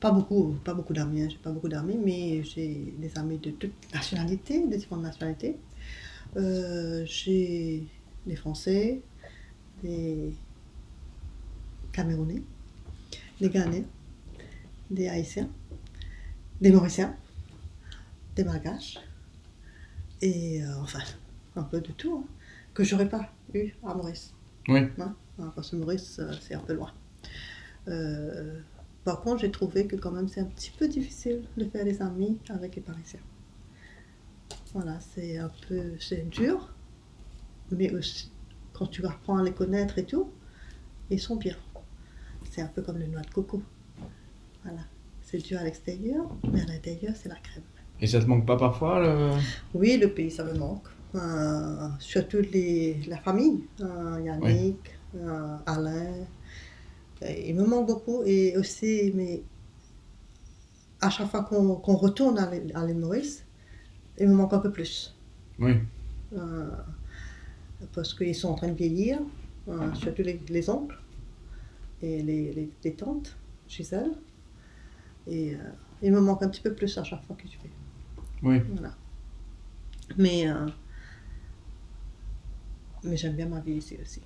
pas 0.00 0.10
beaucoup, 0.10 0.56
pas 0.64 0.72
beaucoup 0.72 0.94
d'amis, 0.94 1.20
hein, 1.20 1.28
j'ai 1.30 1.36
pas 1.36 1.50
beaucoup 1.50 1.68
d'amis, 1.68 1.98
mais 2.02 2.42
j'ai 2.44 2.94
des 2.96 3.18
amis 3.18 3.36
de 3.36 3.50
toutes 3.50 3.92
nationalités, 3.92 4.66
de 4.66 4.74
différentes 4.74 5.04
nationalités. 5.04 5.56
j'ai 6.34 7.84
des 8.26 8.36
Français, 8.36 9.02
des 9.82 10.32
Camerounais, 11.92 12.42
des 13.38 13.50
Ghanais, 13.50 13.84
des 14.90 15.08
Haïtiens 15.08 15.50
des 16.62 16.70
Mauriciens, 16.70 17.16
des 18.36 18.44
Malgaches, 18.44 18.98
et 20.20 20.62
enfin, 20.80 21.00
un 21.56 21.62
peu 21.62 21.80
de 21.80 21.92
tout, 21.92 22.24
hein, 22.24 22.32
que 22.74 22.84
j'aurais 22.84 23.08
pas 23.08 23.28
eu 23.54 23.72
à 23.84 23.94
Maurice. 23.94 24.34
Oui. 24.68 24.80
Hein, 24.98 25.14
parce 25.54 25.70
que 25.70 25.76
Maurice, 25.76 26.18
euh, 26.18 26.32
c'est 26.40 26.54
un 26.54 26.60
peu 26.60 26.74
loin. 26.74 26.92
Euh, 27.88 28.60
par 29.04 29.20
contre, 29.20 29.40
j'ai 29.40 29.50
trouvé 29.50 29.86
que 29.86 29.96
quand 29.96 30.12
même 30.12 30.28
c'est 30.28 30.40
un 30.40 30.44
petit 30.44 30.70
peu 30.70 30.88
difficile 30.88 31.42
de 31.56 31.64
faire 31.64 31.84
des 31.84 32.00
amis 32.00 32.38
avec 32.48 32.76
les 32.76 32.82
Parisiens. 32.82 33.20
Voilà, 34.72 34.98
c'est 35.00 35.38
un 35.38 35.50
peu, 35.68 35.94
c'est 35.98 36.28
dur, 36.30 36.72
mais 37.70 37.92
aussi, 37.92 38.30
quand 38.72 38.86
tu 38.86 39.04
apprends 39.04 39.38
à 39.38 39.42
les 39.42 39.52
connaître 39.52 39.98
et 39.98 40.04
tout, 40.04 40.30
ils 41.10 41.20
sont 41.20 41.36
bien. 41.36 41.56
C'est 42.50 42.62
un 42.62 42.68
peu 42.68 42.82
comme 42.82 42.98
le 42.98 43.06
noix 43.06 43.22
de 43.22 43.30
coco. 43.30 43.62
Voilà 44.62 44.82
c'est 45.32 45.38
dur 45.38 45.58
à 45.58 45.64
l'extérieur, 45.64 46.26
mais 46.52 46.60
à 46.60 46.66
l'intérieur, 46.66 47.14
c'est 47.16 47.30
la 47.30 47.36
crème. 47.36 47.64
Et 48.00 48.06
ça 48.06 48.20
te 48.20 48.26
manque 48.26 48.44
pas 48.44 48.56
parfois 48.56 49.00
le... 49.00 49.30
Oui, 49.72 49.96
le 49.96 50.12
pays, 50.12 50.30
ça 50.30 50.44
me 50.44 50.52
manque. 50.52 50.86
Euh, 51.14 51.88
surtout 51.98 52.40
les, 52.52 53.02
la 53.06 53.18
famille, 53.18 53.64
euh, 53.80 54.20
Yannick, 54.24 54.78
euh, 55.16 55.56
Alain. 55.66 56.26
Il 57.22 57.54
me 57.54 57.64
manque 57.66 57.86
beaucoup. 57.86 58.22
Et 58.24 58.56
aussi, 58.56 59.12
mais 59.14 59.42
à 61.00 61.10
chaque 61.10 61.28
fois 61.28 61.44
qu'on 61.44 61.96
retourne 61.96 62.38
à 62.38 62.50
l'île 62.50 62.98
Maurice, 62.98 63.44
il 64.18 64.28
me 64.28 64.34
manque 64.34 64.52
un 64.52 64.58
peu 64.58 64.70
plus. 64.70 65.14
Oui. 65.58 65.74
parce 67.94 68.14
qu'ils 68.14 68.34
sont 68.34 68.48
en 68.48 68.54
train 68.54 68.68
de 68.68 68.74
vieillir, 68.74 69.20
surtout 69.94 70.22
les, 70.22 70.70
oncles 70.70 70.98
et 72.00 72.22
les, 72.22 72.52
les, 72.52 72.70
les 72.82 72.92
tantes 72.94 73.36
chez 73.68 73.84
elles. 73.92 74.12
Et 75.26 75.54
euh, 75.54 75.58
il 76.02 76.12
me 76.12 76.20
manque 76.20 76.42
un 76.42 76.48
petit 76.48 76.60
peu 76.60 76.74
plus 76.74 76.96
à 76.98 77.04
chaque 77.04 77.24
fois 77.24 77.36
que 77.36 77.46
je 77.46 77.58
vais. 77.62 77.70
Oui. 78.42 78.60
Voilà. 78.72 78.94
Mais, 80.18 80.48
euh, 80.48 80.66
mais 83.04 83.16
j'aime 83.16 83.34
bien 83.34 83.46
ma 83.46 83.60
vie 83.60 83.74
ici 83.74 83.96
aussi. 84.00 84.20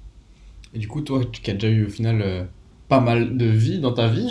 Et 0.74 0.78
du 0.78 0.88
coup, 0.88 1.00
toi 1.00 1.24
qui 1.24 1.50
as 1.50 1.54
déjà 1.54 1.68
eu 1.68 1.86
au 1.86 1.88
final 1.88 2.20
euh, 2.22 2.44
pas 2.88 3.00
mal 3.00 3.36
de 3.36 3.46
vie 3.46 3.78
dans 3.80 3.92
ta 3.92 4.08
vie, 4.08 4.30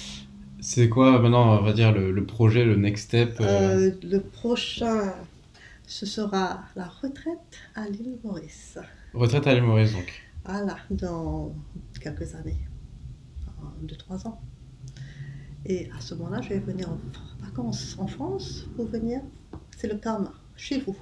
c'est 0.60 0.88
quoi 0.88 1.18
maintenant, 1.18 1.58
on 1.58 1.62
va 1.62 1.72
dire, 1.72 1.92
le, 1.92 2.10
le 2.12 2.24
projet, 2.24 2.64
le 2.64 2.76
next 2.76 3.06
step 3.06 3.38
Le 3.40 4.18
prochain, 4.18 5.12
ce 5.86 6.06
sera 6.06 6.62
la 6.76 6.86
retraite 6.86 7.38
à 7.74 7.88
l'île 7.88 8.18
Maurice. 8.24 8.78
Retraite 9.14 9.46
à 9.46 9.54
l'île 9.54 9.64
Maurice, 9.64 9.92
donc 9.92 10.22
Voilà, 10.44 10.76
dans 10.90 11.54
quelques 12.00 12.34
années. 12.34 12.58
Deux, 13.82 13.96
trois 13.96 14.26
ans. 14.26 14.40
Et 15.66 15.88
à 15.96 16.00
ce 16.00 16.14
moment-là, 16.14 16.40
je 16.40 16.50
vais 16.50 16.58
venir 16.58 16.88
en 16.88 16.98
vacances 17.44 17.96
en 17.98 18.06
France 18.06 18.66
pour 18.76 18.86
venir. 18.86 19.20
C'est 19.76 19.88
le 19.88 19.96
karma, 19.96 20.32
chez 20.56 20.80
vous. 20.80 20.96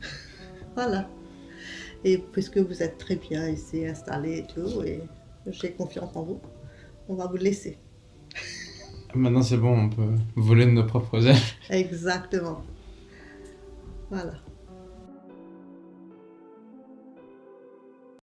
voilà. 0.74 1.08
Et 2.04 2.18
puisque 2.18 2.58
vous 2.58 2.82
êtes 2.82 2.98
très 2.98 3.16
bien 3.16 3.48
ici 3.48 3.86
installé 3.86 4.38
et 4.38 4.46
tout, 4.46 4.82
et 4.82 5.02
j'ai 5.46 5.72
confiance 5.72 6.14
en 6.16 6.22
vous, 6.22 6.40
on 7.08 7.14
va 7.14 7.26
vous 7.26 7.36
laisser. 7.36 7.78
Maintenant 9.14 9.42
c'est 9.42 9.56
bon, 9.56 9.76
on 9.76 9.88
peut 9.90 10.14
voler 10.36 10.66
de 10.66 10.70
nos 10.70 10.86
propres 10.86 11.26
ailes. 11.26 11.36
Exactement. 11.68 12.62
Voilà. 14.08 14.34